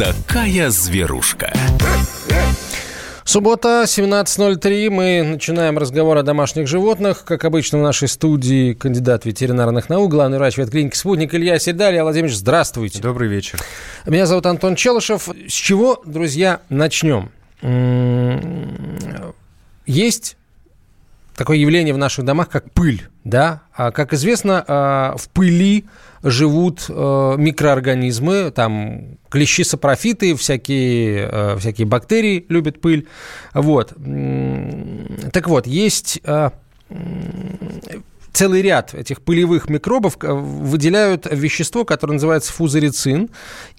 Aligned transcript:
такая 0.00 0.70
зверушка. 0.70 1.52
Суббота, 3.22 3.82
17.03. 3.86 4.88
Мы 4.88 5.22
начинаем 5.22 5.76
разговор 5.76 6.16
о 6.16 6.22
домашних 6.22 6.66
животных. 6.66 7.22
Как 7.26 7.44
обычно, 7.44 7.80
в 7.80 7.82
нашей 7.82 8.08
студии 8.08 8.72
кандидат 8.72 9.26
ветеринарных 9.26 9.90
наук, 9.90 10.10
главный 10.10 10.38
врач 10.38 10.56
ветклиники 10.56 10.96
«Спутник» 10.96 11.34
Илья 11.34 11.58
Седаль. 11.58 11.92
Илья 11.92 12.04
Владимирович, 12.04 12.38
здравствуйте. 12.38 13.02
Добрый 13.02 13.28
вечер. 13.28 13.60
Меня 14.06 14.24
зовут 14.24 14.46
Антон 14.46 14.74
Челышев. 14.74 15.28
С 15.28 15.52
чего, 15.52 16.00
друзья, 16.06 16.60
начнем? 16.70 17.30
Есть 19.84 20.38
такое 21.36 21.58
явление 21.58 21.92
в 21.92 21.98
наших 21.98 22.24
домах, 22.24 22.48
как 22.48 22.72
пыль. 22.72 23.06
Да? 23.24 23.60
А, 23.74 23.90
как 23.90 24.14
известно, 24.14 24.64
а, 24.66 25.14
в 25.18 25.28
пыли 25.28 25.84
живут 26.22 26.86
а, 26.88 27.36
микроорганизмы, 27.36 28.50
там 28.50 29.18
клещи 29.28 29.64
сапрофиты, 29.64 30.34
всякие, 30.34 31.56
всякие 31.58 31.86
бактерии 31.86 32.44
любят 32.48 32.80
пыль. 32.80 33.06
Вот. 33.54 33.94
Так 35.32 35.48
вот, 35.48 35.66
есть 35.66 36.20
целый 38.32 38.62
ряд 38.62 38.94
этих 38.94 39.22
пылевых 39.22 39.68
микробов 39.68 40.16
выделяют 40.20 41.26
вещество, 41.30 41.84
которое 41.84 42.14
называется 42.14 42.52
фузарицин. 42.52 43.30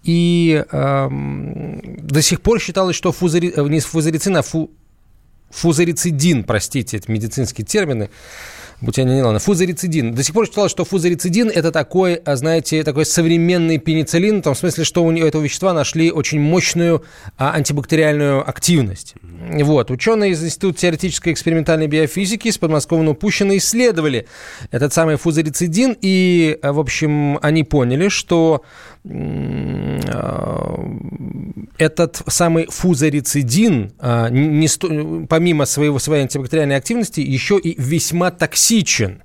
И 0.04 0.64
э, 0.70 1.10
до 1.10 2.22
сих 2.22 2.42
пор 2.42 2.60
считалось, 2.60 2.96
что 2.96 3.12
фузари... 3.12 3.54
не 3.56 3.80
фузарицин, 3.80 4.38
а 4.38 4.42
фу 4.42 4.72
фузарицидин, 5.50 6.46
простите, 6.46 6.98
это 6.98 7.12
медицинские 7.12 7.66
термины, 7.66 8.10
не 8.82 9.22
ладно, 9.22 9.40
фузарицидин. 9.40 10.14
До 10.14 10.24
сих 10.24 10.34
пор 10.34 10.48
считалось, 10.48 10.72
что 10.72 10.86
фузарицидин– 10.86 11.50
это 11.54 11.72
такой, 11.72 12.16
а, 12.16 12.36
знаете, 12.36 12.84
такой 12.84 13.06
современный 13.06 13.78
пенициллин, 13.78 14.40
в 14.40 14.44
том 14.44 14.56
смысле, 14.56 14.84
что 14.84 15.04
у 15.04 15.12
этого 15.12 15.42
вещества 15.42 15.74
нашли 15.74 16.12
очень 16.12 16.40
мощную 16.40 17.04
а, 17.38 17.52
антибактериальную 17.54 18.48
активность. 18.48 19.16
Вот. 19.22 19.92
Ученые 19.92 20.32
из 20.32 20.44
Института 20.44 20.80
теоретической 20.80 21.34
экспериментальной 21.34 21.88
биофизики 21.88 22.50
с 22.50 22.58
подмосковного 22.58 23.14
Пущина 23.14 23.58
исследовали 23.58 24.28
этот 24.72 24.94
самый 24.94 25.18
фузарицидин, 25.18 25.98
и, 26.02 26.58
в 26.64 26.80
общем, 26.80 27.38
они 27.42 27.64
поняли, 27.64 28.10
что 28.10 28.64
а, 28.64 29.01
этот 31.78 32.22
самый 32.28 32.68
фузарицидин, 32.70 33.94
а, 33.98 34.30
не 34.30 34.68
сто, 34.68 35.26
помимо 35.28 35.66
своего, 35.66 35.98
своей 35.98 36.24
антибактериальной 36.24 36.76
активности, 36.76 37.22
еще 37.22 37.58
и 37.58 37.80
весьма 37.82 38.30
токсичен. 38.30 39.24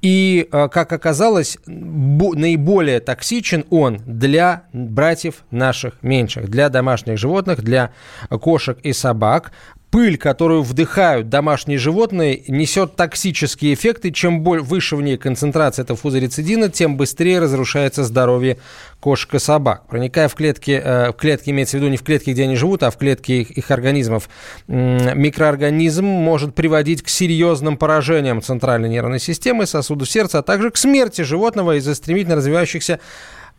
И, 0.00 0.48
а, 0.50 0.66
как 0.68 0.92
оказалось, 0.92 1.58
наиболее 1.66 2.98
токсичен 2.98 3.64
он 3.70 4.00
для 4.04 4.64
братьев 4.72 5.44
наших 5.52 6.02
меньших, 6.02 6.48
для 6.48 6.68
домашних 6.68 7.18
животных, 7.18 7.62
для 7.62 7.92
кошек 8.28 8.76
и 8.82 8.92
собак 8.92 9.52
пыль, 9.92 10.16
которую 10.16 10.62
вдыхают 10.62 11.28
домашние 11.28 11.78
животные, 11.78 12.42
несет 12.48 12.96
токсические 12.96 13.74
эффекты. 13.74 14.10
Чем 14.10 14.42
выше 14.42 14.96
в 14.96 15.02
ней 15.02 15.18
концентрация 15.18 15.82
этого 15.82 15.98
фузарицидина, 15.98 16.70
тем 16.70 16.96
быстрее 16.96 17.40
разрушается 17.40 18.02
здоровье 18.02 18.56
кошек 19.00 19.34
и 19.34 19.38
собак. 19.38 19.86
Проникая 19.88 20.28
в 20.28 20.34
клетки, 20.34 20.80
э, 20.82 21.10
в 21.10 21.12
клетки 21.12 21.50
имеется 21.50 21.76
в 21.76 21.80
виду 21.80 21.90
не 21.90 21.98
в 21.98 22.02
клетки, 22.02 22.30
где 22.30 22.44
они 22.44 22.56
живут, 22.56 22.82
а 22.82 22.90
в 22.90 22.96
клетки 22.96 23.32
их, 23.32 23.50
их 23.50 23.70
организмов, 23.70 24.30
микроорганизм 24.66 26.06
может 26.06 26.54
приводить 26.54 27.02
к 27.02 27.10
серьезным 27.10 27.76
поражениям 27.76 28.40
центральной 28.40 28.88
нервной 28.88 29.20
системы, 29.20 29.66
сосудов 29.66 30.10
сердца, 30.10 30.38
а 30.38 30.42
также 30.42 30.70
к 30.70 30.78
смерти 30.78 31.20
животного 31.20 31.76
из-за 31.76 31.94
стремительно 31.94 32.36
развивающихся 32.36 32.98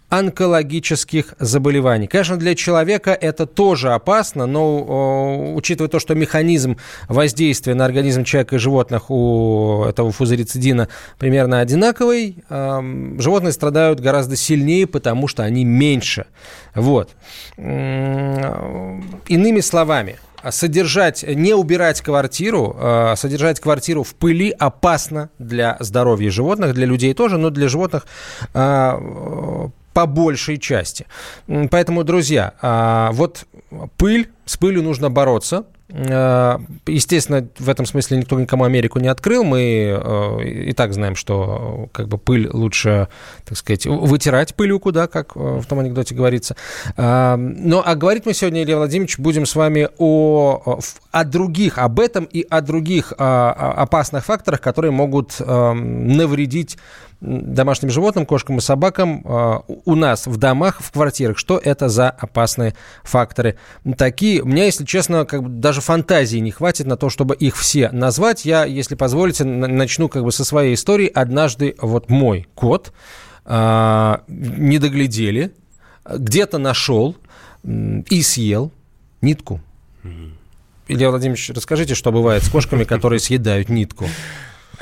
онкологических 0.09 1.33
заболеваний. 1.39 2.07
Конечно, 2.07 2.37
для 2.37 2.55
человека 2.55 3.11
это 3.11 3.45
тоже 3.45 3.93
опасно, 3.93 4.45
но 4.45 5.53
учитывая 5.55 5.89
то, 5.89 5.99
что 5.99 6.13
механизм 6.13 6.77
воздействия 7.07 7.73
на 7.73 7.85
организм 7.85 8.23
человека 8.23 8.55
и 8.55 8.59
животных 8.59 9.09
у 9.09 9.85
этого 9.87 10.11
фузарицидина 10.11 10.87
примерно 11.17 11.61
одинаковый, 11.61 12.43
животные 12.49 13.53
страдают 13.53 13.99
гораздо 13.99 14.35
сильнее, 14.35 14.85
потому 14.85 15.27
что 15.27 15.43
они 15.43 15.65
меньше. 15.65 16.25
Вот. 16.75 17.09
Иными 17.57 19.61
словами, 19.61 20.17
содержать, 20.49 21.23
не 21.23 21.53
убирать 21.53 22.01
квартиру, 22.01 22.75
а 22.79 23.15
содержать 23.15 23.59
квартиру 23.59 24.03
в 24.03 24.15
пыли 24.15 24.51
опасно 24.51 25.29
для 25.39 25.77
здоровья 25.79 26.29
животных, 26.29 26.73
для 26.73 26.85
людей 26.85 27.13
тоже, 27.13 27.37
но 27.37 27.49
для 27.49 27.67
животных 27.67 28.05
а, 28.53 29.69
по 29.93 30.05
большей 30.05 30.57
части. 30.57 31.05
Поэтому, 31.69 32.03
друзья, 32.03 32.53
а, 32.61 33.11
вот 33.13 33.45
пыль, 33.97 34.29
с 34.45 34.57
пылью 34.57 34.83
нужно 34.83 35.09
бороться. 35.09 35.65
А, 35.91 36.59
естественно, 36.87 37.47
в 37.59 37.69
этом 37.69 37.85
смысле 37.85 38.17
никто 38.17 38.39
никому 38.39 38.63
Америку 38.63 38.99
не 38.99 39.07
открыл. 39.07 39.43
Мы 39.43 39.95
а, 39.95 40.39
и 40.39 40.73
так 40.73 40.93
знаем, 40.93 41.15
что 41.15 41.89
как 41.91 42.07
бы 42.07 42.17
пыль 42.17 42.49
лучше, 42.51 43.07
так 43.45 43.55
сказать, 43.55 43.85
вытирать 43.85 44.55
пылюку, 44.55 44.91
да, 44.91 45.07
как 45.07 45.35
в 45.35 45.63
том 45.65 45.79
анекдоте 45.79 46.15
говорится. 46.15 46.55
Но 46.97 47.83
а 47.85 47.95
говорить 47.95 48.25
мы 48.25 48.33
сегодня, 48.33 48.63
Илья 48.63 48.77
Владимирович, 48.77 49.19
будем 49.19 49.45
с 49.45 49.55
вами 49.55 49.89
о, 49.99 50.79
о 51.11 51.23
других, 51.23 51.77
об 51.77 51.99
этом 51.99 52.25
и 52.25 52.45
о 52.49 52.61
других 52.61 53.13
опасных 53.15 54.25
факторах, 54.25 54.61
которые 54.61 54.91
могут 54.91 55.39
навредить 55.39 56.77
домашним 57.23 57.89
животным, 57.89 58.25
кошкам 58.25 58.57
и 58.57 58.61
собакам 58.61 59.23
э, 59.25 59.59
у 59.85 59.95
нас 59.95 60.27
в 60.27 60.37
домах, 60.37 60.81
в 60.81 60.91
квартирах, 60.91 61.37
что 61.37 61.57
это 61.57 61.87
за 61.87 62.09
опасные 62.09 62.75
факторы 63.03 63.57
такие. 63.97 64.41
У 64.41 64.45
меня, 64.45 64.65
если 64.65 64.85
честно, 64.85 65.25
как 65.25 65.43
бы 65.43 65.49
даже 65.49 65.81
фантазии 65.81 66.37
не 66.37 66.51
хватит 66.51 66.85
на 66.85 66.97
то, 66.97 67.09
чтобы 67.09 67.35
их 67.35 67.55
все 67.55 67.89
назвать. 67.91 68.45
Я, 68.45 68.65
если 68.65 68.95
позволите, 68.95 69.45
начну 69.45 70.09
как 70.09 70.23
бы 70.23 70.31
со 70.31 70.43
своей 70.43 70.73
истории. 70.73 71.07
Однажды 71.07 71.75
вот 71.81 72.09
мой 72.09 72.47
кот 72.55 72.91
э, 73.45 74.17
не 74.27 74.79
доглядели, 74.79 75.53
где-то 76.05 76.57
нашел 76.57 77.15
и 77.63 78.21
съел 78.21 78.71
нитку. 79.21 79.61
Илья 80.89 81.09
Владимирович, 81.09 81.49
расскажите, 81.51 81.95
что 81.95 82.11
бывает 82.11 82.43
с 82.43 82.49
кошками, 82.49 82.83
которые 82.83 83.19
съедают 83.19 83.69
нитку. 83.69 84.05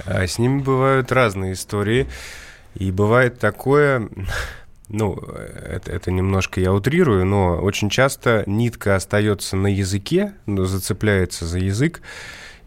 А 0.05 0.25
с 0.25 0.39
ними 0.39 0.61
бывают 0.61 1.11
разные 1.11 1.53
истории. 1.53 2.07
И 2.75 2.91
бывает 2.91 3.39
такое, 3.39 4.07
ну, 4.87 5.15
это, 5.15 5.91
это 5.91 6.11
немножко 6.11 6.61
я 6.61 6.73
утрирую, 6.73 7.25
но 7.25 7.57
очень 7.57 7.89
часто 7.89 8.43
нитка 8.45 8.95
остается 8.95 9.57
на 9.57 9.67
языке, 9.67 10.33
но 10.45 10.65
зацепляется 10.65 11.45
за 11.45 11.59
язык, 11.59 12.01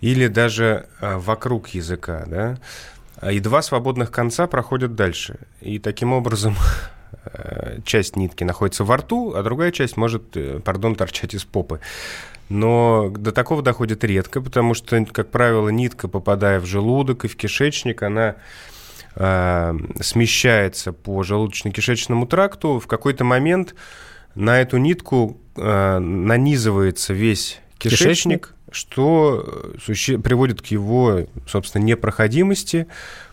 или 0.01 0.27
даже 0.27 0.87
а, 1.01 1.19
вокруг 1.19 1.69
языка, 1.69 2.25
да, 2.27 2.59
и 3.31 3.41
два 3.41 3.63
свободных 3.63 4.11
конца 4.11 4.47
проходят 4.47 4.95
дальше. 4.95 5.39
И 5.61 5.79
таким 5.79 6.13
образом 6.13 6.57
э, 7.25 7.79
часть 7.85 8.17
нитки 8.17 8.45
находится 8.45 8.85
во 8.85 8.99
рту, 8.99 9.35
а 9.35 9.43
другая 9.43 9.73
часть 9.73 9.97
может, 9.97 10.37
э, 10.37 10.61
пардон, 10.61 10.95
торчать 10.95 11.35
из 11.35 11.45
попы. 11.45 11.81
Но 12.49 13.09
до 13.11 13.33
такого 13.33 13.63
доходит 13.63 14.05
редко, 14.05 14.41
потому 14.41 14.75
что, 14.75 15.05
как 15.07 15.31
правило, 15.31 15.69
нитка, 15.69 16.09
попадая 16.09 16.61
в 16.61 16.67
желудок 16.67 17.25
и 17.25 17.29
в 17.29 17.37
кишечник, 17.37 18.03
она 18.03 18.37
э, 19.17 19.75
смещается 20.01 20.93
по 20.93 21.23
желудочно-кишечному 21.23 22.27
тракту. 22.27 22.79
В 22.79 22.87
какой-то 22.87 23.25
момент 23.25 23.75
на 24.35 24.61
эту 24.61 24.77
нитку 24.77 25.41
э, 25.57 25.99
нанизывается 25.99 27.15
весь 27.15 27.61
кишечник, 27.79 28.09
кишечник? 28.15 28.55
что 28.71 29.73
суще- 29.85 30.19
приводит 30.19 30.63
к 30.63 30.67
его, 30.67 31.27
собственно, 31.47 31.83
непроходимости. 31.83 32.87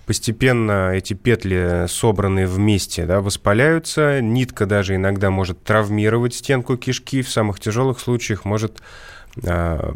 Постепенно 0.05 0.91
эти 0.93 1.13
петли, 1.13 1.85
собранные 1.87 2.47
вместе, 2.47 3.05
да, 3.05 3.21
воспаляются. 3.21 4.19
Нитка 4.19 4.65
даже 4.65 4.95
иногда 4.95 5.29
может 5.29 5.63
травмировать 5.63 6.33
стенку 6.33 6.75
кишки. 6.75 7.21
В 7.21 7.29
самых 7.29 7.59
тяжелых 7.59 7.99
случаях 7.99 8.43
может 8.43 8.81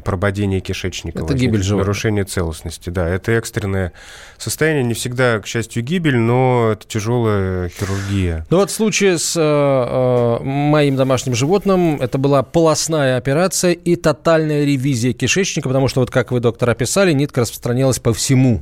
прободение 0.03 0.61
кишечника. 0.61 1.23
Это 1.23 1.33
гибель 1.33 1.61
животного. 1.61 1.87
Нарушение 1.87 2.23
целостности, 2.23 2.89
да. 2.89 3.07
Это 3.07 3.33
экстренное 3.33 3.91
состояние. 4.37 4.83
Не 4.83 4.93
всегда, 4.93 5.39
к 5.39 5.47
счастью, 5.47 5.83
гибель, 5.83 6.17
но 6.17 6.71
это 6.71 6.87
тяжелая 6.87 7.69
хирургия. 7.69 8.45
Ну 8.49 8.57
вот 8.57 8.69
в 8.69 8.73
случае 8.73 9.17
с 9.17 9.35
э, 9.35 9.41
э, 9.41 10.43
моим 10.43 10.95
домашним 10.95 11.35
животным 11.35 12.01
это 12.01 12.17
была 12.17 12.43
полостная 12.43 13.17
операция 13.17 13.71
и 13.71 13.95
тотальная 13.95 14.63
ревизия 14.63 15.13
кишечника, 15.13 15.67
потому 15.67 15.87
что 15.87 15.99
вот 15.99 16.11
как 16.11 16.31
вы, 16.31 16.39
доктор, 16.39 16.69
описали, 16.69 17.11
нитка 17.13 17.41
распространялась 17.41 17.99
по 17.99 18.13
всему 18.13 18.61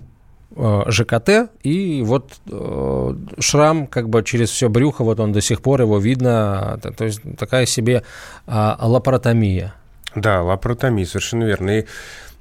э, 0.55 0.83
ЖКТ, 0.87 1.51
и 1.63 2.01
вот 2.03 2.33
э, 2.49 3.15
шрам 3.39 3.87
как 3.87 4.09
бы 4.09 4.23
через 4.23 4.49
все 4.49 4.69
брюхо, 4.69 5.03
вот 5.03 5.19
он 5.19 5.33
до 5.33 5.41
сих 5.41 5.61
пор 5.61 5.81
его 5.81 5.99
видно, 5.99 6.79
то 6.81 7.05
есть 7.05 7.21
такая 7.37 7.65
себе 7.65 8.03
э, 8.47 8.73
лапаротомия. 8.79 9.75
Да, 10.15 10.41
лапаротомия, 10.41 11.05
совершенно 11.05 11.43
верно. 11.45 11.79
И, 11.79 11.85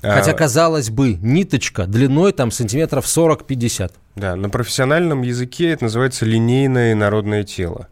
а, 0.02 0.16
Хотя, 0.16 0.32
казалось 0.32 0.90
бы, 0.90 1.14
ниточка 1.14 1.86
длиной 1.86 2.32
там 2.32 2.50
сантиметров 2.50 3.06
40-50. 3.06 3.92
Да, 4.16 4.36
на 4.36 4.50
профессиональном 4.50 5.22
языке 5.22 5.70
это 5.70 5.84
называется 5.84 6.24
линейное 6.26 6.94
народное 6.94 7.44
тело. 7.44 7.88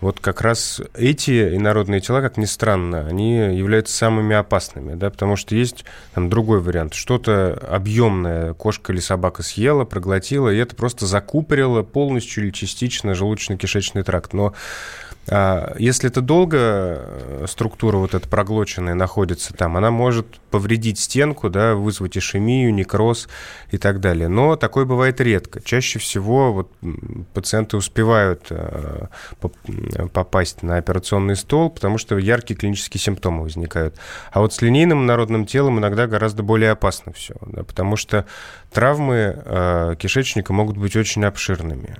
вот 0.00 0.20
как 0.20 0.42
раз 0.42 0.80
эти 0.94 1.56
инородные 1.56 2.00
тела, 2.00 2.20
как 2.20 2.36
ни 2.36 2.44
странно, 2.44 3.06
они 3.08 3.36
являются 3.56 3.96
самыми 3.96 4.36
опасными, 4.36 4.94
да, 4.94 5.10
потому 5.10 5.36
что 5.36 5.54
есть 5.54 5.84
там 6.14 6.28
другой 6.28 6.60
вариант. 6.60 6.94
Что-то 6.94 7.54
объемное 7.68 8.52
кошка 8.52 8.92
или 8.92 9.00
собака 9.00 9.42
съела, 9.42 9.84
проглотила, 9.84 10.50
и 10.50 10.58
это 10.58 10.76
просто 10.76 11.06
закупорило 11.06 11.82
полностью 11.82 12.44
или 12.44 12.50
частично 12.50 13.12
желудочно-кишечный 13.12 14.02
тракт. 14.02 14.34
Но 14.34 14.52
если 15.28 16.08
это 16.08 16.20
долго 16.20 16.56
э, 16.58 17.44
структура 17.48 17.96
вот 17.96 18.14
эта 18.14 18.28
проглоченная 18.28 18.94
находится 18.94 19.52
там, 19.54 19.76
она 19.76 19.90
может 19.90 20.38
повредить 20.50 21.00
стенку, 21.00 21.50
да, 21.50 21.74
вызвать 21.74 22.16
ишемию, 22.16 22.72
некроз 22.72 23.28
и 23.72 23.78
так 23.78 23.98
далее. 23.98 24.28
Но 24.28 24.54
такое 24.54 24.84
бывает 24.84 25.20
редко. 25.20 25.60
Чаще 25.60 25.98
всего 25.98 26.52
вот 26.52 26.70
пациенты 27.34 27.76
успевают 27.76 28.46
э, 28.50 29.06
попасть 30.12 30.62
на 30.62 30.76
операционный 30.76 31.34
стол, 31.34 31.70
потому 31.70 31.98
что 31.98 32.16
яркие 32.18 32.56
клинические 32.56 33.00
симптомы 33.00 33.42
возникают. 33.42 33.96
А 34.30 34.40
вот 34.40 34.54
с 34.54 34.62
линейным 34.62 35.06
народным 35.06 35.44
телом 35.44 35.80
иногда 35.80 36.06
гораздо 36.06 36.44
более 36.44 36.70
опасно 36.70 37.12
все, 37.12 37.34
да, 37.44 37.64
потому 37.64 37.96
что 37.96 38.26
травмы 38.70 39.42
э, 39.44 39.94
кишечника 39.98 40.52
могут 40.52 40.76
быть 40.76 40.94
очень 40.94 41.24
обширными. 41.24 41.96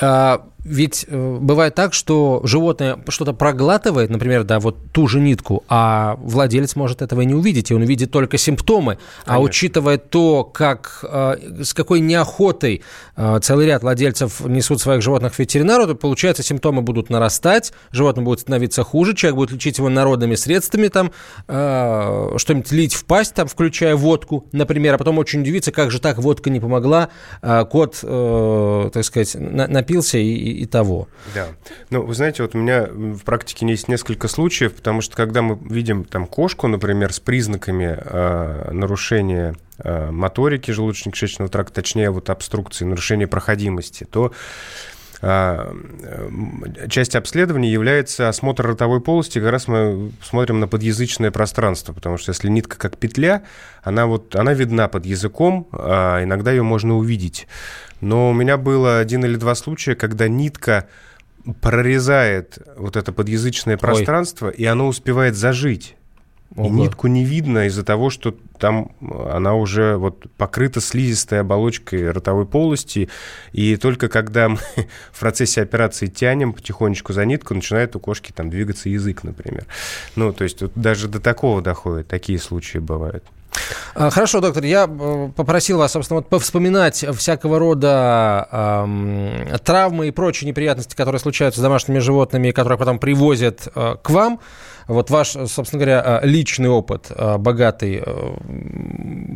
А, 0.00 0.46
ведь 0.64 1.06
э, 1.08 1.38
бывает 1.40 1.74
так, 1.74 1.92
что 1.92 2.40
животное 2.44 2.98
что-то 3.08 3.32
проглатывает, 3.32 4.10
например, 4.10 4.44
да, 4.44 4.60
вот 4.60 4.76
ту 4.92 5.08
же 5.08 5.18
нитку, 5.18 5.64
а 5.68 6.16
владелец 6.20 6.76
может 6.76 7.02
этого 7.02 7.22
не 7.22 7.34
увидеть, 7.34 7.70
и 7.70 7.74
он 7.74 7.82
видит 7.82 8.12
только 8.12 8.38
симптомы. 8.38 8.92
А 8.92 8.96
Конечно. 9.24 9.34
А 9.34 9.40
учитывая 9.40 9.98
то, 9.98 10.44
как, 10.44 11.04
э, 11.08 11.62
с 11.64 11.74
какой 11.74 11.98
неохотой 12.00 12.82
э, 13.16 13.40
целый 13.42 13.66
ряд 13.66 13.82
владельцев 13.82 14.40
несут 14.40 14.80
своих 14.80 15.02
животных 15.02 15.34
к 15.34 15.38
ветеринару, 15.38 15.86
то 15.86 15.94
получается, 15.96 16.44
симптомы 16.44 16.82
будут 16.82 17.10
нарастать, 17.10 17.72
животное 17.90 18.24
будет 18.24 18.40
становиться 18.40 18.84
хуже, 18.84 19.14
человек 19.14 19.36
будет 19.36 19.50
лечить 19.52 19.78
его 19.78 19.88
народными 19.88 20.36
средствами, 20.36 20.88
там, 20.88 21.10
что-нибудь 21.46 22.70
лить 22.72 22.94
в 22.94 23.04
пасть, 23.04 23.34
там, 23.34 23.48
включая 23.48 23.96
водку, 23.96 24.46
например, 24.52 24.94
а 24.94 24.98
потом 24.98 25.18
очень 25.18 25.40
удивиться, 25.40 25.72
как 25.72 25.90
же 25.90 26.00
так 26.00 26.18
водка 26.18 26.50
не 26.50 26.60
помогла, 26.60 27.08
кот, 27.40 27.98
так 28.00 29.04
сказать, 29.04 29.34
напился 29.34 30.18
и 30.18 30.51
и, 30.52 30.66
того. 30.66 31.08
Да. 31.34 31.48
Ну, 31.90 32.02
вы 32.02 32.14
знаете, 32.14 32.42
вот 32.42 32.54
у 32.54 32.58
меня 32.58 32.86
в 32.90 33.22
практике 33.24 33.66
есть 33.66 33.88
несколько 33.88 34.28
случаев, 34.28 34.74
потому 34.74 35.00
что 35.00 35.16
когда 35.16 35.42
мы 35.42 35.58
видим 35.68 36.04
там 36.04 36.26
кошку, 36.26 36.68
например, 36.68 37.12
с 37.12 37.20
признаками 37.20 37.98
э, 37.98 38.70
нарушения 38.72 39.54
э, 39.78 40.10
моторики 40.10 40.70
желудочно-кишечного 40.70 41.48
тракта, 41.48 41.74
точнее 41.74 42.10
вот 42.10 42.30
обструкции, 42.30 42.84
нарушения 42.84 43.26
проходимости, 43.26 44.04
то 44.04 44.32
а, 45.24 45.72
часть 46.88 47.14
обследования 47.14 47.70
является 47.70 48.28
осмотр 48.28 48.66
ротовой 48.66 49.00
полости. 49.00 49.38
Как 49.38 49.52
раз 49.52 49.68
мы 49.68 50.10
смотрим 50.20 50.58
на 50.58 50.66
подъязычное 50.66 51.30
пространство, 51.30 51.92
потому 51.92 52.18
что 52.18 52.30
если 52.30 52.48
нитка 52.48 52.76
как 52.76 52.98
петля, 52.98 53.44
она, 53.84 54.06
вот, 54.06 54.34
она 54.34 54.52
видна 54.52 54.88
под 54.88 55.06
языком, 55.06 55.68
иногда 55.72 56.50
ее 56.50 56.64
можно 56.64 56.96
увидеть. 56.96 57.46
Но 58.02 58.30
у 58.30 58.32
меня 58.32 58.56
было 58.56 58.98
один 58.98 59.24
или 59.24 59.36
два 59.36 59.54
случая, 59.54 59.94
когда 59.94 60.26
нитка 60.26 60.88
прорезает 61.60 62.58
вот 62.76 62.96
это 62.96 63.12
подъязычное 63.12 63.76
пространство, 63.76 64.48
Ой. 64.48 64.54
и 64.54 64.64
оно 64.64 64.88
успевает 64.88 65.36
зажить. 65.36 65.96
Ого. 66.56 66.66
И 66.66 66.70
нитку 66.70 67.06
не 67.06 67.24
видно 67.24 67.66
из-за 67.66 67.84
того, 67.84 68.10
что 68.10 68.36
там 68.58 68.90
она 69.30 69.54
уже 69.54 69.96
вот 69.96 70.26
покрыта 70.36 70.80
слизистой 70.80 71.40
оболочкой 71.40 72.10
ротовой 72.10 72.44
полости, 72.44 73.08
и 73.52 73.76
только 73.76 74.08
когда 74.08 74.48
мы 74.48 74.58
в 75.12 75.20
процессе 75.20 75.62
операции 75.62 76.08
тянем 76.08 76.54
потихонечку 76.54 77.12
за 77.12 77.24
нитку, 77.24 77.54
начинает 77.54 77.94
у 77.94 78.00
кошки 78.00 78.32
там 78.32 78.50
двигаться 78.50 78.88
язык, 78.88 79.22
например. 79.22 79.64
Ну, 80.16 80.32
то 80.32 80.42
есть 80.42 80.60
вот 80.60 80.72
даже 80.74 81.06
до 81.06 81.20
такого 81.20 81.62
доходит, 81.62 82.08
такие 82.08 82.40
случаи 82.40 82.78
бывают. 82.78 83.24
А, 83.94 84.10
хорошо, 84.10 84.40
доктор, 84.40 84.64
я 84.64 84.88
э, 84.88 85.28
попросил 85.36 85.78
вас, 85.78 85.92
собственно, 85.92 86.20
вот 86.20 86.28
повспоминать 86.28 87.04
всякого 87.16 87.58
рода 87.58 88.48
эм, 88.50 89.46
травмы 89.64 90.08
и 90.08 90.10
прочие 90.10 90.48
неприятности, 90.48 90.94
которые 90.96 91.20
случаются 91.20 91.60
с 91.60 91.62
домашними 91.62 91.98
животными, 91.98 92.50
которые 92.52 92.78
потом 92.78 92.98
привозят 92.98 93.68
э, 93.74 93.96
к 94.02 94.10
вам. 94.10 94.40
Вот 94.88 95.10
ваш, 95.10 95.28
собственно 95.28 95.84
говоря, 95.84 96.20
э, 96.22 96.26
личный 96.26 96.68
опыт 96.68 97.06
э, 97.10 97.36
богатый. 97.36 98.02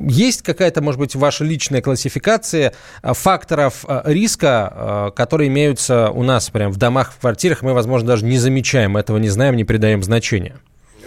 Есть 0.08 0.42
какая-то, 0.42 0.80
может 0.82 1.00
быть, 1.00 1.14
ваша 1.14 1.44
личная 1.44 1.82
классификация 1.82 2.72
факторов 3.02 3.84
риска, 4.04 5.12
которые 5.16 5.48
имеются 5.48 6.10
у 6.10 6.22
нас 6.22 6.48
прямо 6.50 6.72
в 6.72 6.76
домах, 6.76 7.12
в 7.12 7.20
квартирах, 7.20 7.62
мы, 7.62 7.74
возможно, 7.74 8.08
даже 8.08 8.24
не 8.24 8.38
замечаем 8.38 8.96
этого, 8.96 9.18
не 9.18 9.28
знаем, 9.28 9.56
не 9.56 9.64
придаем 9.64 10.02
значения? 10.02 10.56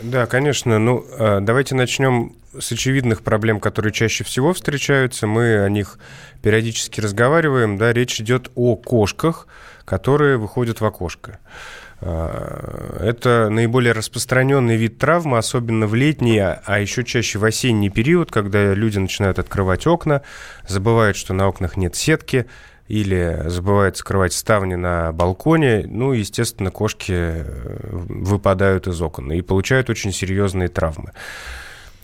Да, 0.01 0.25
конечно. 0.25 0.79
Ну, 0.79 1.05
давайте 1.41 1.75
начнем 1.75 2.33
с 2.57 2.71
очевидных 2.71 3.21
проблем, 3.21 3.59
которые 3.59 3.91
чаще 3.91 4.23
всего 4.23 4.53
встречаются. 4.53 5.27
Мы 5.27 5.63
о 5.63 5.69
них 5.69 5.99
периодически 6.41 7.01
разговариваем. 7.01 7.77
Да, 7.77 7.93
речь 7.93 8.19
идет 8.19 8.51
о 8.55 8.75
кошках, 8.75 9.47
которые 9.85 10.37
выходят 10.37 10.81
в 10.81 10.85
окошко. 10.85 11.39
А, 12.01 12.97
это 13.01 13.49
наиболее 13.49 13.93
распространенный 13.93 14.77
вид 14.77 14.97
травмы, 14.97 15.37
особенно 15.37 15.87
в 15.87 15.95
летний, 15.95 16.39
а 16.39 16.79
еще 16.79 17.03
чаще 17.03 17.39
в 17.39 17.45
осенний 17.45 17.89
период, 17.89 18.31
когда 18.31 18.73
люди 18.73 18.97
начинают 18.97 19.39
открывать 19.39 19.85
окна, 19.85 20.21
забывают, 20.67 21.17
что 21.17 21.33
на 21.33 21.47
окнах 21.47 21.77
нет 21.77 21.95
сетки, 21.95 22.45
или 22.89 23.43
забывают 23.45 23.97
скрывать 23.97 24.33
ставни 24.33 24.73
на 24.73 25.11
балконе, 25.11 25.85
ну, 25.87 26.11
естественно, 26.11 26.71
кошки 26.71 27.13
э, 27.13 27.87
выпадают 27.91 28.87
из 28.87 28.99
окон 28.99 29.31
и 29.31 29.41
получают 29.41 29.91
очень 29.91 30.11
серьезные 30.11 30.69
травмы. 30.69 31.11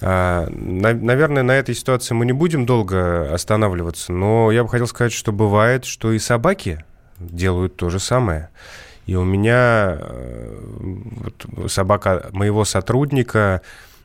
А, 0.01 0.47
наверное, 0.49 1.43
на 1.43 1.53
этой 1.53 1.73
ситуации 1.73 2.13
мы 2.13 2.25
не 2.25 2.33
будем 2.33 2.65
долго 2.65 3.33
останавливаться, 3.33 4.11
но 4.11 4.51
я 4.51 4.63
бы 4.63 4.69
хотел 4.69 4.87
сказать, 4.87 5.13
что 5.13 5.31
бывает, 5.31 5.85
что 5.85 6.11
и 6.11 6.19
собаки 6.19 6.83
делают 7.19 7.77
то 7.77 7.89
же 7.89 7.99
самое. 7.99 8.49
И 9.05 9.15
у 9.15 9.23
меня 9.23 9.97
э, 9.99 10.57
вот, 10.79 11.71
собака 11.71 12.29
моего 12.31 12.65
сотрудника, 12.65 13.61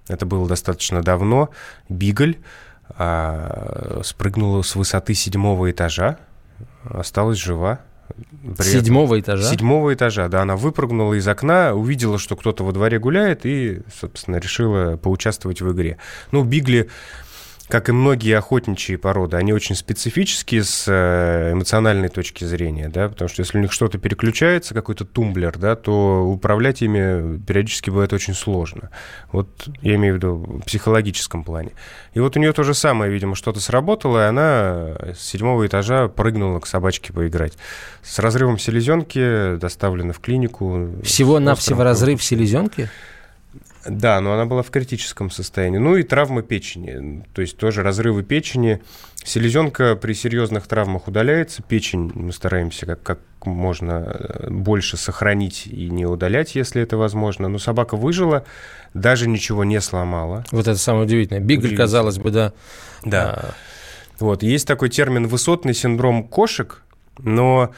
это 0.08 0.26
было 0.26 0.46
достаточно 0.46 1.02
давно, 1.02 1.50
Бигль, 1.88 2.38
а, 2.96 4.00
спрыгнула 4.04 4.62
с 4.62 4.75
высоты 4.75 5.14
седьмого 5.14 5.70
этажа, 5.70 6.19
осталась 6.84 7.38
жива. 7.38 7.80
При 8.57 8.65
седьмого 8.65 9.19
этом, 9.19 9.35
этажа? 9.35 9.50
Седьмого 9.50 9.95
этажа, 9.95 10.29
да. 10.29 10.43
Она 10.43 10.57
выпрыгнула 10.57 11.15
из 11.15 11.27
окна, 11.27 11.75
увидела, 11.75 12.19
что 12.19 12.37
кто-то 12.37 12.65
во 12.65 12.73
дворе 12.73 12.99
гуляет 12.99 13.45
и, 13.45 13.81
собственно, 13.93 14.37
решила 14.37 14.97
поучаствовать 14.97 15.61
в 15.61 15.73
игре. 15.73 15.99
Ну, 16.33 16.45
Бигли 16.45 16.89
как 17.71 17.89
и 17.89 17.93
многие 17.93 18.37
охотничьи 18.37 18.97
породы, 18.97 19.37
они 19.37 19.53
очень 19.53 19.75
специфические 19.75 20.65
с 20.65 20.85
э, 20.89 21.53
эмоциональной 21.53 22.09
точки 22.09 22.45
зрения, 22.45 22.89
да, 22.89 23.09
потому 23.09 23.29
что 23.29 23.41
если 23.41 23.59
у 23.59 23.61
них 23.61 23.73
что-то 23.73 23.99
переключается, 23.99 24.75
какой-то 24.75 25.05
тумблер, 25.05 25.57
да, 25.57 25.77
то 25.77 26.23
управлять 26.23 26.83
ими 26.83 27.39
периодически 27.39 27.91
бывает 27.91 28.12
очень 28.12 28.35
сложно. 28.35 28.91
Вот 29.33 29.49
я 29.81 29.95
имею 29.95 30.15
в 30.15 30.17
виду 30.19 30.35
в 30.35 30.61
психологическом 30.67 31.45
плане. 31.45 31.71
И 32.12 32.21
вот 32.21 32.37
у 32.37 32.41
нее 32.41 32.53
то 32.53 32.65
же 32.65 32.75
самое, 32.75 33.11
видимо, 33.11 33.35
что-то 33.35 33.61
сработало, 33.61 34.25
и 34.25 34.29
она 34.29 34.97
с 35.15 35.21
седьмого 35.21 35.67
этажа 35.67 36.09
прыгнула 36.09 36.61
к 36.61 36.67
собачке 36.67 37.12
поиграть. 37.12 37.57
С 38.03 38.19
разрывом 38.19 38.59
селезенки 38.59 39.57
доставлена 39.57 40.12
в 40.12 40.19
клинику. 40.19 40.91
Всего-навсего 41.05 41.85
разрыв 41.85 42.23
селезенки? 42.23 42.91
Да, 43.87 44.20
но 44.20 44.34
она 44.34 44.44
была 44.44 44.62
в 44.62 44.70
критическом 44.70 45.30
состоянии. 45.30 45.78
Ну 45.78 45.96
и 45.96 46.02
травмы 46.02 46.42
печени, 46.42 47.25
то 47.32 47.40
есть 47.40 47.56
тоже 47.56 47.82
разрывы 47.82 48.22
печени. 48.22 48.82
Селезенка 49.25 49.96
при 49.96 50.12
серьезных 50.12 50.66
травмах 50.66 51.08
удаляется, 51.08 51.62
печень 51.62 52.10
мы 52.14 52.32
стараемся 52.32 52.87
как, 52.87 53.02
как 53.02 53.18
можно 53.44 54.06
э, 54.06 54.50
больше 54.50 54.96
сохранить 54.96 55.66
и 55.66 55.88
не 55.88 56.04
удалять, 56.04 56.54
если 56.54 56.82
это 56.82 56.96
возможно. 56.96 57.49
Но 57.49 57.58
собака 57.58 57.96
выжила, 57.96 58.44
даже 58.92 59.28
ничего 59.28 59.64
не 59.64 59.80
сломала. 59.80 60.44
Вот 60.50 60.68
это 60.68 60.78
самое 60.78 61.04
удивительное. 61.04 61.40
Бигль, 61.40 61.75
казалось 61.75 62.18
бы, 62.18 62.30
да. 62.30 62.52
Да. 63.02 63.30
А... 63.30 63.54
Вот, 64.18 64.42
есть 64.42 64.66
такой 64.66 64.90
термин 64.90 65.26
«высотный 65.26 65.72
синдром 65.72 66.28
кошек», 66.28 66.82
но 67.18 67.72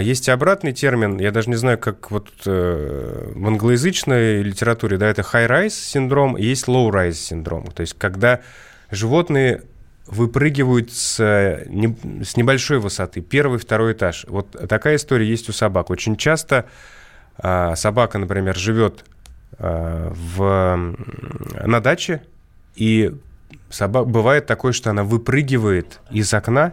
есть 0.00 0.28
и 0.28 0.30
обратный 0.30 0.72
термин, 0.72 1.18
я 1.18 1.30
даже 1.30 1.50
не 1.50 1.56
знаю, 1.56 1.78
как 1.78 2.10
вот 2.10 2.30
э, 2.46 3.32
в 3.34 3.46
англоязычной 3.46 4.42
литературе, 4.42 4.96
да, 4.96 5.06
это 5.08 5.22
high-rise 5.22 5.70
синдром, 5.70 6.36
и 6.38 6.44
есть 6.44 6.68
low-rise 6.68 7.12
синдром. 7.12 7.66
То 7.66 7.82
есть 7.82 7.94
когда 7.98 8.40
животные 8.90 9.62
выпрыгивают 10.06 10.90
с, 10.90 11.18
не, 11.66 11.94
с 12.24 12.36
небольшой 12.36 12.78
высоты, 12.78 13.20
первый, 13.20 13.58
второй 13.58 13.92
этаж. 13.92 14.24
Вот 14.28 14.52
такая 14.68 14.96
история 14.96 15.28
есть 15.28 15.50
у 15.50 15.52
собак. 15.52 15.90
Очень 15.90 16.16
часто 16.16 16.64
э, 17.36 17.74
собака, 17.76 18.18
например, 18.18 18.56
живет 18.56 19.04
э, 19.58 20.10
в, 20.10 20.96
на 21.66 21.80
даче, 21.80 22.22
и 22.74 23.14
собак, 23.68 24.06
бывает 24.06 24.46
такое, 24.46 24.72
что 24.72 24.88
она 24.90 25.04
выпрыгивает 25.04 26.00
из 26.10 26.32
окна, 26.32 26.72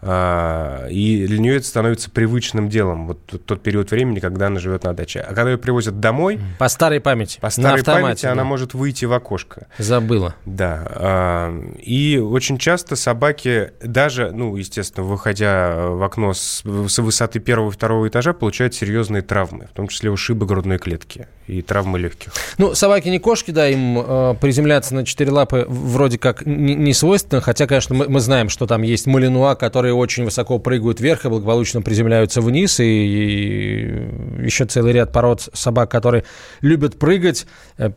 и 0.00 1.24
для 1.26 1.38
нее 1.38 1.56
это 1.56 1.66
становится 1.66 2.10
привычным 2.10 2.68
делом. 2.68 3.08
Вот 3.08 3.44
тот 3.44 3.62
период 3.62 3.90
времени, 3.90 4.20
когда 4.20 4.46
она 4.46 4.60
живет 4.60 4.84
на 4.84 4.94
даче. 4.94 5.20
А 5.20 5.34
когда 5.34 5.50
ее 5.50 5.58
привозят 5.58 5.98
домой... 5.98 6.40
По 6.58 6.68
старой 6.68 7.00
памяти. 7.00 7.40
По 7.40 7.50
старой 7.50 7.82
памяти 7.82 8.22
да. 8.22 8.32
она 8.32 8.44
может 8.44 8.74
выйти 8.74 9.06
в 9.06 9.12
окошко. 9.12 9.66
Забыла. 9.78 10.36
Да. 10.44 10.86
А, 10.90 11.60
и 11.82 12.18
очень 12.18 12.58
часто 12.58 12.94
собаки, 12.94 13.72
даже, 13.82 14.30
ну, 14.30 14.54
естественно, 14.56 15.04
выходя 15.04 15.74
в 15.76 16.02
окно 16.02 16.32
с, 16.32 16.62
с 16.64 16.98
высоты 16.98 17.40
первого 17.40 17.70
и 17.70 17.72
второго 17.72 18.06
этажа, 18.06 18.32
получают 18.32 18.74
серьезные 18.74 19.22
травмы, 19.22 19.66
в 19.66 19.74
том 19.74 19.88
числе 19.88 20.10
ушибы 20.10 20.46
грудной 20.46 20.78
клетки 20.78 21.26
и 21.48 21.62
травмы 21.62 21.98
легких. 21.98 22.32
Ну, 22.58 22.74
собаки 22.74 23.08
не 23.08 23.18
кошки, 23.18 23.50
да, 23.50 23.68
им 23.68 23.98
э, 23.98 24.34
приземляться 24.40 24.94
на 24.94 25.04
четыре 25.04 25.30
лапы 25.30 25.64
вроде 25.68 26.18
как 26.18 26.44
не, 26.46 26.74
не 26.74 26.92
свойственно, 26.92 27.40
хотя, 27.40 27.66
конечно, 27.66 27.94
мы, 27.94 28.08
мы 28.08 28.20
знаем, 28.20 28.48
что 28.48 28.66
там 28.66 28.82
есть 28.82 29.06
малинуа, 29.06 29.54
которые 29.88 29.94
очень 29.94 30.24
высоко 30.24 30.58
прыгают 30.58 31.00
вверх 31.00 31.24
и 31.24 31.28
благополучно 31.28 31.80
приземляются 31.80 32.40
вниз, 32.42 32.78
и, 32.80 32.84
и 32.84 34.44
еще 34.44 34.66
целый 34.66 34.92
ряд 34.92 35.12
пород 35.12 35.48
собак, 35.54 35.90
которые 35.90 36.24
любят 36.60 36.98
прыгать, 36.98 37.46
э, 37.78 37.90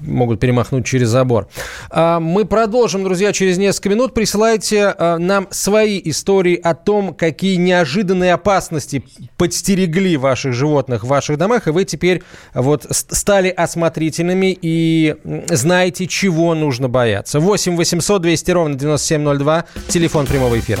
могут 0.00 0.40
перемахнуть 0.40 0.84
через 0.84 1.08
забор. 1.08 1.48
А 1.90 2.18
мы 2.18 2.44
продолжим, 2.44 3.04
друзья, 3.04 3.32
через 3.32 3.58
несколько 3.58 3.90
минут. 3.90 4.14
Присылайте 4.14 4.94
э, 4.98 5.18
нам 5.18 5.46
свои 5.50 6.00
истории 6.04 6.56
о 6.56 6.74
том, 6.74 7.14
какие 7.14 7.56
неожиданные 7.56 8.32
опасности 8.32 9.04
подстерегли 9.36 10.16
ваших 10.16 10.54
животных 10.54 11.04
в 11.04 11.06
ваших 11.06 11.38
домах, 11.38 11.68
и 11.68 11.70
вы 11.70 11.84
теперь 11.84 12.22
вот 12.54 12.86
стали 12.90 13.48
осмотрительными 13.48 14.58
и 14.60 15.14
знаете, 15.50 16.06
чего 16.06 16.54
нужно 16.54 16.88
бояться. 16.88 17.38
8 17.38 17.76
800 17.76 18.22
200 18.22 18.50
ровно 18.50 18.74
9702, 18.74 19.64
телефон 19.88 20.26
прямого 20.26 20.58
эфира. 20.58 20.80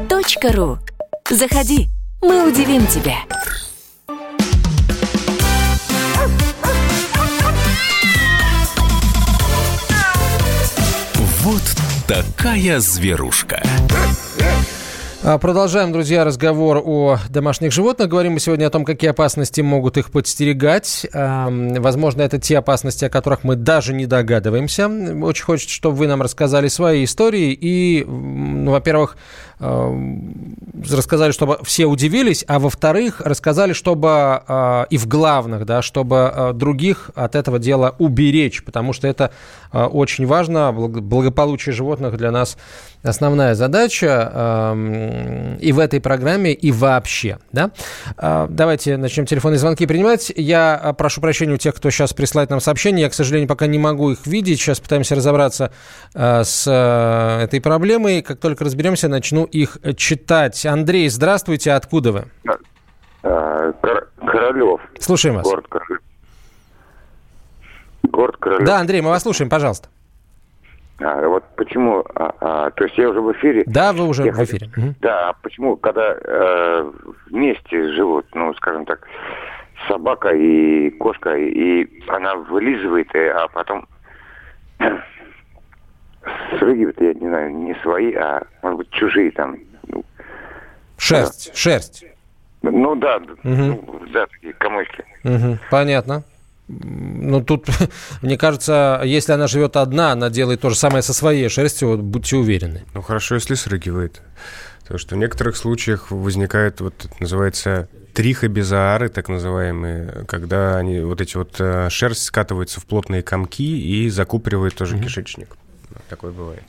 Заходи, 1.29 1.87
мы 2.21 2.45
удивим 2.49 2.85
тебя. 2.87 3.15
Вот 11.15 11.61
такая 12.09 12.81
зверушка. 12.81 13.63
А, 15.23 15.37
продолжаем, 15.37 15.91
друзья, 15.93 16.25
разговор 16.25 16.81
о 16.83 17.17
домашних 17.29 17.71
животных. 17.71 18.09
Говорим 18.09 18.33
мы 18.33 18.39
сегодня 18.39 18.65
о 18.65 18.69
том, 18.71 18.83
какие 18.83 19.11
опасности 19.11 19.61
могут 19.61 19.95
их 19.97 20.11
подстерегать. 20.11 21.05
Возможно, 21.13 22.23
это 22.23 22.39
те 22.39 22.57
опасности, 22.57 23.05
о 23.05 23.09
которых 23.09 23.43
мы 23.43 23.55
даже 23.55 23.93
не 23.93 24.07
догадываемся. 24.07 24.87
Очень 24.87 25.43
хочется, 25.43 25.73
чтобы 25.73 25.95
вы 25.95 26.07
нам 26.07 26.23
рассказали 26.23 26.67
свои 26.69 27.03
истории. 27.05 27.55
И, 27.59 28.03
ну, 28.03 28.71
во-первых, 28.71 29.15
рассказали, 29.61 31.31
чтобы 31.31 31.59
все 31.63 31.85
удивились, 31.85 32.43
а 32.47 32.59
во-вторых, 32.59 33.21
рассказали, 33.21 33.73
чтобы 33.73 34.09
а, 34.09 34.87
и 34.89 34.97
в 34.97 35.07
главных, 35.07 35.65
да, 35.65 35.81
чтобы 35.81 36.27
а, 36.27 36.53
других 36.53 37.11
от 37.15 37.35
этого 37.35 37.59
дела 37.59 37.95
уберечь, 37.99 38.63
потому 38.63 38.93
что 38.93 39.07
это 39.07 39.31
очень 39.71 40.25
важно. 40.25 40.73
Благополучие 40.73 41.71
животных 41.71 42.17
для 42.17 42.29
нас 42.29 42.57
основная 43.03 43.55
задача 43.55 44.75
и 45.61 45.71
в 45.71 45.79
этой 45.79 46.01
программе, 46.01 46.51
и 46.51 46.73
вообще. 46.73 47.37
Да? 47.53 47.71
Давайте 48.17 48.97
начнем 48.97 49.25
телефонные 49.25 49.59
звонки 49.59 49.85
принимать. 49.85 50.29
Я 50.35 50.93
прошу 50.97 51.21
прощения 51.21 51.53
у 51.53 51.57
тех, 51.57 51.73
кто 51.73 51.89
сейчас 51.89 52.11
присылает 52.11 52.49
нам 52.49 52.59
сообщения. 52.59 53.03
Я, 53.03 53.09
к 53.09 53.13
сожалению, 53.13 53.47
пока 53.47 53.65
не 53.65 53.79
могу 53.79 54.11
их 54.11 54.27
видеть. 54.27 54.59
Сейчас 54.59 54.81
пытаемся 54.81 55.15
разобраться 55.15 55.71
с 56.13 56.67
этой 57.41 57.61
проблемой. 57.61 58.21
Как 58.23 58.41
только 58.41 58.65
разберемся, 58.65 59.07
начну 59.07 59.45
их 59.51 59.77
читать. 59.97 60.65
Андрей, 60.65 61.09
здравствуйте. 61.09 61.73
Откуда 61.73 62.11
вы? 62.11 62.23
Королев. 64.25 64.81
Слушаем 64.99 65.35
вас. 65.35 65.43
Город 65.43 65.65
Королев. 65.69 65.99
Город 68.03 68.37
Королев. 68.37 68.67
Да, 68.67 68.79
Андрей, 68.79 69.01
мы 69.01 69.09
вас 69.09 69.23
слушаем, 69.23 69.49
пожалуйста. 69.49 69.89
А, 70.99 71.27
вот 71.27 71.43
почему, 71.55 72.03
а, 72.15 72.35
а, 72.39 72.69
то 72.71 72.83
есть 72.83 72.97
я 72.97 73.09
уже 73.09 73.21
в 73.21 73.31
эфире. 73.33 73.63
Да, 73.65 73.91
вы 73.93 74.07
уже 74.07 74.25
я 74.25 74.31
в 74.31 74.43
эфире. 74.43 74.69
Хочу, 74.69 74.93
да, 75.01 75.29
а 75.29 75.33
почему, 75.41 75.75
когда 75.77 76.15
э, 76.15 76.91
вместе 77.27 77.93
живут, 77.93 78.27
ну, 78.35 78.53
скажем 78.55 78.85
так, 78.85 79.07
собака 79.87 80.29
и 80.29 80.91
кошка, 80.91 81.35
и 81.35 81.87
она 82.07 82.35
вылизывает, 82.35 83.09
а 83.15 83.47
потом 83.47 83.87
срыгивает, 86.59 86.99
я 87.01 87.13
не 87.13 87.27
знаю, 87.27 87.53
не 87.53 87.75
свои, 87.81 88.13
а, 88.13 88.43
может 88.61 88.79
быть, 88.79 88.89
чужие 88.91 89.31
там. 89.31 89.57
Ну, 89.87 90.03
шерсть, 90.97 91.49
да. 91.51 91.55
шерсть. 91.55 92.05
Ну 92.61 92.95
да, 92.95 93.17
угу. 93.17 93.29
ну, 93.43 94.01
да, 94.13 94.27
такие 94.27 94.53
комочки. 94.53 95.03
Угу. 95.23 95.57
Понятно. 95.69 96.23
Ну, 96.67 97.43
тут, 97.43 97.67
мне 98.21 98.37
кажется, 98.37 99.01
если 99.03 99.33
она 99.33 99.47
живет 99.47 99.75
одна, 99.75 100.11
она 100.11 100.29
делает 100.29 100.61
то 100.61 100.69
же 100.69 100.75
самое 100.75 101.01
со 101.01 101.13
своей 101.13 101.49
шерстью, 101.49 101.89
вот 101.89 101.99
будьте 101.99 102.37
уверены. 102.37 102.83
Ну, 102.93 103.01
хорошо, 103.01 103.35
если 103.35 103.55
срыгивает. 103.55 104.21
Потому 104.81 104.99
что 104.99 105.15
в 105.15 105.17
некоторых 105.17 105.55
случаях 105.55 106.11
возникает, 106.11 106.81
вот, 106.81 107.07
называется, 107.19 107.87
трихобизоары, 108.13 109.09
так 109.09 109.29
называемые, 109.29 110.25
когда 110.27 110.77
они, 110.77 110.99
вот 110.99 111.21
эти 111.21 111.37
вот 111.37 111.55
э, 111.59 111.89
шерсть 111.89 112.23
скатывается 112.23 112.79
в 112.81 112.85
плотные 112.85 113.23
комки 113.23 113.63
и 113.79 114.09
закупоривает 114.09 114.75
тоже 114.75 114.97
mm-hmm. 114.97 115.03
кишечник. 115.03 115.57
Такое 116.11 116.33
бывает. 116.33 116.63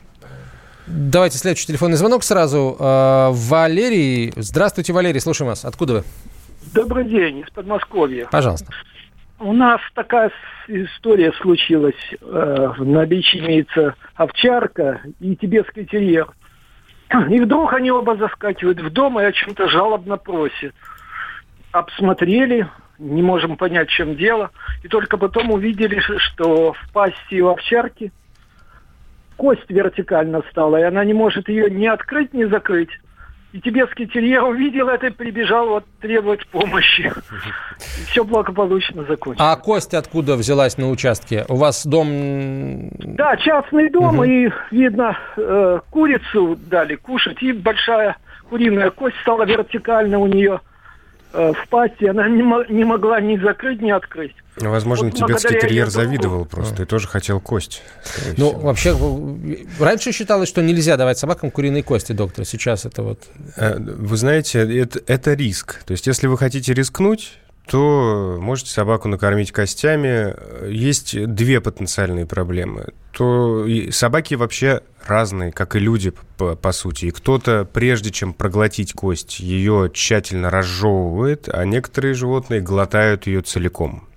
Давайте 0.86 1.36
следующий 1.36 1.66
телефонный 1.66 1.96
звонок 1.96 2.22
сразу. 2.22 2.76
Э, 2.78 3.30
Валерий. 3.32 4.32
Здравствуйте, 4.36 4.92
Валерий, 4.92 5.18
слушаем 5.18 5.48
вас. 5.48 5.64
Откуда 5.64 5.94
вы? 5.94 6.04
Добрый 6.72 7.04
день, 7.04 7.40
из 7.40 7.50
Подмосковья. 7.50 8.28
Пожалуйста. 8.30 8.72
У 9.40 9.52
нас 9.52 9.80
такая 9.96 10.30
история 10.68 11.32
случилась. 11.40 11.96
Э, 12.20 12.72
на 12.78 13.04
биче 13.04 13.40
имеется 13.40 13.96
овчарка 14.14 15.00
и 15.18 15.34
тибетский 15.34 15.86
терьер. 15.86 16.30
И 17.28 17.40
вдруг 17.40 17.72
они 17.72 17.90
оба 17.90 18.16
заскакивают 18.16 18.80
в 18.80 18.90
дом 18.90 19.18
и 19.18 19.24
о 19.24 19.32
чем-то 19.32 19.68
жалобно 19.68 20.18
просят. 20.18 20.72
Обсмотрели, 21.72 22.68
не 23.00 23.22
можем 23.22 23.56
понять, 23.56 23.88
в 23.88 23.92
чем 23.92 24.14
дело. 24.14 24.52
И 24.84 24.88
только 24.88 25.16
потом 25.16 25.50
увидели, 25.50 25.98
что 25.98 26.74
в 26.74 26.92
пасти 26.92 27.42
у 27.42 27.48
овчарки 27.48 28.12
кость 29.42 29.68
вертикально 29.68 30.42
стала, 30.52 30.76
и 30.76 30.84
она 30.84 31.04
не 31.04 31.14
может 31.14 31.48
ее 31.48 31.68
ни 31.68 31.86
открыть, 31.86 32.32
ни 32.32 32.44
закрыть. 32.44 32.90
И 33.52 33.60
тибетский 33.60 34.06
терьер 34.06 34.44
увидел 34.44 34.88
это 34.88 35.08
и 35.08 35.10
прибежал 35.10 35.68
вот 35.68 35.84
требовать 36.00 36.46
помощи. 36.46 37.12
И 38.00 38.04
все 38.06 38.22
благополучно 38.22 39.02
закончилось. 39.02 39.40
А 39.40 39.56
кость 39.56 39.94
откуда 39.94 40.36
взялась 40.36 40.78
на 40.78 40.88
участке? 40.88 41.44
У 41.48 41.56
вас 41.56 41.84
дом... 41.84 42.88
Да, 42.98 43.36
частный 43.36 43.90
дом, 43.90 44.18
угу. 44.18 44.24
и, 44.24 44.48
видно, 44.70 45.18
э, 45.36 45.80
курицу 45.90 46.56
дали 46.70 46.94
кушать, 46.94 47.42
и 47.42 47.52
большая 47.52 48.16
куриная 48.48 48.90
кость 48.90 49.16
стала 49.22 49.44
вертикально 49.44 50.20
у 50.20 50.28
нее 50.28 50.60
в 51.32 51.68
пасти. 51.68 52.04
Она 52.04 52.28
не, 52.28 52.42
не 52.72 52.84
могла 52.84 53.20
ни 53.20 53.36
закрыть, 53.36 53.80
ни 53.80 53.90
открыть. 53.90 54.34
Возможно, 54.56 55.06
вот 55.06 55.16
тибетский 55.16 55.58
терьер 55.58 55.88
завидовал 55.88 56.44
просто 56.44 56.82
и 56.82 56.86
тоже 56.86 57.08
хотел 57.08 57.40
кость. 57.40 57.82
Ну, 58.36 58.50
всего. 58.50 58.60
вообще, 58.60 59.66
раньше 59.80 60.12
считалось, 60.12 60.48
что 60.48 60.62
нельзя 60.62 60.96
давать 60.96 61.18
собакам 61.18 61.50
куриные 61.50 61.82
кости, 61.82 62.12
доктор. 62.12 62.44
Сейчас 62.44 62.84
это 62.84 63.02
вот... 63.02 63.20
Э, 63.56 63.78
вы 63.78 64.16
знаете, 64.16 64.60
это, 64.78 65.00
это 65.06 65.32
риск. 65.32 65.82
То 65.84 65.92
есть, 65.92 66.06
если 66.06 66.26
вы 66.26 66.36
хотите 66.36 66.74
рискнуть, 66.74 67.38
то 67.66 68.36
можете 68.40 68.70
собаку 68.70 69.08
накормить 69.08 69.52
костями. 69.52 70.34
Есть 70.68 71.26
две 71.26 71.60
потенциальные 71.60 72.26
проблемы. 72.26 72.88
То 73.12 73.66
собаки 73.90 74.34
вообще 74.34 74.82
разные, 75.08 75.52
как 75.52 75.76
и 75.76 75.78
люди, 75.78 76.12
по, 76.36 76.56
по 76.56 76.72
сути. 76.72 77.06
И 77.06 77.10
кто-то, 77.10 77.68
прежде 77.70 78.10
чем 78.10 78.32
проглотить 78.32 78.92
кость, 78.92 79.40
ее 79.40 79.90
тщательно 79.92 80.50
разжевывает, 80.50 81.48
а 81.48 81.64
некоторые 81.64 82.14
животные 82.14 82.60
глотают 82.60 83.26
ее 83.26 83.42
целиком. 83.42 84.08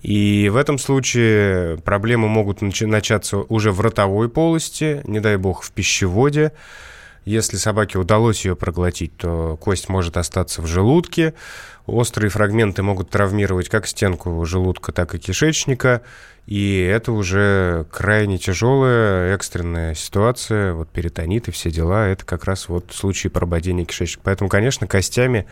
И 0.00 0.48
в 0.52 0.56
этом 0.56 0.78
случае 0.78 1.78
проблемы 1.78 2.28
могут 2.28 2.62
начаться 2.62 3.38
уже 3.38 3.72
в 3.72 3.80
ротовой 3.80 4.28
полости, 4.28 5.02
не 5.04 5.20
дай 5.20 5.36
бог, 5.36 5.62
в 5.62 5.70
пищеводе. 5.72 6.52
Если 7.24 7.56
собаке 7.56 7.98
удалось 7.98 8.44
ее 8.44 8.56
проглотить, 8.56 9.16
то 9.16 9.56
кость 9.60 9.88
может 9.88 10.16
остаться 10.16 10.60
в 10.60 10.66
желудке. 10.66 11.34
Острые 11.86 12.30
фрагменты 12.30 12.82
могут 12.82 13.10
травмировать 13.10 13.68
как 13.68 13.86
стенку 13.86 14.44
желудка, 14.44 14.92
так 14.92 15.14
и 15.14 15.18
кишечника. 15.18 16.02
И 16.46 16.80
это 16.80 17.12
уже 17.12 17.86
крайне 17.90 18.38
тяжелая 18.38 19.34
экстренная 19.34 19.94
ситуация, 19.94 20.74
вот 20.74 20.88
перитонит 20.88 21.48
и 21.48 21.50
все 21.52 21.70
дела, 21.70 22.08
это 22.08 22.24
как 22.24 22.44
раз 22.44 22.68
вот 22.68 22.92
случаи 22.92 23.28
прободения 23.28 23.84
кишечника. 23.84 24.22
Поэтому, 24.24 24.50
конечно, 24.50 24.86
костями 24.86 25.46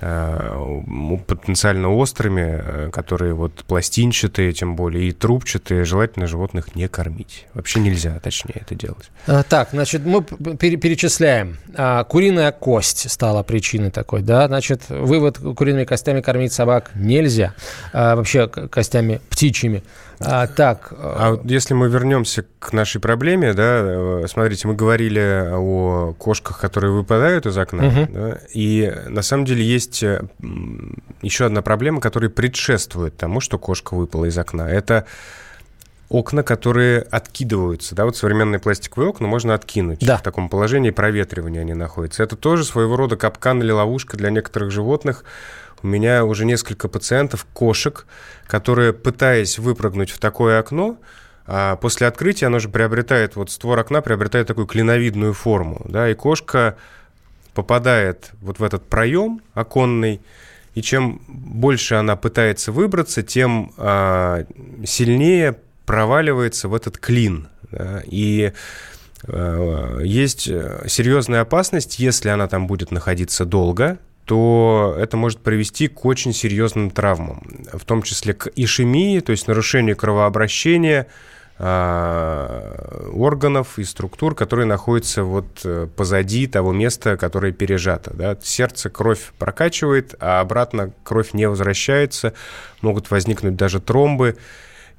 потенциально 0.00 1.88
острыми, 1.88 2.40
э, 2.40 2.90
которые 2.90 3.34
вот 3.34 3.64
пластинчатые, 3.66 4.52
тем 4.52 4.76
более, 4.76 5.08
и 5.08 5.12
трубчатые, 5.12 5.84
желательно 5.84 6.26
животных 6.26 6.74
не 6.74 6.88
кормить. 6.88 7.46
Вообще 7.54 7.80
нельзя, 7.80 8.18
точнее, 8.20 8.62
это 8.62 8.74
делать. 8.74 9.10
А, 9.26 9.42
так, 9.42 9.68
значит, 9.72 10.04
мы 10.04 10.22
перечисляем. 10.22 11.58
А, 11.74 12.04
куриная 12.04 12.52
кость 12.52 13.10
стала 13.10 13.42
причиной 13.42 13.90
такой, 13.90 14.22
да? 14.22 14.46
Значит, 14.46 14.88
вывод, 14.88 15.38
куриными 15.38 15.84
костями 15.84 16.20
кормить 16.20 16.52
собак 16.52 16.90
нельзя. 16.94 17.54
А, 17.92 18.16
вообще, 18.16 18.48
костями 18.48 19.20
птичьими. 19.28 19.82
А, 20.22 20.46
так. 20.46 20.92
А 20.98 21.30
вот 21.30 21.44
если 21.46 21.72
мы 21.72 21.88
вернемся 21.88 22.44
к 22.58 22.74
нашей 22.74 23.00
проблеме, 23.00 23.54
да, 23.54 23.80
э, 23.82 24.26
смотрите, 24.28 24.68
мы 24.68 24.74
говорили 24.74 25.48
о 25.52 26.14
кошках, 26.18 26.60
которые 26.60 26.92
выпадают 26.92 27.46
из 27.46 27.56
окна, 27.56 27.86
угу. 27.86 28.08
да, 28.12 28.38
и 28.52 28.92
на 29.08 29.22
самом 29.22 29.46
деле 29.46 29.64
есть 29.64 30.02
э, 30.02 30.22
еще 31.22 31.46
одна 31.46 31.62
проблема, 31.62 32.00
которая 32.00 32.28
предшествует 32.28 33.16
тому, 33.16 33.40
что 33.40 33.58
кошка 33.58 33.94
выпала 33.94 34.26
из 34.26 34.36
окна. 34.36 34.68
Это 34.70 35.06
окна, 36.10 36.42
которые 36.42 37.00
откидываются. 37.00 37.94
Да, 37.94 38.04
вот 38.04 38.16
современные 38.16 38.58
пластиковые 38.58 39.08
окна 39.08 39.26
можно 39.26 39.54
откинуть. 39.54 40.00
Да. 40.00 40.18
В 40.18 40.22
таком 40.22 40.48
положении 40.48 40.90
проветривания 40.90 41.60
они 41.60 41.72
находятся. 41.72 42.24
Это 42.24 42.36
тоже 42.36 42.64
своего 42.64 42.96
рода 42.96 43.16
капкан 43.16 43.62
или 43.62 43.70
ловушка 43.70 44.16
для 44.16 44.30
некоторых 44.30 44.70
животных, 44.72 45.24
у 45.82 45.86
меня 45.86 46.24
уже 46.24 46.44
несколько 46.44 46.88
пациентов, 46.88 47.46
кошек, 47.52 48.06
которые, 48.46 48.92
пытаясь 48.92 49.58
выпрыгнуть 49.58 50.10
в 50.10 50.18
такое 50.18 50.58
окно, 50.58 50.98
а 51.46 51.76
после 51.76 52.06
открытия 52.06 52.46
оно 52.46 52.58
же 52.58 52.68
приобретает, 52.68 53.36
вот 53.36 53.50
створ 53.50 53.78
окна 53.78 54.02
приобретает 54.02 54.46
такую 54.46 54.66
клиновидную 54.66 55.32
форму, 55.32 55.84
да, 55.88 56.08
и 56.10 56.14
кошка 56.14 56.76
попадает 57.54 58.30
вот 58.40 58.58
в 58.58 58.62
этот 58.62 58.86
проем 58.86 59.40
оконный, 59.54 60.20
и 60.74 60.82
чем 60.82 61.20
больше 61.26 61.96
она 61.96 62.14
пытается 62.16 62.70
выбраться, 62.70 63.22
тем 63.22 63.72
а, 63.76 64.44
сильнее 64.84 65.56
проваливается 65.86 66.68
в 66.68 66.74
этот 66.74 66.98
клин. 66.98 67.48
Да, 67.72 68.02
и 68.06 68.52
а, 69.26 69.98
есть 69.98 70.42
серьезная 70.42 71.40
опасность, 71.40 71.98
если 71.98 72.28
она 72.28 72.46
там 72.46 72.68
будет 72.68 72.92
находиться 72.92 73.44
долго, 73.44 73.98
то 74.30 74.94
это 74.96 75.16
может 75.16 75.40
привести 75.40 75.88
к 75.88 76.04
очень 76.04 76.32
серьезным 76.32 76.92
травмам, 76.92 77.42
в 77.72 77.84
том 77.84 78.02
числе 78.02 78.32
к 78.32 78.46
ишемии, 78.54 79.18
то 79.18 79.32
есть 79.32 79.48
нарушению 79.48 79.96
кровообращения 79.96 81.08
а, 81.58 83.10
органов 83.12 83.80
и 83.80 83.82
структур, 83.82 84.36
которые 84.36 84.66
находятся 84.66 85.24
вот 85.24 85.62
э, 85.64 85.88
позади 85.96 86.46
того 86.46 86.72
места, 86.72 87.16
которое 87.16 87.50
пережато. 87.50 88.12
Да? 88.14 88.38
Сердце 88.40 88.88
кровь 88.88 89.32
прокачивает, 89.36 90.14
а 90.20 90.38
обратно 90.38 90.92
кровь 91.02 91.32
не 91.32 91.48
возвращается, 91.48 92.32
могут 92.82 93.10
возникнуть 93.10 93.56
даже 93.56 93.80
тромбы. 93.80 94.36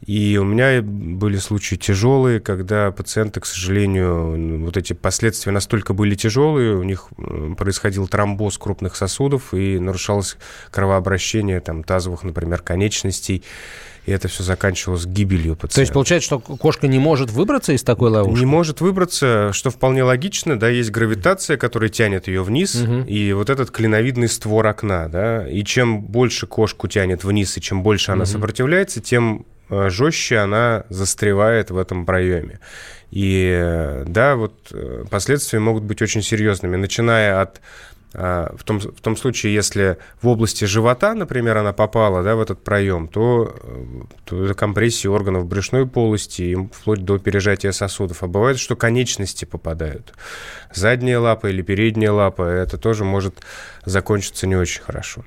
И 0.05 0.37
у 0.37 0.43
меня 0.43 0.81
были 0.81 1.37
случаи 1.37 1.75
тяжелые, 1.75 2.39
когда 2.39 2.91
пациенты, 2.91 3.39
к 3.39 3.45
сожалению, 3.45 4.65
вот 4.65 4.75
эти 4.75 4.93
последствия 4.93 5.51
настолько 5.51 5.93
были 5.93 6.15
тяжелые, 6.15 6.75
у 6.75 6.83
них 6.83 7.09
происходил 7.57 8.07
тромбоз 8.07 8.57
крупных 8.57 8.95
сосудов 8.95 9.53
и 9.53 9.77
нарушалось 9.77 10.37
кровообращение 10.71 11.59
там, 11.59 11.83
тазовых, 11.83 12.23
например, 12.23 12.61
конечностей. 12.61 13.43
И 14.05 14.11
это 14.11 14.27
все 14.27 14.43
заканчивалось 14.43 15.05
гибелью 15.05 15.55
пациента. 15.55 15.75
То 15.75 15.81
есть 15.81 15.93
получается, 15.93 16.25
что 16.25 16.39
кошка 16.39 16.87
не 16.87 16.97
может 16.97 17.31
выбраться 17.31 17.73
из 17.73 17.83
такой 17.83 18.09
ловушки? 18.09 18.39
Не 18.39 18.45
может 18.45 18.81
выбраться, 18.81 19.51
что 19.53 19.69
вполне 19.69 20.03
логично, 20.03 20.57
да, 20.57 20.69
есть 20.69 20.89
гравитация, 20.89 21.57
которая 21.57 21.89
тянет 21.89 22.27
ее 22.27 22.41
вниз, 22.41 22.75
угу. 22.75 23.01
и 23.07 23.33
вот 23.33 23.49
этот 23.49 23.69
клиновидный 23.69 24.27
створ 24.27 24.65
окна, 24.65 25.07
да, 25.07 25.47
и 25.47 25.63
чем 25.63 26.01
больше 26.01 26.47
кошку 26.47 26.87
тянет 26.87 27.23
вниз, 27.23 27.55
и 27.57 27.61
чем 27.61 27.83
больше 27.83 28.11
она 28.11 28.23
угу. 28.23 28.31
сопротивляется, 28.31 29.01
тем 29.01 29.45
Э, 29.71 29.89
жестче 29.89 30.37
она 30.37 30.83
застревает 30.89 31.71
в 31.71 31.77
этом 31.77 32.05
проеме. 32.05 32.59
И 33.09 33.49
э, 33.53 34.03
да, 34.05 34.35
вот 34.35 34.53
э, 34.71 35.05
последствия 35.09 35.59
могут 35.59 35.83
быть 35.83 36.01
очень 36.01 36.21
серьезными, 36.21 36.75
начиная 36.75 37.41
от 37.41 37.61
в 38.13 38.63
том, 38.65 38.79
в 38.79 38.99
том 39.01 39.15
случае, 39.15 39.53
если 39.53 39.97
в 40.21 40.27
области 40.27 40.65
живота, 40.65 41.13
например, 41.13 41.57
она 41.57 41.71
попала 41.71 42.23
да, 42.23 42.35
в 42.35 42.41
этот 42.41 42.63
проем, 42.63 43.07
то, 43.07 43.55
то 44.25 44.43
это 44.43 44.53
компрессия 44.53 45.09
органов 45.09 45.45
брюшной 45.45 45.87
полости, 45.87 46.41
и 46.41 46.55
вплоть 46.55 47.05
до 47.05 47.19
пережатия 47.19 47.71
сосудов. 47.71 48.23
А 48.23 48.27
бывает, 48.27 48.59
что 48.59 48.75
конечности 48.75 49.45
попадают. 49.45 50.13
Задняя 50.73 51.19
лапа 51.19 51.47
или 51.47 51.61
передняя 51.61 52.11
лапа, 52.11 52.43
это 52.43 52.77
тоже 52.77 53.05
может 53.05 53.35
закончиться 53.85 54.45
не 54.45 54.55
очень 54.55 54.81
хорошо. 54.81 55.23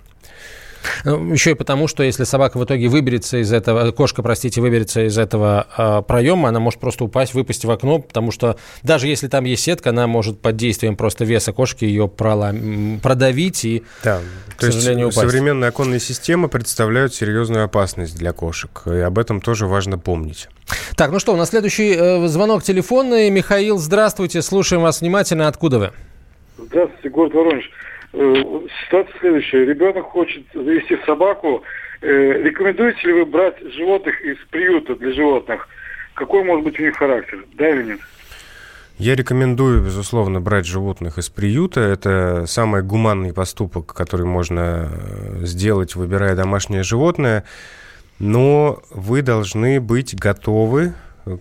Ну, 1.05 1.33
Еще 1.33 1.53
и 1.53 1.55
потому, 1.55 1.89
что 1.89 2.03
если 2.03 2.25
собака 2.25 2.59
в 2.59 2.65
итоге 2.65 2.89
выберется 2.89 3.39
из 3.39 3.53
этого, 3.53 3.91
кошка, 3.93 4.23
простите, 4.23 4.61
выберется 4.61 5.07
из 5.07 5.19
этого 5.19 5.67
э, 5.77 6.03
проема, 6.07 6.49
она 6.49 6.61
может 6.61 6.81
просто 6.81 7.05
упасть, 7.05 7.35
выпасть 7.35 7.65
в 7.65 7.71
окно, 7.71 7.99
потому 7.99 8.31
что 8.31 8.57
даже 8.83 9.07
если 9.07 9.29
там 9.29 9.45
есть 9.45 9.63
сетка, 9.65 9.91
она 9.91 10.07
может 10.07 10.41
под 10.41 10.57
действием 10.57 10.97
просто 10.97 11.25
веса 11.25 11.53
кошки 11.53 11.85
ее 11.85 12.09
пролом... 12.09 13.01
продавить 13.03 13.65
и, 13.65 13.83
да. 14.03 14.21
к 14.57 14.61
То 14.61 14.73
сожалению, 14.73 15.07
есть 15.07 15.17
упасть. 15.17 15.31
современные 15.31 15.69
оконные 15.69 16.01
системы 16.01 16.49
представляют 16.49 17.15
серьезную 17.15 17.65
опасность 17.65 18.17
для 18.17 18.33
кошек, 18.33 18.83
и 18.87 18.99
об 18.99 19.19
этом 19.19 19.41
тоже 19.41 19.67
важно 19.67 19.99
помнить. 19.99 20.49
Так, 20.97 21.11
ну 21.11 21.19
что, 21.19 21.33
у 21.33 21.37
нас 21.37 21.51
следующий 21.51 21.95
э, 21.95 22.27
звонок 22.29 22.63
телефонный. 22.63 23.31
Михаил, 23.31 23.79
здравствуйте, 23.79 24.43
слушаем 24.43 24.83
вас 24.83 25.01
внимательно. 25.01 25.49
Откуда 25.49 25.79
вы? 25.79 25.91
Здравствуйте, 26.57 27.09
город 27.11 27.35
Воронеж. 27.35 27.71
Э, 28.17 28.61
ситуация 28.85 29.19
следующая. 29.19 29.65
Ребенок 29.65 30.05
хочет 30.05 30.45
завести 30.55 30.97
собаку. 31.05 31.63
Э, 32.01 32.43
рекомендуете 32.43 33.09
ли 33.09 33.13
вы 33.13 33.27
брать 33.27 33.57
животных 33.73 34.21
из 34.23 34.37
приюта 34.51 34.95
для 34.95 35.13
животных? 35.13 35.69
Какой 36.15 36.45
может 36.45 36.65
быть 36.65 36.79
у 36.79 36.83
них 36.83 36.97
характер? 36.97 37.45
Да 37.55 37.69
или 37.69 37.83
нет? 37.83 38.01
Я 38.99 39.17
рекомендую, 39.17 39.83
безусловно, 39.83 40.41
брать 40.41 40.65
животных 40.65 41.19
из 41.19 41.29
приюта. 41.29 41.81
Это 41.81 42.45
самый 42.47 42.83
гуманный 42.83 43.33
поступок, 43.33 43.93
который 43.93 44.27
можно 44.27 44.89
э, 44.93 45.45
сделать, 45.45 45.97
выбирая 45.97 46.37
домашнее 46.37 46.85
животное. 46.85 47.43
Но 48.21 48.81
вы 48.91 49.23
должны 49.23 49.81
быть 49.81 50.15
готовы 50.15 50.95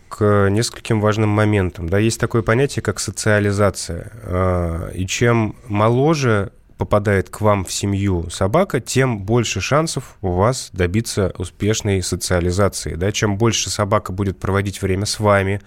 к 0.10 0.48
нескольким 0.50 1.02
важным 1.02 1.30
моментам. 1.30 1.88
Да, 1.88 2.00
есть 2.00 2.20
такое 2.20 2.42
понятие, 2.42 2.82
как 2.82 3.00
социализация. 3.00 4.92
И 4.96 5.06
чем 5.06 5.56
моложе 5.68 6.52
попадает 6.84 7.30
к 7.30 7.40
вам 7.40 7.64
в 7.64 7.72
семью 7.72 8.30
собака, 8.30 8.82
тем 8.82 9.24
больше 9.24 9.62
шансов 9.62 10.18
у 10.22 10.32
вас 10.32 10.70
добиться 10.74 11.34
успешной 11.38 12.04
социализации. 12.04 12.96
Да? 12.96 13.14
Чем 13.14 13.38
больше 13.38 13.70
собака 13.70 14.12
будет 14.12 14.38
проводить 14.38 14.82
время 14.82 15.06
с 15.06 15.18
вами, 15.18 15.62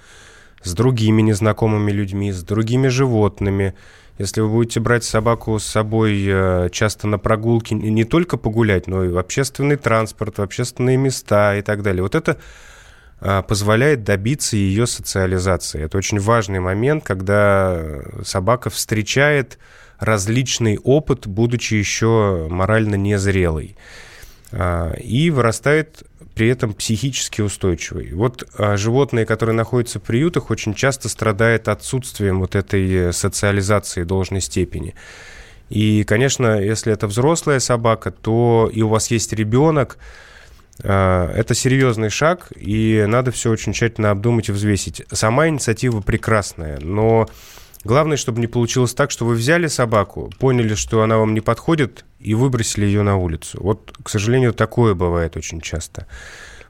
с 0.63 0.75
другими 0.75 1.23
незнакомыми 1.23 1.91
людьми, 1.91 2.33
с 2.33 2.43
другими 2.43 2.89
животными. 2.89 3.75
Если 4.19 4.43
вы 4.43 4.49
будете 4.51 4.81
брать 4.81 5.05
собаку 5.05 5.59
с 5.59 5.65
собой 5.65 6.23
э, 6.27 6.69
часто 6.71 7.07
на 7.07 7.19
прогулки, 7.19 7.73
не 7.73 8.05
только 8.05 8.37
погулять, 8.37 8.87
но 8.87 9.03
и 9.03 9.09
в 9.09 9.17
общественный 9.17 9.77
транспорт, 9.77 10.37
в 10.37 10.43
общественные 10.43 10.99
места 10.99 11.57
и 11.57 11.63
так 11.63 11.83
далее. 11.83 12.03
Вот 12.03 12.15
это 12.15 12.37
э, 13.23 13.43
позволяет 13.49 14.05
добиться 14.05 14.57
ее 14.57 14.87
социализации. 14.87 15.83
Это 15.83 15.97
очень 15.97 16.21
важный 16.21 16.61
момент, 16.61 17.05
когда 17.05 18.03
собака 18.23 18.69
встречает 18.69 19.59
различный 19.99 20.79
опыт, 20.79 21.27
будучи 21.27 21.75
еще 21.75 22.47
морально 22.51 22.97
незрелый. 22.97 23.77
А, 24.53 24.93
и 24.95 25.31
вырастает 25.31 26.05
при 26.35 26.49
этом 26.49 26.75
психически 26.75 27.41
устойчивый. 27.41 28.13
Вот 28.13 28.49
а, 28.59 28.77
животные, 28.77 29.27
которые 29.27 29.57
находятся 29.57 29.99
в 29.99 30.03
приютах, 30.03 30.51
очень 30.51 30.75
часто 30.75 31.09
страдают 31.09 31.69
отсутствием 31.69 32.41
вот 32.41 32.55
этой 32.55 33.13
социализации 33.13 34.05
должной 34.05 34.41
степени. 34.41 34.95
И, 35.69 36.05
конечно, 36.05 36.61
если 36.61 36.93
это 36.93 37.07
взрослая 37.07 37.59
собака, 37.59 38.11
то 38.13 38.71
и 38.73 38.83
у 38.83 38.89
вас 38.89 39.11
есть 39.11 39.33
ребенок, 39.33 39.99
а, 40.83 41.33
это 41.33 41.55
серьезный 41.55 42.11
шаг, 42.11 42.53
и 42.55 43.05
надо 43.09 43.31
все 43.31 43.51
очень 43.51 43.73
тщательно 43.73 44.11
обдумать 44.11 44.49
и 44.49 44.53
взвесить. 44.53 45.03
Сама 45.11 45.49
инициатива 45.49 46.01
прекрасная, 46.01 46.79
но 46.81 47.29
Главное, 47.87 48.17
чтобы 48.17 48.41
не 48.41 48.49
получилось 48.49 48.95
так, 48.95 49.13
что 49.13 49.25
вы 49.25 49.37
взяли 49.37 49.69
собаку, 49.69 50.33
поняли, 50.41 50.75
что 50.75 51.03
она 51.03 51.19
вам 51.19 51.35
не 51.35 51.41
подходит, 51.41 52.05
и 52.19 52.35
выбросили 52.35 52.85
ее 52.85 53.03
на 53.03 53.17
улицу. 53.17 53.59
Вот, 53.63 53.93
к 54.03 54.09
сожалению, 54.09 54.53
такое 54.53 54.95
бывает 54.95 55.37
очень 55.37 55.61
часто. 55.61 56.09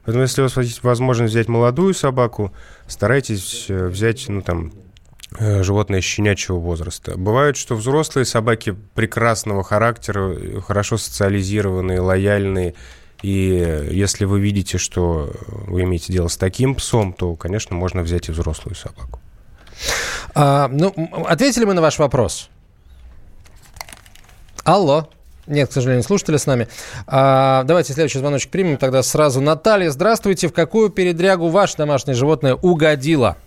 Поэтому, 0.05 0.21
если 0.21 0.41
у 0.41 0.45
вас 0.45 0.55
есть 0.57 0.83
возможность 0.83 1.33
взять 1.33 1.47
молодую 1.47 1.95
собаку, 1.95 2.53
старайтесь 2.85 3.65
э, 3.67 3.87
взять, 3.87 4.29
ну, 4.29 4.43
там, 4.43 4.71
э, 5.39 5.63
животное 5.63 6.01
щенячьего 6.01 6.59
возраста. 6.59 7.17
Бывает, 7.17 7.57
что 7.57 7.75
взрослые 7.75 8.25
собаки 8.25 8.75
прекрасного 8.93 9.63
характера, 9.63 10.35
э, 10.37 10.61
хорошо 10.61 10.97
социализированные, 10.97 11.99
лояльные, 11.99 12.75
и 13.23 13.87
если 13.89 14.25
вы 14.25 14.39
видите, 14.39 14.77
что 14.77 15.33
вы 15.47 15.81
имеете 15.81 16.13
дело 16.13 16.27
с 16.27 16.37
таким 16.37 16.75
псом, 16.75 17.11
то, 17.11 17.35
конечно, 17.35 17.75
можно 17.75 18.03
взять 18.03 18.29
и 18.29 18.31
взрослую 18.31 18.75
собаку. 18.75 19.19
А, 20.35 20.67
ну, 20.67 20.93
ответили 21.27 21.65
мы 21.65 21.73
на 21.73 21.81
ваш 21.81 21.99
вопрос? 21.99 22.49
Алло. 24.63 25.09
Нет, 25.47 25.69
к 25.69 25.71
сожалению, 25.71 26.03
слушатели 26.03 26.35
с 26.37 26.45
нами. 26.45 26.67
А, 27.07 27.63
давайте 27.63 27.93
следующий 27.93 28.19
звоночек 28.19 28.51
примем. 28.51 28.77
Тогда 28.77 29.01
сразу. 29.01 29.39
Наталья, 29.39 29.89
здравствуйте. 29.89 30.49
В 30.49 30.53
какую 30.53 30.89
передрягу 30.89 31.47
ваше 31.47 31.77
домашнее 31.77 32.15
животное 32.15 32.55
угодило? 32.55 33.37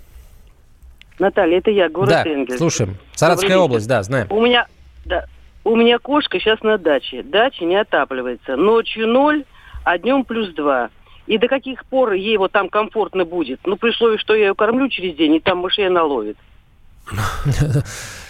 Наталья, 1.19 1.59
это 1.59 1.71
я, 1.71 1.91
город 1.91 2.09
да, 2.09 2.25
Энгельс. 2.25 2.59
слушаем. 2.59 2.97
Саратовская 3.15 3.51
Добрый 3.51 3.65
область, 3.65 3.87
да, 3.87 4.03
знаем. 4.03 4.27
У 4.31 4.41
меня, 4.41 4.67
да, 5.05 5.27
у 5.65 5.77
меня 5.77 5.99
кошка 5.99 6.41
сейчас 6.41 6.63
на 6.63 6.79
даче. 6.79 7.23
Дача 7.23 7.67
не 7.67 7.77
отапливается. 7.77 8.57
Ночью 8.57 9.07
ноль, 9.07 9.45
а 9.85 9.99
днем 9.99 10.25
плюс 10.25 10.55
два. 10.55 10.89
И 11.31 11.39
до 11.39 11.47
каких 11.47 11.85
пор 11.85 12.15
ей 12.15 12.37
вот 12.39 12.51
там 12.51 12.69
комфортно 12.69 13.25
будет? 13.25 13.61
Ну, 13.65 13.77
при 13.77 13.91
условии, 13.91 14.19
что 14.19 14.35
я 14.35 14.49
ее 14.49 14.55
кормлю 14.57 14.89
через 14.89 15.15
день, 15.15 15.37
и 15.37 15.41
там 15.41 15.59
мышей 15.59 15.87
она 15.87 16.03
ловит. 16.03 16.37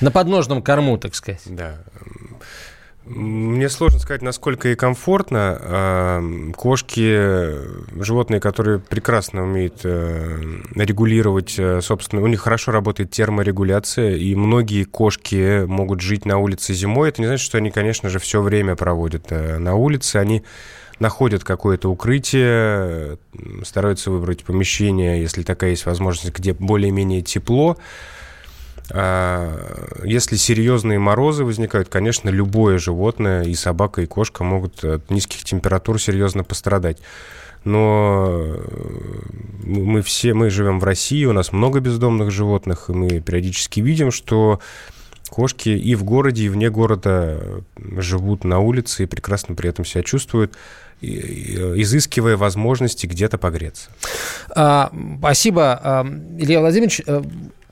На 0.02 0.10
подножном 0.10 0.60
корму, 0.60 0.98
так 0.98 1.14
сказать. 1.14 1.40
Да. 1.46 1.78
Мне 3.06 3.70
сложно 3.70 4.00
сказать, 4.00 4.20
насколько 4.20 4.68
ей 4.68 4.74
комфортно. 4.74 5.58
А, 5.62 6.22
кошки, 6.54 7.98
животные, 8.02 8.38
которые 8.38 8.80
прекрасно 8.80 9.44
умеют 9.44 9.80
э, 9.84 10.38
регулировать, 10.74 11.54
э, 11.58 11.80
собственно, 11.80 12.20
у 12.20 12.26
них 12.26 12.42
хорошо 12.42 12.70
работает 12.70 13.10
терморегуляция, 13.10 14.16
и 14.16 14.34
многие 14.34 14.84
кошки 14.84 15.64
могут 15.64 16.02
жить 16.02 16.26
на 16.26 16.36
улице 16.36 16.74
зимой. 16.74 17.08
Это 17.08 17.22
не 17.22 17.28
значит, 17.28 17.46
что 17.46 17.56
они, 17.56 17.70
конечно 17.70 18.10
же, 18.10 18.18
все 18.18 18.42
время 18.42 18.76
проводят 18.76 19.32
э, 19.32 19.56
на 19.56 19.74
улице. 19.74 20.16
Они 20.16 20.42
находят 21.00 21.42
какое-то 21.42 21.90
укрытие, 21.90 23.18
стараются 23.64 24.10
выбрать 24.10 24.44
помещение, 24.44 25.20
если 25.20 25.42
такая 25.42 25.70
есть 25.70 25.86
возможность, 25.86 26.36
где 26.36 26.52
более-менее 26.52 27.22
тепло. 27.22 27.76
А, 28.92 30.02
если 30.04 30.36
серьезные 30.36 30.98
морозы 30.98 31.44
возникают, 31.44 31.88
конечно, 31.88 32.28
любое 32.28 32.78
животное, 32.78 33.42
и 33.42 33.54
собака, 33.54 34.02
и 34.02 34.06
кошка 34.06 34.44
могут 34.44 34.84
от 34.84 35.10
низких 35.10 35.44
температур 35.44 36.00
серьезно 36.00 36.44
пострадать. 36.44 36.98
Но 37.64 38.26
э, 38.30 38.62
мы 39.64 40.00
все, 40.02 40.32
мы 40.32 40.48
живем 40.48 40.80
в 40.80 40.84
России, 40.84 41.24
у 41.26 41.32
нас 41.32 41.52
много 41.52 41.80
бездомных 41.80 42.30
животных, 42.30 42.88
и 42.88 42.92
мы 42.92 43.20
периодически 43.20 43.80
видим, 43.80 44.10
что 44.10 44.60
кошки 45.30 45.70
и 45.70 45.94
в 45.94 46.04
городе, 46.04 46.44
и 46.44 46.48
вне 46.48 46.70
города 46.70 47.62
живут 47.96 48.44
на 48.44 48.58
улице 48.58 49.04
и 49.04 49.06
прекрасно 49.06 49.54
при 49.54 49.70
этом 49.70 49.84
себя 49.84 50.02
чувствуют 50.02 50.56
изыскивая 51.00 52.36
возможности 52.36 53.06
где-то 53.06 53.38
погреться. 53.38 53.88
А, 54.54 54.92
спасибо, 55.18 55.80
а, 55.82 56.06
Илья 56.38 56.60
Владимирович. 56.60 57.00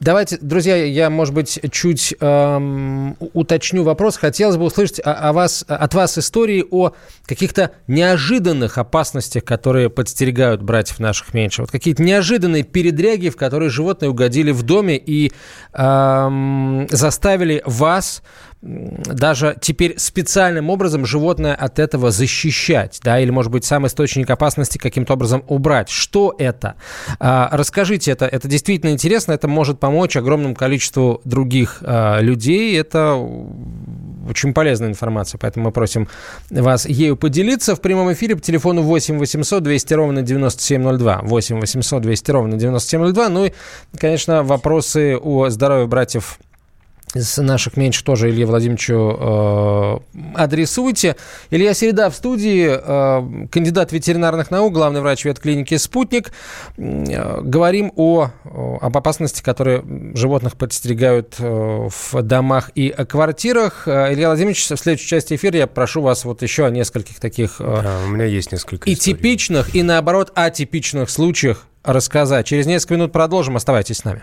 Давайте, 0.00 0.38
друзья, 0.40 0.76
я, 0.76 1.10
может 1.10 1.34
быть, 1.34 1.58
чуть 1.72 2.14
эм, 2.20 3.16
уточню 3.32 3.82
вопрос. 3.82 4.16
Хотелось 4.16 4.56
бы 4.56 4.64
услышать 4.64 5.00
о, 5.00 5.12
о 5.12 5.32
вас, 5.32 5.64
от 5.66 5.92
вас 5.94 6.18
истории 6.18 6.64
о 6.70 6.92
каких-то 7.26 7.72
неожиданных 7.88 8.78
опасностях, 8.78 9.44
которые 9.44 9.90
подстерегают 9.90 10.62
братьев 10.62 11.00
наших 11.00 11.34
меньше. 11.34 11.62
Вот 11.62 11.72
какие-то 11.72 12.02
неожиданные 12.02 12.62
передряги, 12.62 13.28
в 13.28 13.36
которые 13.36 13.70
животные 13.70 14.10
угодили 14.10 14.52
в 14.52 14.62
доме 14.62 14.96
и 14.96 15.32
эм, 15.72 16.86
заставили 16.90 17.62
вас 17.66 18.22
даже 18.60 19.56
теперь 19.60 19.98
специальным 19.98 20.68
образом 20.68 21.06
животное 21.06 21.54
от 21.54 21.78
этого 21.78 22.10
защищать, 22.10 23.00
да, 23.04 23.20
или, 23.20 23.30
может 23.30 23.52
быть, 23.52 23.64
сам 23.64 23.86
источник 23.86 24.28
опасности 24.30 24.78
каким-то 24.78 25.12
образом 25.12 25.44
убрать. 25.46 25.88
Что 25.88 26.34
это? 26.38 26.74
А, 27.20 27.48
расскажите 27.52 28.10
это. 28.10 28.26
Это 28.26 28.48
действительно 28.48 28.90
интересно, 28.90 29.32
это 29.32 29.46
может 29.46 29.78
помочь 29.78 30.16
огромному 30.16 30.56
количеству 30.56 31.20
других 31.24 31.78
а, 31.82 32.20
людей. 32.20 32.76
Это 32.78 33.14
очень 34.28 34.52
полезная 34.52 34.88
информация, 34.88 35.38
поэтому 35.38 35.66
мы 35.66 35.72
просим 35.72 36.08
вас 36.50 36.84
ею 36.86 37.16
поделиться 37.16 37.76
в 37.76 37.80
прямом 37.80 38.12
эфире 38.12 38.34
по 38.34 38.42
телефону 38.42 38.82
8 38.82 39.18
800 39.18 39.62
200 39.62 39.94
ровно 39.94 40.22
9702. 40.22 41.20
8 41.22 41.60
800 41.60 42.02
200 42.02 42.30
ровно 42.32 42.56
9702. 42.56 43.28
Ну 43.28 43.44
и, 43.46 43.52
конечно, 43.96 44.42
вопросы 44.42 45.16
о 45.16 45.48
здоровье 45.48 45.86
братьев 45.86 46.38
из 47.14 47.38
наших 47.38 47.76
меньше 47.76 48.04
тоже 48.04 48.30
Илье 48.30 48.46
Владимировичу 48.46 49.16
э, 49.18 49.98
адресуйте. 50.34 51.16
Илья 51.50 51.74
Середа 51.74 52.10
в 52.10 52.14
студии, 52.14 52.68
э, 52.70 53.46
кандидат 53.48 53.92
ветеринарных 53.92 54.50
наук, 54.50 54.72
главный 54.72 55.00
врач 55.00 55.24
ветклиники 55.24 55.76
«Спутник». 55.76 56.32
Э, 56.76 57.40
говорим 57.40 57.92
о, 57.96 58.30
об 58.44 58.96
опасности, 58.96 59.42
которые 59.42 59.84
животных 60.14 60.56
подстерегают 60.56 61.36
э, 61.38 61.88
в 61.90 62.22
домах 62.22 62.70
и 62.74 62.90
квартирах. 62.90 63.88
Э, 63.88 64.12
Илья 64.12 64.28
Владимирович, 64.28 64.68
в 64.68 64.76
следующей 64.76 65.08
части 65.08 65.34
эфира 65.34 65.56
я 65.56 65.66
прошу 65.66 66.02
вас 66.02 66.24
вот 66.24 66.42
еще 66.42 66.66
о 66.66 66.70
нескольких 66.70 67.20
таких 67.20 67.56
э, 67.60 67.80
да, 67.82 68.00
у 68.04 68.08
меня 68.08 68.24
есть 68.26 68.52
несколько 68.52 68.88
и 68.88 68.92
историй. 68.92 69.16
типичных, 69.16 69.74
и 69.74 69.82
наоборот 69.82 70.30
атипичных 70.34 71.10
случаях 71.10 71.66
рассказать. 71.84 72.46
Через 72.46 72.66
несколько 72.66 72.94
минут 72.94 73.12
продолжим. 73.12 73.56
Оставайтесь 73.56 73.98
с 73.98 74.04
нами. 74.04 74.22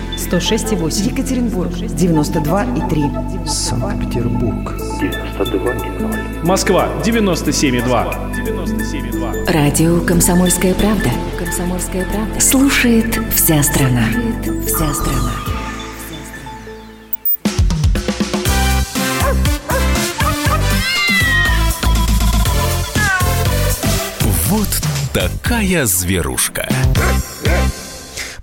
106,8. 0.17 1.11
Екатеринбург, 1.11 1.71
92,3. 1.71 3.47
Санкт-Петербург, 3.47 4.73
92,0. 4.99 6.45
Москва, 6.45 6.89
97,2. 7.03 8.31
97,2. 8.35 9.51
Радио 9.51 9.99
«Комсомольская 10.01 10.73
правда». 10.73 11.09
«Комсомольская 11.37 12.05
правда». 12.05 12.39
Слушает 12.39 13.19
вся 13.33 13.63
страна. 13.63 14.03
Слушает 14.11 14.65
вся 14.67 14.93
страна. 14.93 15.31
Вот 24.47 24.67
такая 25.13 25.85
зверушка. 25.85 26.67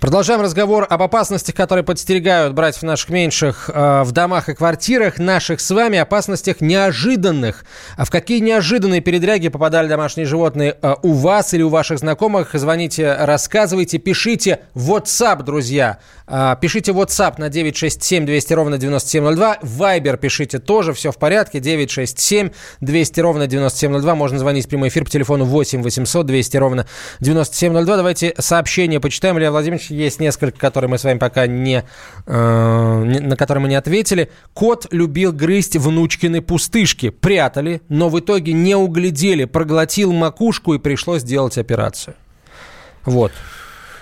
Продолжаем 0.09 0.41
разговор 0.41 0.87
об 0.89 1.03
опасностях, 1.03 1.53
которые 1.53 1.85
подстерегают 1.85 2.55
братьев 2.55 2.81
наших 2.81 3.11
меньших 3.11 3.69
э, 3.71 4.01
в 4.01 4.11
домах 4.11 4.49
и 4.49 4.55
квартирах 4.55 5.19
наших 5.19 5.61
с 5.61 5.69
вами, 5.69 5.99
опасностях 5.99 6.61
неожиданных. 6.61 7.63
А 7.95 8.05
в 8.05 8.09
какие 8.09 8.39
неожиданные 8.39 9.01
передряги 9.01 9.49
попадали 9.49 9.87
домашние 9.87 10.25
животные 10.25 10.75
э, 10.81 10.95
у 11.03 11.13
вас 11.13 11.53
или 11.53 11.61
у 11.61 11.69
ваших 11.69 11.99
знакомых? 11.99 12.49
Звоните, 12.53 13.17
рассказывайте, 13.19 13.99
пишите 13.99 14.61
в 14.73 14.91
WhatsApp, 14.91 15.43
друзья. 15.43 15.99
Э, 16.25 16.55
пишите 16.59 16.91
в 16.91 16.99
WhatsApp 16.99 17.35
на 17.37 17.49
967 17.49 18.25
200 18.25 18.53
ровно 18.53 18.79
9702. 18.79 19.57
Viber 19.61 20.17
пишите 20.17 20.57
тоже, 20.57 20.93
все 20.93 21.11
в 21.11 21.17
порядке. 21.17 21.59
967 21.59 22.49
200 22.81 23.19
ровно 23.19 23.45
9702. 23.45 24.15
Можно 24.15 24.39
звонить 24.39 24.65
в 24.65 24.69
прямой 24.69 24.89
эфир 24.89 25.05
по 25.05 25.11
телефону 25.11 25.45
8 25.45 25.83
800 25.83 26.25
200 26.25 26.57
ровно 26.57 26.87
9702. 27.19 27.95
Давайте 27.95 28.33
сообщение 28.39 28.99
почитаем. 28.99 29.37
Илья 29.37 29.51
Владимирович, 29.51 29.91
есть 29.99 30.19
несколько, 30.19 30.57
которые 30.57 30.89
мы 30.89 30.97
с 30.97 31.03
вами 31.03 31.17
пока 31.17 31.47
не, 31.47 31.83
э, 32.25 33.03
не, 33.05 33.19
на 33.19 33.35
которые 33.35 33.61
мы 33.61 33.69
не 33.69 33.75
ответили. 33.75 34.29
Кот 34.53 34.87
любил 34.91 35.31
грызть 35.31 35.75
внучкины 35.75 36.41
пустышки. 36.41 37.09
Прятали, 37.09 37.81
но 37.89 38.09
в 38.09 38.19
итоге 38.19 38.53
не 38.53 38.75
углядели. 38.75 39.45
Проглотил 39.45 40.11
макушку 40.11 40.73
и 40.73 40.79
пришлось 40.79 41.23
делать 41.23 41.57
операцию. 41.57 42.15
Вот. 43.05 43.31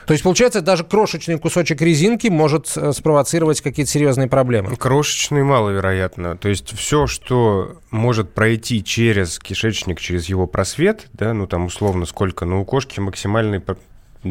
То 0.08 0.14
есть, 0.14 0.24
получается, 0.24 0.62
даже 0.62 0.86
крошечный 0.86 1.38
кусочек 1.38 1.82
резинки 1.82 2.28
может 2.28 2.72
э, 2.78 2.94
спровоцировать 2.94 3.60
какие-то 3.60 3.92
серьезные 3.92 4.30
проблемы? 4.30 4.74
Крошечный 4.78 5.44
маловероятно. 5.44 6.38
То 6.38 6.48
есть 6.48 6.74
все, 6.78 7.08
что 7.08 7.80
может 7.92 8.34
пройти 8.34 8.82
через 8.82 9.38
кишечник, 9.38 10.00
через 10.00 10.30
его 10.30 10.48
просвет, 10.48 11.08
да, 11.12 11.34
ну 11.34 11.46
там 11.46 11.66
условно 11.66 12.06
сколько, 12.06 12.46
ну 12.46 12.62
у 12.62 12.66
кошки 12.66 13.02
максимальный 13.02 13.60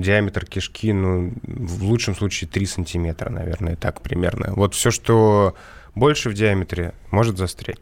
диаметр 0.03 0.45
кишки, 0.45 0.93
ну, 0.93 1.33
в 1.43 1.85
лучшем 1.85 2.15
случае 2.15 2.49
3 2.49 2.67
сантиметра, 2.67 3.31
наверное, 3.31 3.77
так 3.77 4.01
примерно. 4.01 4.53
Вот 4.55 4.75
все, 4.75 4.91
что 4.91 5.55
больше 5.95 6.31
в 6.31 6.35
диаметре, 6.35 6.93
может 7.11 7.39
застрять. 7.39 7.79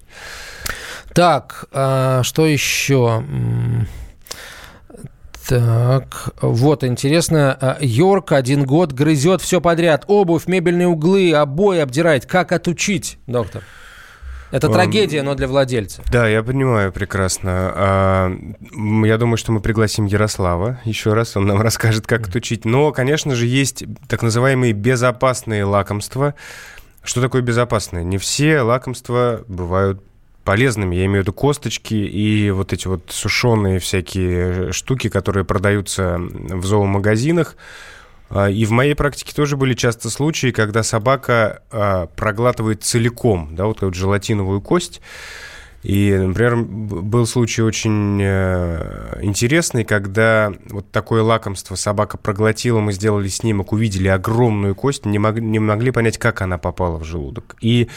Так, 1.13 1.67
а 1.73 2.23
что 2.23 2.47
еще? 2.47 3.23
Так, 5.47 6.31
вот 6.41 6.85
интересно. 6.85 7.57
А, 7.61 7.77
Йорк 7.81 8.33
один 8.33 8.65
год 8.65 8.93
грызет 8.93 9.43
все 9.43 9.61
подряд. 9.61 10.05
Обувь, 10.07 10.47
мебельные 10.47 10.89
углы, 10.89 11.35
обои 11.35 11.81
обдирает. 11.81 12.25
Как 12.25 12.53
отучить, 12.53 13.19
доктор? 13.27 13.63
Это 14.55 14.69
трагедия, 14.69 15.23
но 15.23 15.35
для 15.35 15.49
владельца. 15.49 16.03
Да, 16.13 16.29
я 16.29 16.43
понимаю 16.45 16.93
прекрасно. 16.93 17.73
А, 17.75 18.39
я 19.05 19.19
думаю, 19.19 19.37
что 19.37 19.51
мы 19.51 19.59
пригласим 19.59 20.05
Ярослава 20.05 20.81
еще 20.85 21.13
раз, 21.13 21.37
он 21.37 21.47
нам 21.47 21.61
расскажет, 21.63 22.07
как 22.07 22.29
отучить. 22.29 22.65
Но, 22.65 22.93
конечно 22.93 23.35
же, 23.35 23.47
есть 23.47 23.85
так 24.09 24.23
называемые 24.23 24.73
безопасные 24.73 25.65
лакомства. 25.65 26.35
Что 27.03 27.21
такое 27.21 27.43
безопасные? 27.43 28.05
Не 28.05 28.17
все 28.19 28.61
лакомства 28.61 29.45
бывают 29.49 30.01
полезными. 30.45 30.95
Я 30.95 31.07
имею 31.07 31.23
в 31.23 31.25
виду 31.25 31.33
косточки 31.33 31.95
и 31.95 32.51
вот 32.51 32.73
эти 32.73 32.87
вот 32.87 33.07
сушеные 33.09 33.81
всякие 33.81 34.71
штуки, 34.73 35.09
которые 35.09 35.45
продаются 35.45 36.19
в 36.19 36.65
зоомагазинах. 36.65 37.57
И 38.31 38.65
в 38.65 38.71
моей 38.71 38.95
практике 38.95 39.35
тоже 39.35 39.57
были 39.57 39.75
часто 39.75 40.11
случаи, 40.11 40.51
когда 40.51 40.83
собака 40.83 41.63
а, 41.71 42.07
проглатывает 42.07 42.83
целиком, 42.83 43.55
да, 43.55 43.67
вот, 43.67 43.83
вот 43.83 43.95
желатиновую 43.95 44.61
кость. 44.61 45.01
И, 45.85 46.17
например, 46.17 46.57
был 46.57 47.27
случай 47.27 47.61
очень 47.61 48.19
э, 48.23 49.19
интересный, 49.21 49.85
когда 49.85 50.51
вот 50.71 50.91
такое 50.91 51.23
лакомство 51.23 51.75
собака 51.75 52.17
проглотила, 52.17 52.81
мы 52.81 52.95
сделали 52.95 53.29
снимок, 53.29 53.73
увидели 53.75 54.09
огромную 54.09 54.75
кость, 54.75 55.05
не, 55.05 55.19
мог, 55.19 55.39
не 55.39 55.59
могли 55.59 55.91
понять, 55.91 56.17
как 56.17 56.41
она 56.41 56.57
попала 56.57 56.99
в 56.99 57.05
желудок. 57.05 57.57
И 57.61 57.91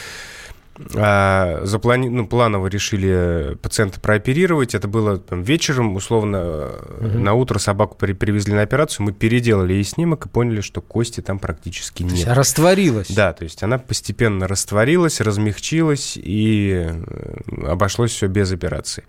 а, 0.94 1.60
заплани... 1.64 2.08
ну, 2.08 2.26
планово 2.26 2.68
решили 2.68 3.56
пациента 3.62 4.00
прооперировать. 4.00 4.74
Это 4.74 4.88
было 4.88 5.18
там, 5.18 5.42
вечером, 5.42 5.96
условно, 5.96 6.70
угу. 7.00 7.18
на 7.18 7.34
утро 7.34 7.58
собаку 7.58 7.96
при... 7.96 8.12
привезли 8.12 8.54
на 8.54 8.62
операцию, 8.62 9.06
мы 9.06 9.12
переделали 9.12 9.74
ей 9.74 9.84
снимок 9.84 10.26
и 10.26 10.28
поняли, 10.28 10.60
что 10.60 10.80
кости 10.80 11.20
там 11.20 11.38
практически 11.38 12.02
нет. 12.02 12.12
То 12.12 12.16
есть 12.16 12.28
растворилась? 12.28 13.10
Да, 13.10 13.32
то 13.32 13.44
есть 13.44 13.62
она 13.62 13.78
постепенно 13.78 14.46
растворилась, 14.46 15.20
размягчилась 15.20 16.14
и 16.16 16.86
э, 16.86 17.66
обошлось 17.66 18.12
все 18.12 18.26
без 18.26 18.52
операции. 18.52 19.04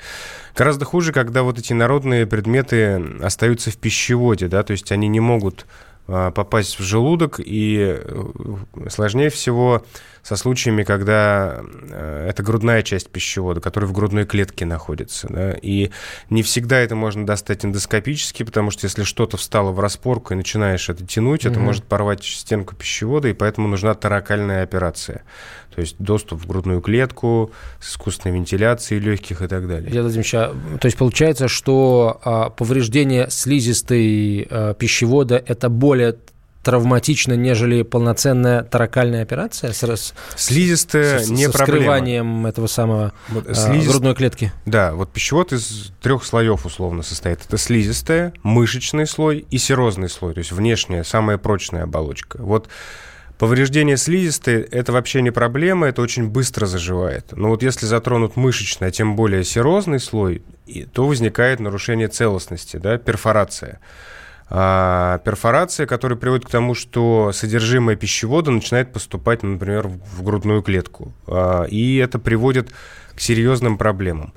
Гораздо 0.56 0.86
хуже, 0.86 1.14
когда 1.14 1.44
вот 1.44 1.60
эти 1.60 1.74
народные 1.74 2.26
предметы 2.26 3.02
остаются 3.22 3.72
в 3.72 3.78
пищеводе, 3.78 4.48
да, 4.48 4.64
то 4.64 4.72
есть 4.72 4.92
они 4.92 5.08
не 5.08 5.20
могут 5.20 5.66
попасть 6.10 6.80
в 6.80 6.84
желудок, 6.84 7.40
и 7.40 8.00
э, 8.00 8.90
сложнее 8.90 9.30
всего 9.30 9.84
со 10.24 10.36
случаями, 10.36 10.84
когда 10.84 11.62
э, 11.62 12.28
это 12.30 12.44
грудная 12.44 12.82
часть 12.84 13.10
пищевода, 13.10 13.62
которая 13.62 13.90
в 13.90 13.94
грудной 13.94 14.26
клетке 14.26 14.66
находится. 14.66 15.28
Да? 15.30 15.54
И 15.62 15.92
не 16.30 16.44
всегда 16.44 16.80
это 16.80 16.96
можно 16.96 17.26
достать 17.26 17.66
эндоскопически, 17.66 18.44
потому 18.44 18.72
что 18.72 18.86
если 18.86 19.04
что-то 19.04 19.38
встало 19.38 19.72
в 19.72 19.80
распорку 19.80 20.34
и 20.34 20.38
начинаешь 20.38 20.90
это 20.90 21.06
тянуть, 21.06 21.46
угу. 21.46 21.52
это 21.52 21.60
может 21.60 21.84
порвать 21.86 22.24
стенку 22.24 22.76
пищевода, 22.76 23.28
и 23.28 23.34
поэтому 23.34 23.68
нужна 23.68 23.94
таракальная 23.94 24.64
операция. 24.64 25.24
То 25.74 25.82
есть 25.82 25.96
доступ 26.00 26.42
в 26.42 26.48
грудную 26.48 26.82
клетку 26.82 27.52
с 27.80 27.92
искусственной 27.92 28.36
вентиляцией 28.36 29.00
легких 29.02 29.42
и 29.42 29.48
так 29.48 29.68
далее. 29.68 29.90
Я, 29.94 30.02
Владимирович, 30.02 30.34
а, 30.34 30.54
то 30.80 30.86
есть 30.86 30.98
получается, 30.98 31.48
что 31.48 32.20
а, 32.24 32.50
повреждение 32.50 33.30
слизистой 33.30 34.48
а, 34.50 34.74
пищевода– 34.74 35.42
это 35.48 35.70
более 36.00 36.16
травматично, 36.64 37.34
нежели 37.34 37.84
полноценная 37.84 38.64
таракальная 38.64 39.24
операция 39.24 39.72
с, 39.72 40.14
Слизистая 40.36 41.20
с, 41.20 41.30
не 41.30 41.48
с 41.48 41.52
проблема. 41.52 41.80
скрыванием 41.80 42.46
этого 42.46 42.68
самого 42.68 43.14
вот, 43.30 43.46
слизист... 43.56 43.90
грудной 43.90 44.14
клетки. 44.14 44.52
Да, 44.66 44.94
вот 44.94 45.12
пищевод 45.12 45.54
из 45.54 45.92
трех 46.02 46.24
слоев 46.24 46.66
условно 46.66 47.02
состоит. 47.02 47.40
Это 47.46 47.58
слизистая, 47.58 48.34
мышечный 48.44 49.08
слой 49.08 49.46
и 49.50 49.58
серозный 49.58 50.10
слой, 50.10 50.34
то 50.34 50.40
есть 50.40 50.52
внешняя, 50.52 51.04
самая 51.04 51.38
прочная 51.38 51.84
оболочка. 51.84 52.42
Вот 52.42 52.68
Повреждение 53.38 53.96
слизистой– 53.96 54.62
это 54.72 54.92
вообще 54.92 55.22
не 55.22 55.32
проблема, 55.32 55.88
это 55.88 56.02
очень 56.02 56.28
быстро 56.28 56.66
заживает. 56.66 57.32
Но 57.32 57.48
вот 57.48 57.64
если 57.64 57.86
затронут 57.86 58.36
мышечный, 58.36 58.90
а 58.90 58.92
тем 58.92 59.16
более 59.16 59.46
серозный 59.46 60.02
слой, 60.02 60.44
то 60.92 61.08
возникает 61.08 61.62
нарушение 61.62 62.10
целостности, 62.10 62.76
да, 62.76 62.98
перфорация. 62.98 63.80
А, 64.52 65.20
перфорация, 65.20 65.86
которая 65.86 66.18
приводит 66.18 66.46
к 66.46 66.50
тому, 66.50 66.74
что 66.74 67.32
содержимое 67.32 67.96
пищевода 67.96 68.52
начинает 68.52 68.92
поступать, 68.92 69.44
например, 69.44 69.88
в 69.88 70.24
грудную 70.24 70.64
клетку. 70.64 71.14
А, 71.28 71.64
и 71.66 71.98
это 71.98 72.18
приводит 72.18 72.72
к 73.14 73.20
серьезным 73.20 73.78
проблемам. 73.78 74.34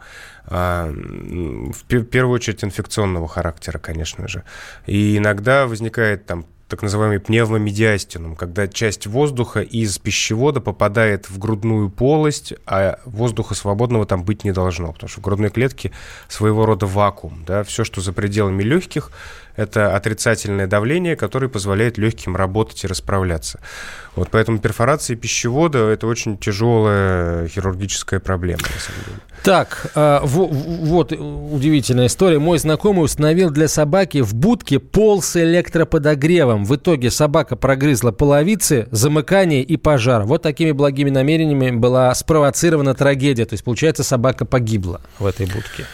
А, 0.47 0.91
в 0.93 1.85
первую 1.85 2.35
очередь 2.35 2.63
инфекционного 2.63 3.27
характера, 3.27 3.79
конечно 3.79 4.29
же. 4.29 4.45
И 4.87 5.17
иногда 5.17 5.67
возникает 5.67 6.27
там 6.27 6.45
так 6.73 6.81
называемый 6.81 7.21
пневмомедиастинум, 7.21 8.35
когда 8.35 8.67
часть 8.67 9.07
воздуха 9.07 9.61
из 9.61 9.99
пищевода 9.99 10.59
попадает 10.63 11.29
в 11.29 11.39
грудную 11.39 11.91
полость, 11.91 12.55
а 12.65 12.99
воздуха 13.05 13.55
свободного 13.55 14.07
там 14.07 14.25
быть 14.25 14.43
не 14.43 14.53
должно, 14.53 14.91
потому 14.93 15.11
что 15.11 15.21
в 15.21 15.23
грудной 15.23 15.51
клетке 15.51 15.93
своего 16.29 16.65
рода 16.65 16.87
вакуум. 16.87 17.45
Да? 17.47 17.63
Все, 17.63 17.85
что 17.85 18.01
за 18.01 18.15
пределами 18.15 18.63
легких, 18.63 19.11
это 19.57 19.95
отрицательное 19.95 20.67
давление, 20.67 21.17
которое 21.17 21.49
позволяет 21.49 21.99
легким 21.99 22.37
работать 22.37 22.85
и 22.85 22.87
расправляться. 22.87 23.61
Вот 24.15 24.29
поэтому 24.31 24.59
перфорация 24.59 25.17
пищевода– 25.17 25.79
это 25.91 26.07
очень 26.07 26.37
тяжелая 26.37 27.49
хирургическая 27.49 28.21
проблема, 28.21 28.61
на 28.63 28.81
самом 28.81 29.05
деле. 29.07 29.17
Так, 29.43 29.91
э, 29.95 30.21
вот 30.23 31.13
удивительная 31.13 32.07
история. 32.07 32.39
Мой 32.39 32.59
знакомый 32.59 33.05
установил 33.05 33.51
для 33.51 33.67
собаки 33.69 34.21
в 34.21 34.35
будке 34.35 34.79
пол 34.79 35.21
с 35.21 35.37
электроподогревом. 35.37 36.65
В 36.65 36.77
итоге 36.77 37.11
собака 37.11 37.57
прогрызла 37.57 38.13
половицы, 38.13 38.87
замыкание 38.93 39.63
и 39.63 39.77
пожар. 39.77 40.25
Вот 40.25 40.43
такими 40.43 40.71
благими 40.71 41.11
намерениями 41.11 41.77
была 41.77 42.15
спровоцирована 42.15 42.95
трагедия. 42.95 43.45
То 43.45 43.55
есть, 43.55 43.65
получается, 43.65 44.05
собака 44.05 44.45
погибла 44.45 45.01
в 45.19 45.27
этой 45.27 45.47
будке. 45.47 45.87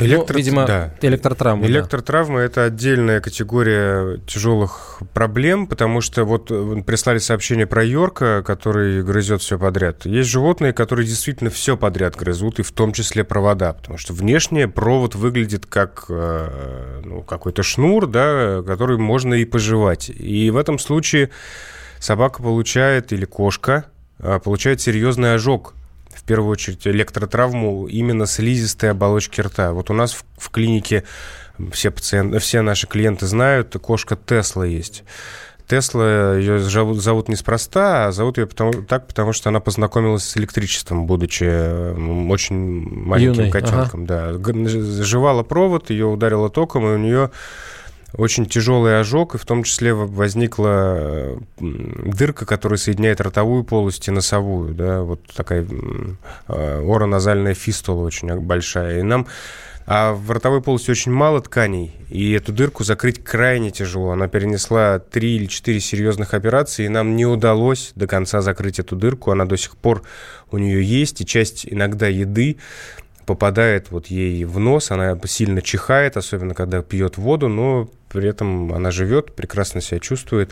Электро... 0.00 0.32
Ну, 0.32 0.38
видимо, 0.38 0.66
да. 0.66 0.94
электротравма. 1.00 1.66
Электротравма 1.66 2.38
да.– 2.38 2.44
это 2.46 2.64
отдельная 2.64 3.20
категория 3.20 4.18
тяжелых 4.26 5.00
проблем, 5.12 5.66
потому 5.66 6.00
что 6.00 6.24
вот 6.24 6.50
э, 6.50 6.82
прислали 6.86 7.18
сообщение 7.18 7.66
про 7.66 7.84
Йорка, 7.84 8.42
который 8.44 9.02
грызет 9.02 9.42
все 9.42 9.58
подряд. 9.58 10.06
Есть 10.06 10.30
животные, 10.30 10.72
которые 10.72 11.06
действительно 11.06 11.50
все 11.50 11.76
подряд 11.76 12.16
грызут, 12.16 12.58
и 12.58 12.62
в 12.62 12.72
том 12.72 12.92
числе 12.92 13.24
провода, 13.24 13.72
потому 13.72 13.98
что 13.98 14.12
внешне 14.12 14.68
провод 14.68 15.14
выглядит 15.14 15.66
как 15.66 16.06
э, 16.08 17.00
ну, 17.04 17.22
какой-то 17.22 17.62
шнур, 17.62 18.06
да, 18.06 18.62
который 18.66 18.98
можно 18.98 19.34
и 19.34 19.44
пожевать. 19.44 20.10
И 20.10 20.50
в 20.50 20.56
этом 20.56 20.78
случае 20.78 21.30
собака 21.98 22.42
получает, 22.42 23.12
или 23.12 23.24
кошка, 23.24 23.86
э, 24.18 24.40
получает 24.42 24.80
серьезный 24.80 25.34
ожог 25.34 25.74
в 26.14 26.24
первую 26.24 26.50
очередь 26.50 26.86
электротравму 26.86 27.86
именно 27.86 28.26
слизистой 28.26 28.90
оболочки 28.90 29.40
рта. 29.40 29.72
Вот 29.72 29.90
у 29.90 29.94
нас 29.94 30.12
в, 30.12 30.24
в 30.38 30.50
клинике 30.50 31.04
все, 31.72 31.90
пациенты, 31.90 32.38
все 32.38 32.62
наши 32.62 32.86
клиенты 32.86 33.26
знают, 33.26 33.76
кошка 33.80 34.16
Тесла 34.16 34.64
есть. 34.64 35.04
Тесла 35.68 36.34
ее 36.36 36.58
зовут, 36.58 37.00
зовут 37.00 37.28
неспроста, 37.28 38.08
а 38.08 38.12
зовут 38.12 38.38
ее 38.38 38.46
потому, 38.48 38.72
так, 38.72 39.06
потому 39.06 39.32
что 39.32 39.50
она 39.50 39.60
познакомилась 39.60 40.24
с 40.24 40.36
электричеством, 40.36 41.06
будучи 41.06 41.44
очень 42.28 42.56
маленьким 42.56 43.42
Юной, 43.42 43.50
котенком. 43.52 44.04
Ага. 44.10 44.32
Да. 44.34 44.64
Жевала 45.04 45.44
провод, 45.44 45.90
ее 45.90 46.06
ударило 46.06 46.50
током, 46.50 46.86
и 46.86 46.94
у 46.94 46.98
нее 46.98 47.30
очень 48.14 48.46
тяжелый 48.46 49.00
ожог, 49.00 49.34
и 49.34 49.38
в 49.38 49.44
том 49.44 49.62
числе 49.62 49.94
возникла 49.94 51.38
дырка, 51.58 52.46
которая 52.46 52.78
соединяет 52.78 53.20
ротовую 53.20 53.64
полость 53.64 54.08
и 54.08 54.10
носовую, 54.10 54.74
да, 54.74 55.02
вот 55.02 55.20
такая 55.34 55.66
а, 56.48 56.82
ороназальная 56.82 57.54
фистула 57.54 58.04
очень 58.04 58.34
большая. 58.40 59.00
И 59.00 59.02
нам 59.02 59.26
а 59.92 60.12
в 60.12 60.30
ротовой 60.30 60.62
полости 60.62 60.92
очень 60.92 61.10
мало 61.10 61.40
тканей, 61.40 61.92
и 62.10 62.30
эту 62.30 62.52
дырку 62.52 62.84
закрыть 62.84 63.24
крайне 63.24 63.72
тяжело. 63.72 64.10
Она 64.10 64.28
перенесла 64.28 65.00
три 65.00 65.34
или 65.34 65.46
четыре 65.46 65.80
серьезных 65.80 66.32
операции, 66.32 66.84
и 66.84 66.88
нам 66.88 67.16
не 67.16 67.26
удалось 67.26 67.90
до 67.96 68.06
конца 68.06 68.40
закрыть 68.40 68.78
эту 68.78 68.94
дырку. 68.94 69.32
Она 69.32 69.46
до 69.46 69.56
сих 69.56 69.76
пор 69.76 70.02
у 70.52 70.58
нее 70.58 70.80
есть, 70.84 71.20
и 71.22 71.26
часть 71.26 71.66
иногда 71.68 72.06
еды 72.06 72.58
попадает 73.30 73.92
вот 73.92 74.08
ей 74.08 74.44
в 74.44 74.58
нос, 74.58 74.90
она 74.90 75.16
сильно 75.26 75.62
чихает, 75.62 76.16
особенно 76.16 76.52
когда 76.52 76.82
пьет 76.82 77.16
воду, 77.16 77.46
но 77.46 77.88
при 78.08 78.28
этом 78.28 78.72
она 78.72 78.90
живет, 78.90 79.36
прекрасно 79.36 79.80
себя 79.80 80.00
чувствует. 80.00 80.50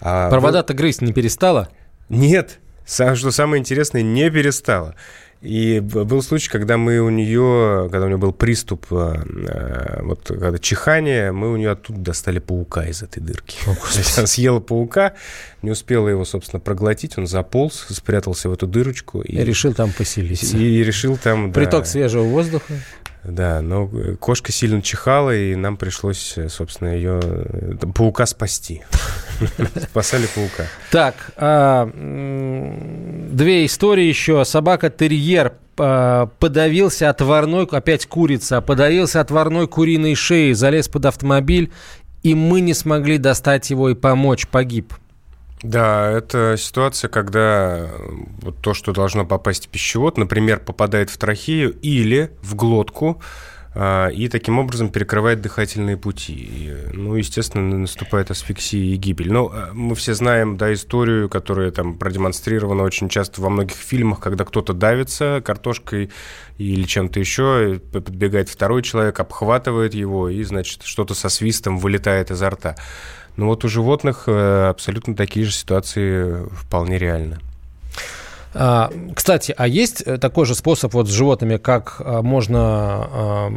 А 0.00 0.30
Провода-то 0.30 0.72
грызть 0.72 1.02
не 1.02 1.12
перестала? 1.12 1.70
Нет, 2.08 2.60
что 2.86 3.32
самое 3.32 3.58
интересное, 3.58 4.02
не 4.02 4.30
перестала. 4.30 4.94
И 5.42 5.80
был 5.80 6.22
случай, 6.22 6.50
когда 6.50 6.76
мы 6.76 7.00
у 7.00 7.08
нее, 7.08 7.88
когда 7.90 8.04
у 8.04 8.08
нее 8.08 8.18
был 8.18 8.32
приступ, 8.32 8.86
э, 8.90 9.22
э, 9.48 10.02
вот 10.02 10.26
когда 10.26 10.58
чихание, 10.58 11.32
мы 11.32 11.50
у 11.50 11.56
нее 11.56 11.70
оттуда 11.70 11.98
достали 11.98 12.40
паука 12.40 12.86
из 12.86 13.02
этой 13.02 13.20
дырки. 13.20 13.56
О, 13.66 13.74
она 14.18 14.26
съела 14.26 14.60
паука, 14.60 15.14
не 15.62 15.70
успела 15.70 16.08
его, 16.08 16.26
собственно, 16.26 16.60
проглотить, 16.60 17.16
он 17.16 17.26
заполз, 17.26 17.86
спрятался 17.88 18.50
в 18.50 18.52
эту 18.52 18.66
дырочку. 18.66 19.22
И, 19.22 19.36
и 19.36 19.42
решил 19.42 19.72
там 19.72 19.92
поселиться. 19.92 20.58
И, 20.58 20.62
и 20.62 20.84
решил 20.84 21.16
там, 21.16 21.54
Приток 21.54 21.84
да, 21.84 21.86
свежего 21.86 22.24
воздуха. 22.24 22.74
Да, 23.24 23.60
но 23.60 23.88
кошка 24.18 24.50
сильно 24.50 24.80
чихала, 24.80 25.34
и 25.34 25.54
нам 25.54 25.76
пришлось, 25.76 26.38
собственно, 26.48 26.88
ее 26.88 27.20
паука 27.94 28.24
спасти. 28.26 28.82
Спасали 29.90 30.26
паука. 30.34 30.66
Так, 30.90 31.32
а, 31.36 31.90
две 33.30 33.66
истории 33.66 34.04
еще. 34.04 34.44
Собака-терьер 34.44 35.54
а, 35.78 36.26
подавился 36.38 37.10
отварной, 37.10 37.64
опять 37.64 38.06
курица, 38.06 38.60
подавился 38.60 39.20
отварной 39.20 39.68
куриной 39.68 40.14
шеей, 40.14 40.54
залез 40.54 40.88
под 40.88 41.06
автомобиль, 41.06 41.72
и 42.22 42.34
мы 42.34 42.60
не 42.60 42.74
смогли 42.74 43.18
достать 43.18 43.70
его 43.70 43.90
и 43.90 43.94
помочь, 43.94 44.46
погиб. 44.46 44.94
Да, 45.62 46.10
это 46.10 46.56
ситуация, 46.58 47.08
когда 47.08 47.90
вот 48.40 48.58
то, 48.62 48.72
что 48.72 48.92
должно 48.92 49.26
попасть 49.26 49.66
в 49.66 49.68
пищевод, 49.68 50.16
например, 50.16 50.60
попадает 50.60 51.10
в 51.10 51.18
трахею 51.18 51.78
или 51.80 52.30
в 52.40 52.54
глотку, 52.54 53.20
а, 53.72 54.08
и 54.08 54.28
таким 54.28 54.58
образом 54.58 54.88
перекрывает 54.88 55.42
дыхательные 55.42 55.96
пути. 55.96 56.72
Ну, 56.92 57.14
естественно, 57.14 57.78
наступает 57.78 58.30
асфиксия 58.30 58.80
и 58.80 58.96
гибель. 58.96 59.32
Но 59.32 59.50
а, 59.52 59.70
мы 59.72 59.94
все 59.94 60.14
знаем, 60.14 60.56
да, 60.56 60.72
историю, 60.72 61.28
которая 61.28 61.70
там 61.70 61.96
продемонстрирована 61.96 62.82
очень 62.82 63.08
часто 63.08 63.40
во 63.40 63.48
многих 63.48 63.76
фильмах, 63.76 64.18
когда 64.18 64.44
кто-то 64.44 64.72
давится 64.72 65.40
картошкой 65.44 66.10
или 66.58 66.82
чем-то 66.82 67.20
еще, 67.20 67.80
подбегает 67.92 68.48
второй 68.48 68.82
человек, 68.82 69.20
обхватывает 69.20 69.94
его, 69.94 70.28
и, 70.28 70.42
значит, 70.42 70.82
что-то 70.82 71.14
со 71.14 71.28
свистом 71.28 71.78
вылетает 71.78 72.32
изо 72.32 72.50
рта. 72.50 72.76
Но 73.40 73.46
вот 73.46 73.64
у 73.64 73.68
животных 73.68 74.24
э, 74.26 74.68
абсолютно 74.68 75.16
такие 75.16 75.46
же 75.46 75.52
ситуации 75.52 76.46
вполне 76.52 76.98
реальны. 76.98 77.38
А, 78.52 78.92
кстати, 79.14 79.54
а 79.56 79.66
есть 79.66 80.02
э, 80.02 80.18
такой 80.18 80.44
же 80.44 80.54
способ 80.54 80.92
вот 80.92 81.08
с 81.08 81.10
животными, 81.10 81.56
как 81.56 81.96
э, 82.00 82.20
можно 82.20 83.50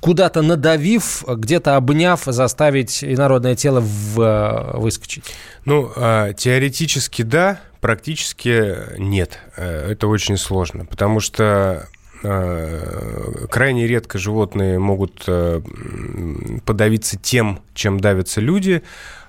куда-то 0.00 0.42
надавив, 0.42 1.24
где-то 1.26 1.76
обняв, 1.76 2.24
заставить 2.26 3.02
инородное 3.02 3.56
тело 3.56 3.80
в, 3.80 4.72
выскочить? 4.74 5.24
Ну, 5.64 5.90
а, 5.96 6.34
теоретически 6.34 7.22
да, 7.22 7.60
практически 7.80 8.76
нет. 8.98 9.40
Это 9.56 10.06
очень 10.06 10.36
сложно, 10.36 10.84
потому 10.84 11.20
что 11.20 11.88
крайне 12.22 13.86
редко 13.86 14.18
животные 14.18 14.78
могут 14.78 15.24
э, 15.26 15.60
подавиться 16.64 17.18
тем, 17.18 17.60
чем 17.74 18.00
давятся 18.00 18.40
люди, 18.40 18.82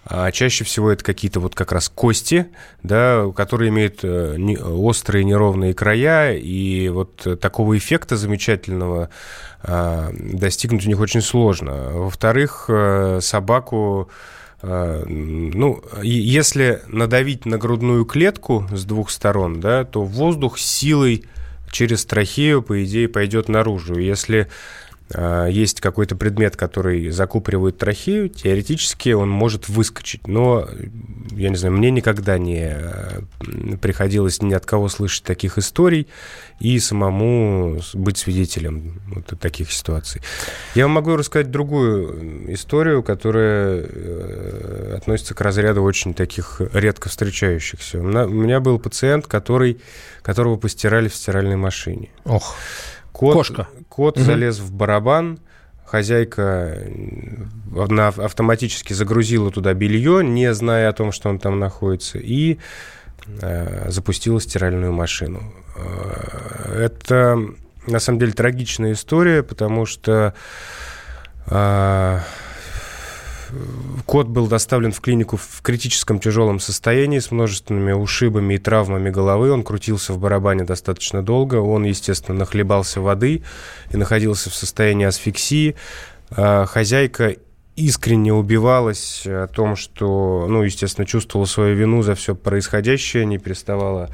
а 0.06 0.32
чаще 0.32 0.64
всего 0.64 0.92
это 0.92 1.04
какие-то 1.04 1.40
вот 1.40 1.54
как 1.54 1.72
раз 1.72 1.90
кости, 1.90 2.48
да, 2.84 3.26
которые 3.36 3.70
имеют 3.70 4.00
э, 4.04 4.38
острые 4.62 5.26
неровные 5.26 5.74
края, 5.74 6.36
и 6.38 6.90
вот 6.90 7.28
такого 7.40 7.78
эффекта 7.78 8.16
замечательного 8.18 9.10
достигнуть 9.64 10.86
у 10.86 10.90
них 10.90 11.00
очень 11.00 11.22
сложно. 11.22 11.92
Во-вторых, 11.94 12.70
собаку 13.22 14.10
ну, 14.62 15.84
если 16.02 16.82
надавить 16.88 17.46
на 17.46 17.58
грудную 17.58 18.06
клетку 18.06 18.68
с 18.72 18.86
двух 18.86 19.10
сторон, 19.10 19.60
да, 19.60 19.84
то 19.84 20.04
воздух 20.04 20.58
силой 20.58 21.26
через 21.72 22.06
трахею, 22.06 22.62
по 22.62 22.84
идее, 22.84 23.08
пойдет 23.08 23.50
наружу. 23.50 23.98
Если 23.98 24.48
есть 25.50 25.80
какой-то 25.80 26.16
предмет, 26.16 26.58
который 26.58 27.10
закупоривает 27.12 27.78
трахею, 27.78 28.28
теоретически 28.28 29.10
он 29.10 29.30
может 29.30 29.70
выскочить. 29.70 30.28
Но, 30.28 30.68
я 31.32 31.50
не 31.50 31.56
знаю, 31.56 31.76
мне 31.76 31.92
никогда 31.92 32.38
не 32.38 32.76
э, 32.76 33.22
приходилось 33.82 34.42
ни 34.42 34.54
от 34.54 34.66
кого 34.66 34.90
слышать 34.90 35.24
таких 35.24 35.58
историй 35.58 36.08
и 36.60 36.78
самому 36.80 37.80
быть 37.94 38.18
свидетелем 38.18 39.00
вот 39.08 39.40
таких 39.40 39.72
ситуаций. 39.72 40.22
Я 40.76 40.84
вам 40.86 40.94
могу 40.94 41.16
рассказать 41.16 41.52
другую 41.52 42.54
историю, 42.54 43.02
которая 43.02 43.86
э, 43.88 44.96
относится 44.98 45.34
к 45.34 45.42
разряду 45.42 45.84
очень 45.84 46.14
таких 46.14 46.62
редко 46.74 47.08
встречающихся. 47.08 48.00
У 48.00 48.04
меня 48.04 48.60
был 48.60 48.78
пациент, 48.78 49.26
который, 49.26 49.80
которого 50.22 50.58
постирали 50.58 51.08
в 51.08 51.16
стиральной 51.16 51.56
машине. 51.56 52.10
Ох, 52.26 52.56
кот, 53.18 53.34
кошка. 53.34 53.68
Кот 53.90 54.18
угу. 54.18 54.24
залез 54.26 54.60
в 54.60 54.72
барабан, 54.72 55.40
хозяйка 55.86 56.80
на, 57.72 58.10
автоматически 58.10 58.94
загрузила 58.94 59.52
туда 59.52 59.74
белье, 59.74 60.24
не 60.24 60.54
зная 60.54 60.90
о 60.90 60.94
том, 60.94 61.12
что 61.12 61.30
он 61.30 61.40
там 61.40 61.60
находится, 61.60 62.20
и 62.20 62.60
э, 63.42 63.90
запустила 63.90 64.40
стиральную 64.40 64.94
машину. 64.94 65.52
Э, 65.76 66.84
это, 66.86 67.40
на 67.88 68.00
самом 68.00 68.20
деле, 68.20 68.34
трагичная 68.34 68.92
история, 68.92 69.42
потому 69.42 69.86
что 69.86 70.36
э, 71.48 72.20
кот 74.06 74.28
был 74.28 74.48
доставлен 74.48 74.92
в 74.92 75.02
клинику 75.02 75.38
в 75.38 75.62
критическом 75.62 76.20
тяжелом 76.20 76.60
состоянии 76.60 77.20
с 77.20 77.32
множественными 77.32 77.92
ушибами 77.92 78.56
и 78.56 78.58
травмами 78.58 79.10
головы. 79.10 79.52
Он 79.52 79.64
крутился 79.64 80.14
в 80.14 80.20
барабане 80.20 80.64
достаточно 80.64 81.24
долго. 81.24 81.56
Он, 81.56 81.84
естественно, 81.84 82.38
нахлебался 82.40 83.02
воды 83.02 83.44
и 83.92 83.98
находился 83.98 84.50
в 84.50 84.56
состоянии 84.56 85.06
асфиксии. 85.06 85.76
Э, 86.36 86.66
хозяйка 86.66 87.36
искренне 87.76 88.34
убивалась 88.34 89.24
о 89.26 89.48
том, 89.48 89.76
что, 89.76 90.48
ну, 90.50 90.64
естественно, 90.64 91.06
чувствовала 91.06 91.46
свою 91.46 91.76
вину 91.76 92.02
за 92.02 92.16
все 92.16 92.36
происходящее, 92.36 93.26
не 93.26 93.38
переставала 93.38 94.10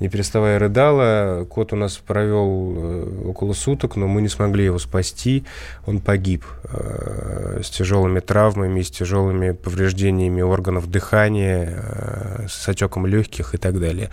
не 0.00 0.08
переставая 0.08 0.58
рыдала. 0.58 1.44
Кот 1.44 1.72
у 1.72 1.76
нас 1.76 1.96
провел 1.96 2.74
э, 2.76 3.22
около 3.26 3.52
суток, 3.52 3.96
но 3.96 4.06
мы 4.06 4.22
не 4.22 4.28
смогли 4.28 4.64
его 4.64 4.78
спасти. 4.78 5.44
Он 5.86 6.00
погиб 6.00 6.44
э, 6.64 7.60
с 7.62 7.70
тяжелыми 7.70 8.20
травмами, 8.20 8.82
с 8.82 8.90
тяжелыми 8.90 9.52
повреждениями 9.52 10.42
органов 10.42 10.90
дыхания, 10.90 11.74
э, 11.76 12.46
с 12.48 12.68
отеком 12.68 13.06
легких 13.06 13.54
и 13.54 13.58
так 13.58 13.78
далее. 13.78 14.10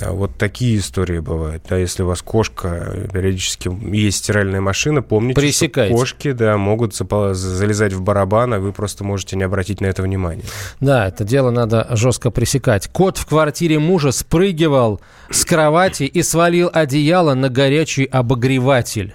А 0.00 0.12
вот 0.12 0.36
такие 0.38 0.78
истории 0.78 1.18
бывают. 1.18 1.64
Да, 1.68 1.76
если 1.76 2.02
у 2.02 2.06
вас 2.06 2.22
кошка, 2.22 3.08
периодически 3.12 3.70
есть 3.94 4.18
стиральная 4.18 4.60
машина, 4.60 5.02
помните, 5.02 5.40
Пресекайте. 5.40 5.92
что 5.92 6.00
кошки 6.00 6.32
да, 6.32 6.56
могут 6.56 6.94
залезать 6.94 7.92
в 7.92 8.02
барабан, 8.02 8.54
а 8.54 8.58
вы 8.58 8.72
просто 8.72 9.04
можете 9.04 9.36
не 9.36 9.42
обратить 9.42 9.80
на 9.80 9.86
это 9.86 10.02
внимания. 10.02 10.44
Да, 10.80 11.08
это 11.08 11.24
дело 11.24 11.50
надо 11.50 11.86
жестко 11.90 12.30
пресекать. 12.30 12.88
Кот 12.88 13.18
в 13.18 13.26
квартире 13.26 13.78
мужа 13.78 14.12
спрыгивал 14.12 15.00
с 15.30 15.44
кровати 15.44 16.04
и 16.04 16.22
свалил 16.22 16.70
одеяло 16.72 17.34
на 17.34 17.48
горячий 17.50 18.04
обогреватель. 18.04 19.14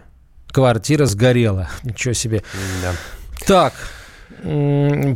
Квартира 0.52 1.06
сгорела. 1.06 1.70
Ничего 1.84 2.14
себе. 2.14 2.44
Да. 2.82 2.94
Так, 3.46 3.74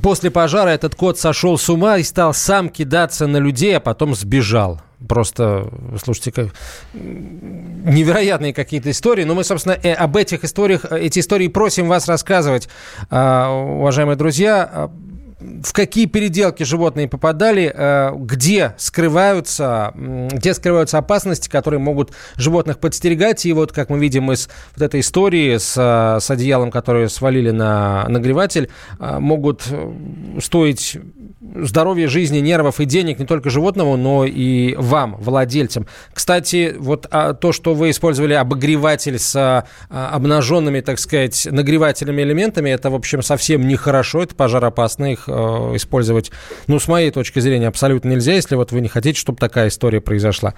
После 0.02 0.32
пожара 0.32 0.69
этот 0.69 0.95
кот 0.95 1.19
сошел 1.19 1.58
с 1.58 1.69
ума 1.69 1.97
и 1.97 2.04
стал 2.04 2.34
сам 2.34 2.69
кидаться 2.69 3.28
на 3.28 3.38
людей, 3.38 3.78
а 3.78 3.80
потом 3.80 4.15
сбежал. 4.15 4.82
Просто, 5.07 5.69
слушайте, 6.03 6.31
как... 6.31 6.47
невероятные 6.93 8.53
какие-то 8.53 8.91
истории. 8.91 9.23
Но 9.23 9.35
мы, 9.35 9.43
собственно, 9.43 9.77
э, 9.81 9.93
об 9.93 10.15
этих 10.15 10.43
историях, 10.43 10.85
эти 10.91 11.19
истории 11.19 11.47
просим 11.47 11.87
вас 11.87 12.07
рассказывать, 12.07 12.69
а, 13.09 13.49
уважаемые 13.49 14.15
друзья 14.15 14.69
а, 14.71 14.91
в 15.63 15.73
какие 15.73 16.06
переделки 16.06 16.63
животные 16.63 17.08
попадали, 17.08 17.71
э, 17.73 18.12
где 18.15 18.75
скрываются, 18.77 19.93
где 19.95 20.54
скрываются 20.54 20.97
опасности, 20.97 21.49
которые 21.49 21.80
могут 21.80 22.12
животных 22.36 22.80
подстерегать. 22.80 23.45
И 23.45 23.54
вот, 23.54 23.71
как 23.71 23.89
мы 23.89 23.99
видим 23.99 24.32
из 24.32 24.49
вот 24.75 24.84
этой 24.84 24.99
истории 24.99 25.58
с, 25.58 25.75
э, 25.77 26.19
с 26.19 26.30
одеялом, 26.30 26.71
которое 26.71 27.08
свалили 27.10 27.51
на 27.51 28.06
нагреватель, 28.08 28.69
э, 28.99 29.19
могут 29.19 29.67
стоить 30.39 30.98
здоровья, 31.56 32.08
жизни, 32.08 32.39
нервов 32.39 32.79
и 32.79 32.85
денег 32.85 33.19
не 33.19 33.25
только 33.25 33.50
животному, 33.50 33.98
но 33.98 34.25
и 34.25 34.75
вам, 34.75 35.15
владельцам. 35.17 35.87
Кстати, 36.13 36.75
вот 36.77 37.08
а, 37.12 37.33
то, 37.33 37.52
что 37.52 37.73
вы 37.73 37.89
использовали 37.89 38.33
обогреватель 38.33 39.19
с 39.19 39.65
обнаженными, 39.89 40.81
так 40.81 41.00
сказать, 41.00 41.48
нагревательными 41.50 42.21
элементами, 42.21 42.69
это, 42.69 42.89
в 42.89 42.96
общем, 42.96 43.21
совсем 43.21 43.67
нехорошо, 43.67 44.23
это 44.23 44.35
пожароопасно, 44.35 45.12
их 45.12 45.27
использовать, 45.75 46.32
ну, 46.67 46.79
с 46.79 46.88
моей 46.88 47.12
точки 47.12 47.40
зрения, 47.40 47.67
абсолютно 47.67 48.10
нельзя, 48.10 48.34
если 48.34 48.56
вот 48.56 48.71
вы 48.71 48.82
не 48.82 48.90
хотите, 48.90 49.19
чтобы 49.19 49.38
такая 49.38 49.69
история 49.69 50.02
произошла. 50.02 50.54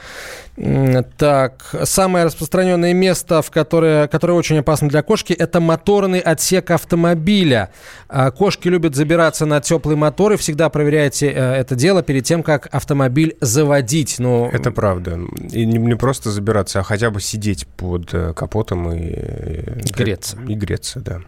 Так, 1.17 1.75
самое 1.83 2.25
распространенное 2.25 2.93
место, 2.93 3.41
в 3.41 3.51
которое, 3.51 4.07
которое 4.07 4.33
очень 4.33 4.59
опасно 4.59 4.89
для 4.89 5.01
кошки, 5.01 5.33
это 5.33 5.59
моторный 5.59 6.19
отсек 6.19 6.71
автомобиля. 6.71 7.71
А, 8.07 8.31
кошки 8.31 8.67
любят 8.67 8.95
забираться 8.95 9.45
на 9.45 9.61
теплый 9.61 9.95
мотор, 9.95 10.33
и 10.33 10.37
всегда 10.37 10.69
проверяйте 10.69 11.27
э, 11.27 11.53
это 11.55 11.75
дело 11.75 12.03
перед 12.03 12.23
тем, 12.25 12.43
как 12.43 12.67
автомобиль 12.71 13.35
заводить. 13.41 14.19
Ну, 14.19 14.49
это 14.51 14.71
правда. 14.71 15.19
И 15.51 15.65
не, 15.65 15.77
не 15.77 15.95
просто 15.95 16.31
забираться, 16.31 16.79
а 16.79 16.83
хотя 16.83 17.09
бы 17.09 17.21
сидеть 17.21 17.67
под 17.67 18.13
э, 18.13 18.33
капотом 18.33 18.91
и... 18.91 19.09
И 19.09 19.93
греться. 19.93 20.37
И 20.47 20.55
греться, 20.55 20.99
да. 20.99 21.21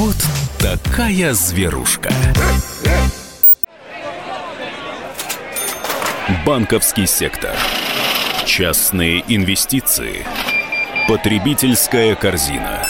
Вот 0.00 0.16
такая 0.58 1.34
зверушка. 1.34 2.10
Банковский 6.46 7.06
сектор. 7.06 7.54
Частные 8.46 9.22
инвестиции. 9.28 10.24
Потребительская 11.06 12.14
корзина. 12.14 12.82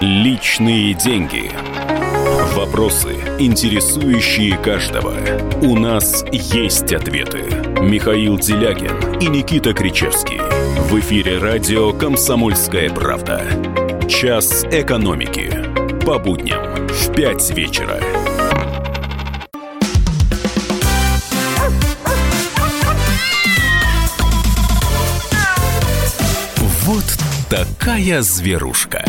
Личные 0.00 0.94
деньги. 0.94 1.48
Вопросы, 2.56 3.14
интересующие 3.38 4.58
каждого. 4.58 5.14
У 5.62 5.76
нас 5.78 6.24
есть 6.32 6.92
ответы. 6.92 7.44
Михаил 7.82 8.36
Делягин 8.36 9.20
и 9.20 9.28
Никита 9.28 9.74
Кричевский. 9.74 10.40
В 10.90 10.98
эфире 10.98 11.38
радио 11.38 11.92
«Комсомольская 11.92 12.90
правда». 12.90 13.44
Час 14.08 14.64
экономики. 14.72 15.61
По 16.04 16.18
будням 16.18 16.88
в 16.88 17.14
5 17.14 17.50
вечера. 17.50 18.00
Вот 26.84 27.04
такая 27.48 28.20
зверушка. 28.22 29.04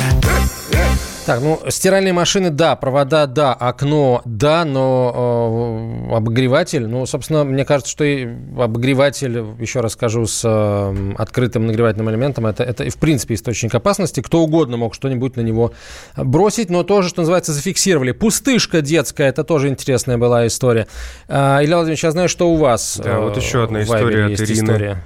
Так, 1.26 1.39
ну, 1.41 1.61
стиральные 1.69 2.11
машины, 2.11 2.49
да, 2.49 2.76
провода, 2.76 3.28
да, 3.28 3.53
окно, 3.53 4.21
да, 4.26 4.65
но 4.65 6.09
э, 6.09 6.15
обогреватель, 6.15 6.86
ну, 6.86 7.05
собственно, 7.05 7.45
мне 7.45 7.63
кажется, 7.63 7.89
что 7.89 8.03
и 8.03 8.28
обогреватель, 8.57 9.38
еще 9.59 9.80
раз 9.80 9.93
скажу, 9.93 10.26
с 10.26 10.41
э, 10.43 11.13
открытым 11.17 11.65
нагревательным 11.65 12.09
элементом, 12.09 12.45
это, 12.45 12.63
это, 12.63 12.89
в 12.89 12.97
принципе, 12.97 13.36
источник 13.36 13.74
опасности. 13.74 14.19
Кто 14.19 14.41
угодно 14.41 14.76
мог 14.76 14.93
что-нибудь 14.93 15.38
на 15.38 15.41
него 15.41 15.71
бросить, 16.17 16.69
но 16.69 16.84
тоже, 16.84 17.07
что 17.07 17.21
называется, 17.21 17.53
зафиксировали. 17.53 18.11
Пустышка 18.11 18.82
детская, 18.82 19.30
это 19.30 19.45
тоже 19.45 19.69
интересная 19.69 20.17
была 20.17 20.45
история. 20.45 20.88
Э, 21.30 21.59
Илья 21.61 21.78
Владимирович, 21.78 22.03
я 22.03 22.11
знаю, 22.11 22.28
что 22.28 22.51
у 22.51 22.57
вас 22.57 22.99
Да, 23.01 23.21
вот 23.21 23.38
еще 23.38 23.63
одна 23.63 23.84
история 23.84 24.26
от 24.26 24.32
Ирины. 24.32 24.65
История. 24.65 25.03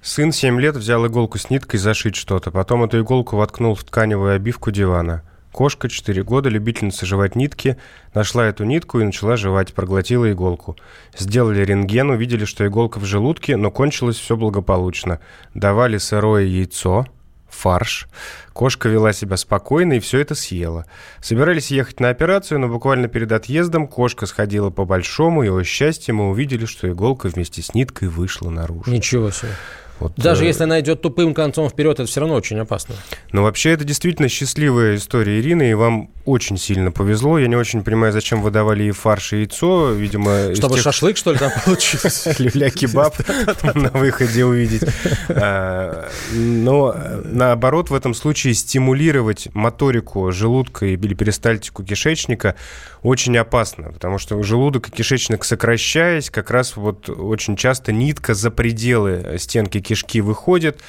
Сын 0.00 0.30
7 0.30 0.60
лет 0.60 0.76
взял 0.76 1.04
иголку 1.04 1.38
с 1.38 1.50
ниткой 1.50 1.80
зашить 1.80 2.14
что-то, 2.14 2.52
потом 2.52 2.84
эту 2.84 3.00
иголку 3.00 3.36
воткнул 3.36 3.74
в 3.74 3.82
тканевую 3.82 4.36
обивку 4.36 4.70
дивана. 4.70 5.24
Кошка, 5.56 5.88
4 5.88 6.22
года, 6.22 6.50
любительница 6.50 7.06
жевать 7.06 7.34
нитки, 7.34 7.78
нашла 8.12 8.44
эту 8.44 8.64
нитку 8.64 9.00
и 9.00 9.04
начала 9.04 9.38
жевать, 9.38 9.72
проглотила 9.72 10.30
иголку. 10.30 10.76
Сделали 11.16 11.64
рентген, 11.64 12.10
увидели, 12.10 12.44
что 12.44 12.66
иголка 12.66 12.98
в 12.98 13.06
желудке, 13.06 13.56
но 13.56 13.70
кончилось 13.70 14.18
все 14.18 14.36
благополучно. 14.36 15.18
Давали 15.54 15.96
сырое 15.96 16.44
яйцо, 16.44 17.06
фарш. 17.48 18.06
Кошка 18.52 18.90
вела 18.90 19.14
себя 19.14 19.38
спокойно 19.38 19.94
и 19.94 20.00
все 20.00 20.18
это 20.18 20.34
съела. 20.34 20.84
Собирались 21.22 21.70
ехать 21.70 22.00
на 22.00 22.10
операцию, 22.10 22.60
но 22.60 22.68
буквально 22.68 23.08
перед 23.08 23.32
отъездом 23.32 23.88
кошка 23.88 24.26
сходила 24.26 24.68
по 24.68 24.84
большому, 24.84 25.42
и, 25.42 25.48
о 25.48 25.64
счастье, 25.64 26.12
мы 26.12 26.28
увидели, 26.28 26.66
что 26.66 26.86
иголка 26.86 27.28
вместе 27.28 27.62
с 27.62 27.72
ниткой 27.72 28.08
вышла 28.08 28.50
наружу. 28.50 28.90
Ничего 28.90 29.30
себе. 29.30 29.52
Вот, 29.98 30.12
Даже 30.16 30.44
э... 30.44 30.48
если 30.48 30.64
она 30.64 30.80
идет 30.80 31.02
тупым 31.02 31.34
концом 31.34 31.68
вперед, 31.68 31.98
это 31.98 32.08
все 32.08 32.20
равно 32.20 32.34
очень 32.34 32.58
опасно. 32.58 32.94
Но 33.32 33.42
вообще 33.42 33.70
это 33.70 33.84
действительно 33.84 34.28
счастливая 34.28 34.96
история 34.96 35.40
Ирины, 35.40 35.70
и 35.70 35.74
вам 35.74 36.10
очень 36.24 36.58
сильно 36.58 36.90
повезло. 36.90 37.38
Я 37.38 37.46
не 37.46 37.56
очень 37.56 37.82
понимаю, 37.82 38.12
зачем 38.12 38.42
вы 38.42 38.50
давали 38.50 38.82
ей 38.82 38.90
фарш 38.90 39.32
и 39.32 39.38
яйцо, 39.38 39.92
видимо... 39.92 40.54
Чтобы 40.54 40.74
тех... 40.74 40.82
шашлык, 40.84 41.16
что 41.16 41.32
ли, 41.32 41.38
там 41.38 41.52
получился? 41.64 42.34
Люля-кебаб 42.42 43.14
на 43.74 43.90
выходе 43.90 44.44
увидеть. 44.44 44.82
А, 45.28 46.08
но 46.32 46.94
наоборот, 47.24 47.90
в 47.90 47.94
этом 47.94 48.12
случае 48.12 48.54
стимулировать 48.54 49.48
моторику 49.54 50.30
желудка 50.32 50.86
или 50.86 51.14
перистальтику 51.14 51.84
кишечника 51.84 52.56
очень 53.02 53.36
опасно, 53.38 53.92
потому 53.92 54.18
что 54.18 54.42
желудок 54.42 54.88
и 54.88 54.90
кишечник 54.90 55.44
сокращаясь, 55.44 56.28
как 56.28 56.50
раз 56.50 56.76
вот 56.76 57.08
очень 57.08 57.56
часто 57.56 57.92
нитка 57.92 58.34
за 58.34 58.50
пределы 58.50 59.36
стенки 59.38 59.80
кишки 59.86 60.20
выходит, 60.20 60.80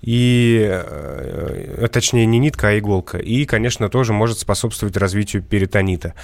и, 0.00 0.66
э, 0.70 1.88
точнее, 1.92 2.26
не 2.26 2.38
нитка, 2.38 2.68
а 2.68 2.78
иголка. 2.78 3.18
И, 3.18 3.44
конечно, 3.44 3.88
тоже 3.88 4.12
может 4.12 4.38
способствовать 4.38 4.96
развитию 4.96 5.42
перитонита. 5.42 6.14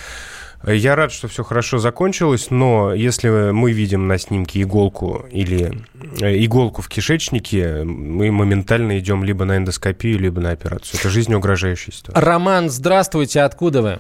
Я 0.67 0.97
рад, 0.97 1.13
что 1.13 1.29
все 1.29 1.45
хорошо 1.45 1.79
закончилось, 1.79 2.47
но 2.51 2.95
если 2.95 3.51
мы 3.51 3.73
видим 3.73 4.07
на 4.07 4.17
снимке 4.17 4.63
иголку 4.63 5.27
или 5.31 5.83
э, 6.21 6.45
иголку 6.45 6.81
в 6.81 6.89
кишечнике, 6.89 7.83
мы 7.85 8.31
моментально 8.31 8.99
идем 8.99 9.25
либо 9.25 9.45
на 9.45 9.59
эндоскопию, 9.59 10.19
либо 10.19 10.41
на 10.41 10.53
операцию. 10.53 10.99
Это 10.99 11.11
жизнеугрожающая 11.11 11.93
ситуация. 11.93 12.25
Роман, 12.25 12.71
здравствуйте, 12.71 13.43
откуда 13.43 13.83
вы? 13.83 13.99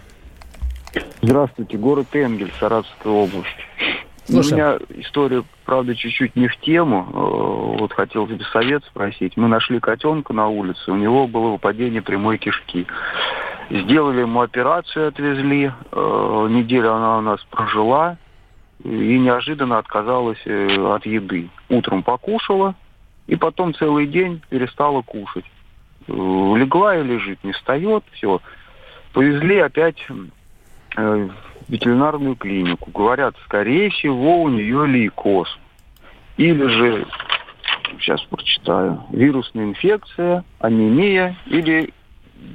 Здравствуйте, 1.20 1.76
город 1.76 2.06
Энгель, 2.12 2.52
Саратовская 2.58 3.12
область. 3.12 3.63
Слушай. 4.26 4.52
У 4.52 4.56
меня 4.56 4.78
история, 5.00 5.44
правда, 5.64 5.94
чуть-чуть 5.94 6.34
не 6.34 6.48
в 6.48 6.56
тему. 6.60 7.06
Э, 7.12 7.78
Вот 7.80 7.92
хотел 7.92 8.26
тебе 8.26 8.44
совет 8.52 8.84
спросить. 8.84 9.36
Мы 9.36 9.48
нашли 9.48 9.80
котенка 9.80 10.32
на 10.32 10.48
улице, 10.48 10.90
у 10.90 10.96
него 10.96 11.26
было 11.26 11.50
выпадение 11.50 12.00
прямой 12.00 12.38
кишки. 12.38 12.86
Сделали 13.70 14.20
ему 14.20 14.40
операцию, 14.40 15.08
отвезли. 15.08 15.72
Э, 15.92 16.46
Неделю 16.50 16.94
она 16.94 17.18
у 17.18 17.20
нас 17.20 17.40
прожила 17.50 18.16
и 18.82 19.18
неожиданно 19.18 19.78
отказалась 19.78 20.40
э, 20.46 20.94
от 20.94 21.04
еды. 21.06 21.48
Утром 21.68 22.02
покушала, 22.02 22.74
и 23.26 23.36
потом 23.36 23.74
целый 23.74 24.06
день 24.06 24.42
перестала 24.48 25.02
кушать. 25.02 25.44
Легла 26.06 26.96
и 26.96 27.02
лежит, 27.02 27.42
не 27.44 27.52
встает, 27.52 28.04
все. 28.12 28.40
Повезли 29.12 29.58
опять 29.58 30.06
ветеринарную 31.68 32.36
клинику. 32.36 32.90
Говорят, 32.90 33.34
скорее 33.44 33.90
всего, 33.90 34.42
у 34.42 34.48
нее 34.48 34.86
лейкоз. 34.86 35.48
Или 36.36 36.66
же, 36.66 37.06
сейчас 38.00 38.20
прочитаю, 38.22 39.02
вирусная 39.10 39.64
инфекция, 39.64 40.44
анемия 40.58 41.36
или 41.46 41.92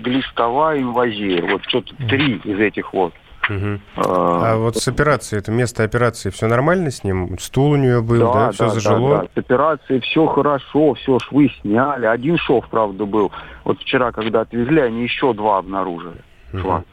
глистовая 0.02 0.80
инвазия. 0.80 1.42
Вот 1.42 1.64
что-то 1.68 1.96
три 2.08 2.36
из 2.44 2.60
этих 2.60 2.94
вот. 2.94 3.14
Угу. 3.50 3.80
А, 3.96 4.54
а 4.54 4.58
вот 4.58 4.76
с 4.78 4.88
операцией, 4.88 5.40
это 5.40 5.52
место 5.52 5.84
операции, 5.84 6.30
все 6.30 6.48
нормально 6.48 6.92
с 6.92 7.04
ним? 7.04 7.40
Стул 7.40 7.72
у 7.72 7.76
нее 7.78 8.02
был, 8.02 8.32
да, 8.32 8.48
да 8.48 8.52
все 8.52 8.66
да, 8.66 8.70
зажило? 8.70 9.10
Да, 9.10 9.22
да. 9.22 9.28
С 9.34 9.38
операцией 9.38 10.00
все 10.02 10.28
хорошо, 10.28 10.94
все 10.94 11.18
швы 11.20 11.50
сняли. 11.62 12.06
Один 12.06 12.38
шов, 12.38 12.68
правда, 12.70 13.06
был. 13.06 13.32
Вот 13.64 13.80
вчера, 13.80 14.12
когда 14.12 14.42
отвезли, 14.42 14.82
они 14.82 15.04
еще 15.04 15.34
два 15.34 15.58
обнаружили 15.58 16.22
шва. 16.52 16.84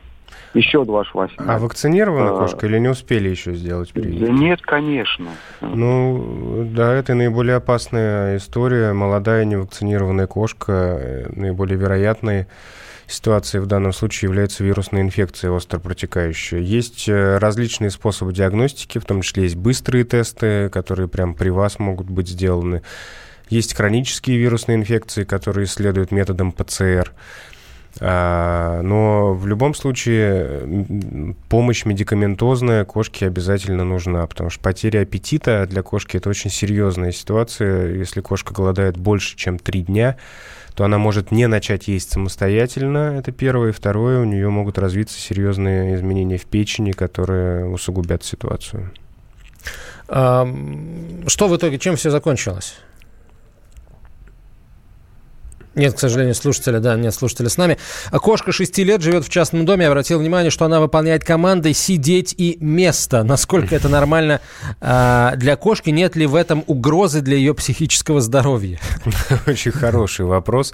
Еще 0.55 0.85
два 0.85 1.05
шва 1.05 1.29
сняли. 1.29 1.51
А 1.51 1.59
вакцинирована 1.59 2.31
а, 2.31 2.39
кошка 2.39 2.67
или 2.67 2.79
не 2.79 2.89
успели 2.89 3.29
еще 3.29 3.55
сделать 3.55 3.93
прививку? 3.93 4.27
Да 4.27 4.33
нет, 4.33 4.63
конечно. 4.63 5.29
Ну, 5.61 6.67
да, 6.73 6.95
это 6.95 7.15
наиболее 7.15 7.57
опасная 7.57 8.39
история. 8.39 8.93
Молодая 8.93 9.45
невакцинированная 9.45 10.27
кошка, 10.27 10.73
э, 10.73 11.29
наиболее 11.35 11.77
вероятная 11.77 12.47
ситуацией 13.07 13.63
в 13.63 13.67
данном 13.67 13.93
случае 13.93 14.29
является 14.29 14.65
вирусная 14.65 15.03
инфекция 15.03 15.51
остро 15.51 15.79
протекающая. 15.79 16.61
Есть 16.61 17.09
э, 17.09 17.39
различные 17.39 17.91
способы 17.91 18.33
диагностики, 18.33 18.99
в 18.99 19.05
том 19.05 19.23
числе 19.23 19.45
есть 19.45 19.57
быстрые 19.57 20.05
тесты, 20.05 20.69
которые 20.71 21.09
прямо 21.09 21.35
при 21.35 21.51
вас 21.51 21.79
могут 21.79 22.09
быть 22.09 22.29
сделаны. 22.29 22.83
Есть 23.49 23.75
хронические 23.75 24.39
вирусные 24.39 24.77
инфекции, 24.77 25.25
которые 25.25 25.67
исследуют 25.67 26.11
методом 26.11 26.51
ПЦР. 26.51 27.13
А, 27.99 28.83
но 28.83 29.33
в 29.33 29.47
любом 29.47 29.75
случае 29.75 30.85
помощь 31.49 31.85
медикаментозная 31.85 32.85
кошке 32.85 33.27
обязательно 33.27 33.85
нужна, 33.85 34.27
потому 34.27 34.51
что 34.51 34.61
потеря 34.61 35.01
аппетита 35.01 35.67
для 35.67 35.83
кошки 35.83 36.19
это 36.19 36.29
очень 36.29 36.51
серьезная 36.51 37.13
ситуация. 37.13 37.95
Если 37.95 38.21
кошка 38.21 38.53
голодает 38.53 38.99
больше, 38.99 39.37
чем 39.37 39.59
три 39.59 39.81
дня, 39.83 40.17
то 40.75 40.85
она 40.85 40.99
может 40.99 41.31
не 41.31 41.47
начать 41.47 41.89
есть 41.89 42.13
самостоятельно, 42.13 43.17
это 43.19 43.33
первое. 43.33 43.71
И 43.71 43.73
второе, 43.73 44.21
у 44.21 44.25
нее 44.25 44.51
могут 44.51 44.79
развиться 44.79 45.19
серьезные 45.19 45.95
изменения 45.95 46.37
в 46.37 46.45
печени, 46.45 46.93
которые 46.93 47.67
усугубят 47.67 48.25
ситуацию. 48.25 48.91
Что 50.07 51.49
в 51.49 51.57
итоге, 51.57 51.79
чем 51.79 51.97
все 51.97 52.11
закончилось? 52.11 52.77
Нет, 55.77 55.95
к 55.95 55.99
сожалению, 55.99 56.35
слушателя, 56.35 56.81
да, 56.81 56.97
нет 56.97 57.15
слушателя 57.15 57.51
с 57.51 57.59
нами. 57.59 57.77
Кошка 58.11 58.51
6 58.51 58.79
лет 58.79 59.03
живет 59.03 59.27
в 59.27 59.29
частном 59.29 59.67
доме. 59.67 59.87
Обратил 59.87 60.19
внимание, 60.19 60.51
что 60.51 60.65
она 60.65 60.81
выполняет 60.81 61.23
команды 61.23 61.75
«сидеть» 61.75 62.35
и 62.37 62.57
«место». 62.61 63.23
Насколько 63.23 63.77
это 63.77 63.91
нормально 63.91 64.41
э, 64.81 65.33
для 65.37 65.57
кошки? 65.57 65.91
Нет 65.91 66.17
ли 66.17 66.27
в 66.27 66.35
этом 66.35 66.65
угрозы 66.67 67.21
для 67.21 67.37
ее 67.37 67.55
психического 67.55 68.23
здоровья? 68.23 68.81
Очень 69.47 69.73
хороший 69.73 70.25
вопрос. 70.25 70.73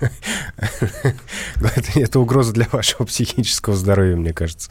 это, 0.00 1.90
это 1.94 2.20
угроза 2.20 2.52
для 2.52 2.66
вашего 2.72 3.04
психического 3.04 3.76
здоровья, 3.76 4.16
мне 4.16 4.32
кажется. 4.32 4.70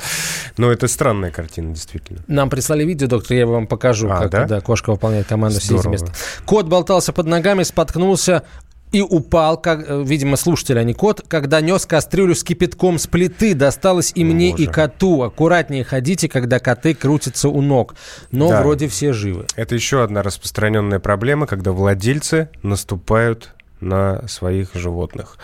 Но 0.58 0.72
это 0.72 0.88
странная 0.88 1.32
картина, 1.32 1.74
действительно. 1.74 2.22
Нам 2.28 2.50
прислали 2.50 2.84
видео, 2.84 3.08
доктор, 3.08 3.38
я 3.38 3.46
вам 3.46 3.68
покажу, 3.68 4.10
а, 4.10 4.22
как 4.22 4.32
да? 4.32 4.46
Да, 4.46 4.62
кошка 4.62 4.92
выполняет 4.92 5.28
команду 5.28 5.60
сидеть 5.60 5.86
место. 5.86 6.12
Кот 6.46 6.68
болтался 6.68 7.14
под 7.14 7.28
ногами, 7.28 7.64
споткнулся 7.64 8.44
и 8.92 9.02
упал, 9.02 9.58
как, 9.58 9.90
э, 9.90 10.04
видимо, 10.04 10.36
слушатель, 10.36 10.78
а 10.78 10.84
не 10.84 10.94
кот, 10.94 11.22
когда 11.28 11.62
нес 11.62 11.86
кастрюлю 11.86 12.36
с 12.36 12.44
кипятком 12.44 13.00
с 13.00 13.08
плиты. 13.08 13.54
Досталось 13.54 14.12
и 14.16 14.24
мне, 14.24 14.52
Боже. 14.52 14.64
и 14.64 14.68
коту. 14.68 15.24
Аккуратнее 15.24 15.84
ходите, 15.84 16.28
когда 16.28 16.60
коты 16.60 16.94
крутятся 16.94 17.50
у 17.50 17.62
ног. 17.62 17.96
Но 18.32 18.50
да. 18.50 18.62
вроде 18.62 18.88
все 18.88 19.14
живы. 19.14 19.46
Это 19.56 19.76
еще 19.76 20.04
одна 20.04 20.22
распространенная 20.24 21.00
проблема, 21.00 21.48
когда 21.48 21.72
владельцы 21.72 22.50
наступают 22.64 23.54
на 23.80 24.28
своих 24.28 24.76
животных. 24.76 25.38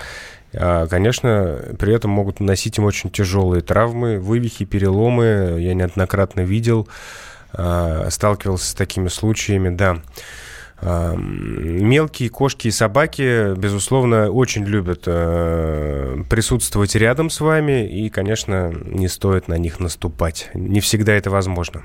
А, 0.54 0.88
конечно, 0.88 1.60
при 1.80 1.94
этом 1.94 2.12
могут 2.12 2.40
наносить 2.40 2.78
им 2.78 2.84
очень 2.84 3.10
тяжелые 3.10 3.62
травмы, 3.62 4.20
вывихи, 4.20 4.66
переломы. 4.66 5.58
Я 5.60 5.74
неоднократно 5.74 6.42
видел, 6.42 6.88
а, 7.54 8.08
сталкивался 8.10 8.72
с 8.72 8.74
такими 8.74 9.08
случаями, 9.08 9.70
да. 9.70 10.02
Мелкие 10.82 12.30
кошки 12.30 12.68
и 12.68 12.72
собаки, 12.72 13.56
безусловно, 13.56 14.30
очень 14.30 14.64
любят 14.64 15.06
присутствовать 16.30 16.96
рядом 16.96 17.30
с 17.30 17.40
вами, 17.40 17.88
и, 17.88 18.10
конечно, 18.10 18.72
не 18.86 19.08
стоит 19.08 19.48
на 19.48 19.58
них 19.58 19.80
наступать. 19.80 20.50
Не 20.54 20.80
всегда 20.80 21.14
это 21.14 21.30
возможно. 21.30 21.84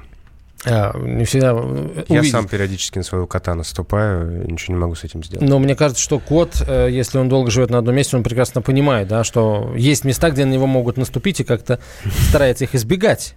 А, 0.64 0.96
не 0.96 1.24
всегда 1.24 1.54
увидеть. 1.54 2.08
Я 2.08 2.22
сам 2.22 2.46
периодически 2.46 2.98
на 2.98 3.04
своего 3.04 3.26
кота 3.26 3.54
наступаю, 3.54 4.48
ничего 4.48 4.74
не 4.74 4.80
могу 4.80 4.94
с 4.94 5.02
этим 5.02 5.22
сделать. 5.24 5.48
Но 5.48 5.58
мне 5.58 5.74
кажется, 5.74 6.02
что 6.02 6.20
кот, 6.20 6.62
э, 6.66 6.88
если 6.90 7.18
он 7.18 7.28
долго 7.28 7.50
живет 7.50 7.70
на 7.70 7.78
одном 7.78 7.96
месте, 7.96 8.16
он 8.16 8.22
прекрасно 8.22 8.62
понимает, 8.62 9.08
да, 9.08 9.24
что 9.24 9.72
есть 9.76 10.04
места, 10.04 10.30
где 10.30 10.44
на 10.44 10.52
него 10.52 10.66
могут 10.66 10.96
наступить 10.96 11.40
и 11.40 11.44
как-то 11.44 11.80
старается 12.28 12.64
их 12.64 12.74
избегать. 12.74 13.36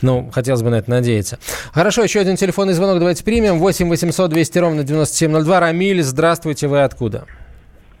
Ну, 0.00 0.30
хотелось 0.32 0.62
бы 0.62 0.70
на 0.70 0.76
это 0.76 0.90
надеяться. 0.90 1.38
Хорошо, 1.72 2.02
еще 2.02 2.20
один 2.20 2.36
телефонный 2.36 2.74
звонок 2.74 2.98
давайте 2.98 3.24
примем. 3.24 3.58
8 3.58 3.88
800 3.88 4.30
200 4.30 4.58
ровно 4.58 4.84
9702. 4.84 5.60
Рамиль, 5.60 6.02
здравствуйте, 6.02 6.66
вы 6.68 6.82
откуда? 6.82 7.26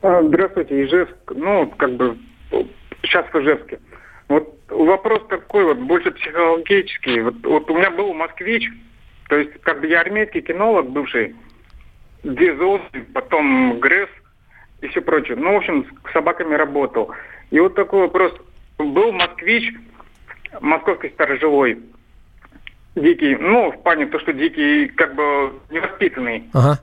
А, 0.02 0.22
здравствуйте, 0.22 0.84
Ижевск. 0.84 1.14
Ну, 1.34 1.70
как 1.78 1.96
бы 1.96 2.16
сейчас 3.02 3.26
в 3.32 3.36
Ижевске. 3.36 3.78
Вот 4.28 4.53
вопрос 4.68 5.26
такой 5.28 5.64
вот, 5.64 5.78
больше 5.78 6.10
психологический. 6.10 7.20
Вот, 7.20 7.34
вот 7.44 7.70
у 7.70 7.76
меня 7.76 7.90
был 7.90 8.12
москвич, 8.14 8.68
то 9.28 9.36
есть 9.36 9.52
как 9.62 9.80
бы 9.80 9.86
я 9.86 10.00
армейский 10.00 10.42
кинолог 10.42 10.90
бывший, 10.90 11.34
две 12.22 12.56
зоны, 12.56 12.82
потом 13.12 13.78
ГРЭС 13.80 14.08
и 14.80 14.88
все 14.88 15.00
прочее. 15.00 15.36
Ну, 15.36 15.54
в 15.54 15.56
общем, 15.56 15.86
с 16.08 16.12
собаками 16.12 16.54
работал. 16.54 17.12
И 17.50 17.60
вот 17.60 17.74
такой 17.74 18.00
вопрос. 18.00 18.32
Был 18.78 19.12
москвич, 19.12 19.72
московский 20.60 21.10
сторожевой, 21.10 21.78
дикий, 22.96 23.36
ну, 23.36 23.70
в 23.70 23.82
плане 23.82 24.06
то, 24.06 24.18
что 24.18 24.32
дикий, 24.32 24.88
как 24.88 25.14
бы 25.14 25.52
невоспитанный. 25.70 26.48
Ага. 26.52 26.80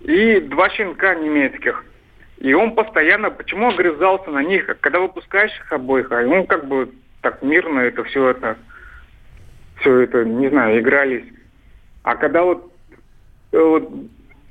И 0.00 0.40
два 0.40 0.68
щенка 0.70 1.14
немецких. 1.14 1.84
И 2.38 2.52
он 2.54 2.74
постоянно, 2.74 3.30
почему 3.30 3.68
огрызался 3.68 4.30
на 4.30 4.42
них, 4.42 4.66
когда 4.80 4.98
выпускаешь 4.98 5.56
их 5.60 5.72
обоих, 5.72 6.10
а 6.10 6.26
он 6.26 6.46
как 6.46 6.66
бы 6.66 6.90
так 7.22 7.42
мирно 7.42 7.80
это 7.80 8.04
все 8.04 8.28
это, 8.30 8.58
все 9.80 10.00
это, 10.00 10.24
не 10.24 10.48
знаю, 10.48 10.80
игрались. 10.80 11.24
А 12.02 12.16
когда 12.16 12.42
вот, 12.42 12.70
э, 13.52 13.58
вот 13.58 13.90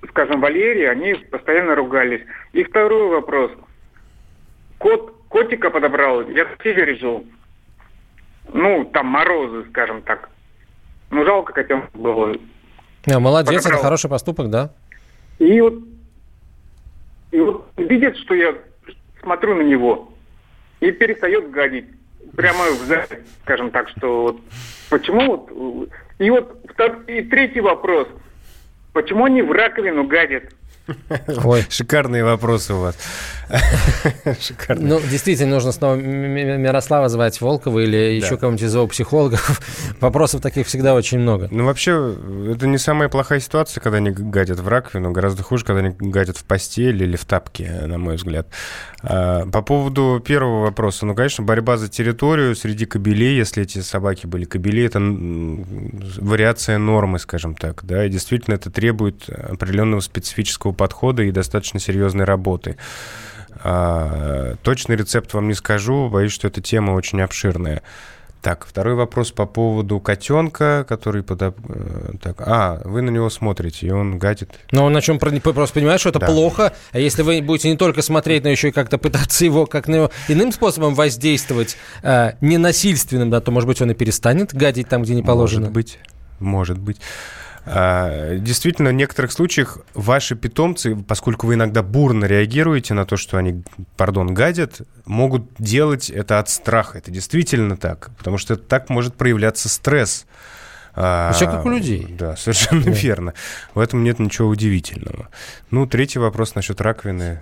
скажем, 0.10 0.42
Валерий, 0.42 0.90
они 0.90 1.14
постоянно 1.14 1.76
ругались. 1.76 2.22
И 2.54 2.64
второй 2.64 3.10
вопрос. 3.10 3.52
Кот, 4.80 5.16
котика 5.30 5.70
подобрал, 5.70 6.28
я 6.30 6.46
в 6.46 6.64
севере 6.64 6.96
жил. 6.96 7.26
Ну, 8.54 8.86
там 8.86 9.08
морозы, 9.08 9.66
скажем 9.70 10.02
так. 10.02 10.30
Ну, 11.12 11.24
жалко 11.26 11.54
котенка 11.54 11.90
было. 11.94 12.36
Не, 13.06 13.20
молодец, 13.20 13.64
подобрал. 13.64 13.80
это 13.80 13.84
хороший 13.84 14.10
поступок, 14.10 14.50
да. 14.50 14.74
И 15.40 15.62
вот 15.62 15.76
и 17.32 17.40
вот 17.40 17.72
видит, 17.78 18.18
что 18.18 18.34
я 18.34 18.56
смотрю 19.22 19.56
на 19.56 19.62
него 19.62 20.14
и 20.80 20.92
перестает 20.92 21.50
гадить. 21.52 21.86
Прямо 22.36 22.64
скажем 23.44 23.72
так, 23.72 23.90
что 23.90 24.24
вот 24.24 24.42
почему. 24.90 25.88
И 26.20 26.30
вот 26.30 26.66
и 27.08 27.22
третий 27.24 27.62
вопрос. 27.62 28.08
Почему 28.94 29.26
они 29.26 29.42
в 29.42 29.52
раковину 29.52 30.06
гадят? 30.06 30.44
Ой. 31.44 31.66
Шикарные 31.70 32.24
вопросы 32.24 32.74
у 32.74 32.80
вас. 32.80 32.98
Шикарные. 34.40 34.88
Ну, 34.88 35.02
действительно, 35.02 35.52
нужно 35.52 35.72
снова 35.72 35.96
Мирослава 35.96 37.10
звать 37.10 37.40
Волкова 37.40 37.80
или 37.80 38.20
да. 38.20 38.26
еще 38.26 38.38
кого-нибудь 38.38 38.64
из 38.64 38.72
зоопсихологов. 38.72 39.62
Вопросов 40.00 40.42
таких 40.42 40.68
всегда 40.68 40.94
очень 40.96 41.20
много. 41.20 41.48
Ну, 41.52 41.66
вообще, 41.66 42.16
это 42.54 42.68
не 42.68 42.78
самая 42.78 43.10
плохая 43.10 43.40
ситуация, 43.40 43.82
когда 43.82 43.98
они 43.98 44.12
гадят 44.12 44.60
в 44.60 44.68
раковину. 44.68 45.12
Гораздо 45.12 45.44
хуже, 45.44 45.66
когда 45.66 45.82
они 45.82 45.96
гадят 45.98 46.38
в 46.38 46.44
постель 46.44 47.04
или 47.04 47.16
в 47.16 47.26
тапке, 47.26 47.70
на 47.86 47.98
мой 47.98 48.16
взгляд. 48.16 48.48
А, 49.04 49.46
по 49.48 49.62
поводу 49.62 50.22
первого 50.26 50.64
вопроса. 50.64 51.06
Ну, 51.06 51.16
конечно, 51.16 51.44
борьба 51.44 51.78
за 51.78 51.90
территорию 51.90 52.56
среди 52.56 52.86
кобелей, 52.86 53.38
если 53.38 53.64
эти 53.64 53.80
собаки 53.80 54.28
были 54.28 54.46
кобели, 54.46 54.84
это 54.84 55.00
вариация 55.00 56.78
нормы, 56.78 57.20
скажем 57.20 57.56
так. 57.56 57.84
Да, 57.84 58.06
и 58.06 58.10
действительно 58.10 58.56
это 58.56 58.70
требует 58.70 59.30
определенного 59.30 60.02
специфического 60.02 60.71
подхода 60.74 61.24
и 61.24 61.32
достаточно 61.32 61.80
серьезной 61.80 62.26
работы. 62.26 62.78
А, 63.64 64.56
точный 64.64 64.96
рецепт 64.96 65.34
вам 65.34 65.48
не 65.48 65.54
скажу, 65.54 66.10
боюсь, 66.10 66.32
что 66.32 66.48
эта 66.48 66.62
тема 66.62 66.92
очень 66.92 67.22
обширная. 67.22 67.82
Так, 68.42 68.66
второй 68.66 68.96
вопрос 68.96 69.32
по 69.32 69.46
поводу 69.46 70.00
котенка, 70.00 70.84
который 70.90 71.22
подоб... 71.22 71.58
Э, 71.70 72.14
так, 72.20 72.38
а, 72.40 72.82
вы 72.86 73.04
на 73.04 73.12
него 73.12 73.30
смотрите, 73.30 73.86
и 73.86 73.92
он 73.92 74.18
гадит. 74.18 74.50
Но 74.72 74.86
он 74.86 74.94
на 74.94 75.02
чем 75.02 75.20
просто 75.20 75.76
понимает, 75.76 76.00
что 76.00 76.10
это 76.10 76.18
да. 76.18 76.26
плохо, 76.26 76.74
а 76.92 76.98
если 76.98 77.22
вы 77.22 77.40
будете 77.44 77.70
не 77.70 77.78
только 77.78 78.02
смотреть, 78.02 78.44
но 78.44 78.50
еще 78.50 78.70
и 78.70 78.72
как-то 78.72 78.98
пытаться 78.98 79.46
его 79.46 79.68
как 79.68 79.88
на 79.88 79.96
него 79.96 80.12
иным 80.28 80.52
способом 80.52 80.96
воздействовать, 80.96 81.78
э, 82.02 82.32
ненасильственным, 82.42 83.30
да, 83.30 83.42
то, 83.42 83.52
может 83.52 83.68
быть, 83.68 83.80
он 83.80 83.92
и 83.92 83.94
перестанет 83.94 84.56
гадить 84.56 84.90
там, 84.90 85.04
где 85.04 85.14
не 85.14 85.22
положено. 85.22 85.68
Может 85.68 85.74
быть, 85.74 86.00
может 86.40 86.80
быть. 86.80 86.98
А, 87.66 88.38
действительно, 88.38 88.90
в 88.90 88.94
некоторых 88.94 89.32
случаях 89.32 89.80
ваши 89.94 90.36
питомцы, 90.36 90.96
поскольку 90.96 91.48
вы 91.48 91.54
иногда 91.54 91.84
бурно 91.84 92.26
реагируете 92.26 92.94
на 92.94 93.06
то, 93.06 93.18
что 93.18 93.38
они, 93.38 93.64
пардон, 93.98 94.34
гадят, 94.34 94.82
могут 95.06 95.46
делать 95.60 96.10
это 96.10 96.40
от 96.40 96.50
страха. 96.50 96.98
Это 96.98 97.12
действительно 97.12 97.78
так, 97.78 98.12
потому 98.18 98.38
что 98.38 98.56
так 98.56 98.90
может 98.90 99.16
проявляться 99.16 99.70
стресс. 99.70 100.26
А, 100.94 101.32
Все 101.34 101.46
как 101.46 101.66
у 101.66 101.70
людей. 101.70 102.08
Да, 102.18 102.36
совершенно 102.36 102.84
да. 102.84 102.92
верно. 102.92 103.34
В 103.74 103.80
этом 103.80 104.04
нет 104.04 104.20
ничего 104.20 104.50
удивительного. 104.50 105.30
Ну, 105.70 105.86
третий 105.86 106.20
вопрос 106.20 106.56
насчет 106.56 106.82
раковины. 106.82 107.42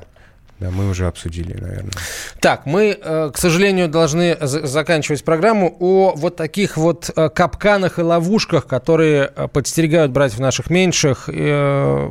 Да, 0.59 0.71
мы 0.71 0.89
уже 0.89 1.07
обсудили, 1.07 1.53
наверное. 1.53 1.93
Так, 2.41 2.65
мы, 2.65 2.97
э, 3.01 3.31
к 3.33 3.37
сожалению, 3.37 3.87
должны 3.87 4.37
заканчивать 4.41 5.23
программу 5.23 5.73
о 5.79 6.13
вот 6.15 6.35
таких 6.35 6.75
вот 6.75 7.09
э, 7.15 7.29
капканах 7.29 7.97
и 7.97 8.01
ловушках, 8.01 8.67
которые 8.67 9.31
э, 9.33 9.47
подстерегают 9.47 10.11
братьев 10.11 10.39
наших 10.39 10.69
меньших 10.69 11.29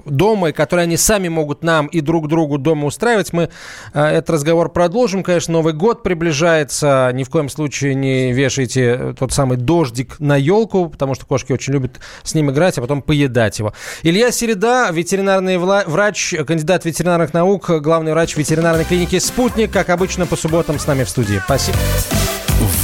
дома, 0.07 0.49
и 0.49 0.53
которые 0.53 0.85
они 0.85 0.97
сами 0.97 1.29
могут 1.29 1.63
нам 1.63 1.89
и 1.89 2.01
друг 2.01 2.29
другу 2.29 2.57
дома 2.59 2.87
устраивать. 2.87 3.33
Мы 3.33 3.51
этот 3.93 4.31
разговор 4.31 4.71
продолжим. 4.71 5.23
Конечно, 5.23 5.53
Новый 5.53 5.75
год 5.75 6.03
приближается. 6.03 7.11
Ни 7.13 7.25
в 7.25 7.31
коем 7.31 7.49
случае 7.49 7.95
не 7.95 8.33
вешайте 8.33 9.15
тот 9.19 9.33
самый 9.33 9.59
дождик 9.59 10.19
на 10.21 10.37
елку, 10.37 10.89
потому 10.89 11.15
что 11.15 11.27
кошки 11.27 11.53
очень 11.53 11.75
любят 11.75 12.01
с 12.23 12.35
ним 12.35 12.51
играть, 12.51 12.79
а 12.79 12.81
потом 12.81 13.03
поедать 13.03 13.59
его. 13.59 13.75
Илья 14.03 14.31
Середа, 14.31 14.89
ветеринарный 14.91 15.59
врач, 15.59 16.35
кандидат 16.47 16.85
ветеринарных 16.85 17.35
наук, 17.35 17.71
главный 17.81 18.13
врач 18.13 18.38
ветеринарной 18.39 18.85
клиники 18.85 19.19
«Спутник». 19.19 19.71
Как 19.71 19.91
обычно, 19.91 20.27
по 20.27 20.37
субботам 20.37 20.79
с 20.79 20.87
нами 20.87 21.05
в 21.05 21.09
студии. 21.11 21.41
Спасибо. 21.45 21.77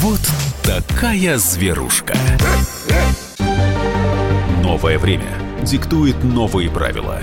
Вот 0.01 0.21
такая 0.63 1.39
зверушка. 1.39 2.15
Новое 4.63 4.99
время 4.99 5.29
диктует 5.63 6.23
новые 6.23 6.71
правила. 6.71 7.21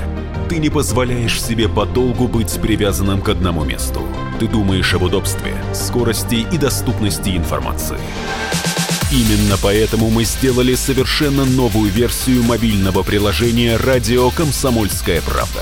Ты 0.49 0.57
не 0.57 0.69
позволяешь 0.69 1.41
себе 1.41 1.69
подолгу 1.69 2.27
быть 2.27 2.59
привязанным 2.61 3.21
к 3.21 3.29
одному 3.29 3.63
месту. 3.63 4.01
Ты 4.39 4.47
думаешь 4.47 4.93
об 4.93 5.03
удобстве, 5.03 5.53
скорости 5.73 6.45
и 6.51 6.57
доступности 6.57 7.29
информации. 7.37 7.99
Именно 9.11 9.57
поэтому 9.61 10.09
мы 10.09 10.23
сделали 10.23 10.75
совершенно 10.75 11.45
новую 11.45 11.91
версию 11.91 12.43
мобильного 12.43 13.03
приложения 13.03 13.77
«Радио 13.77 14.29
Комсомольская 14.31 15.21
правда» 15.21 15.61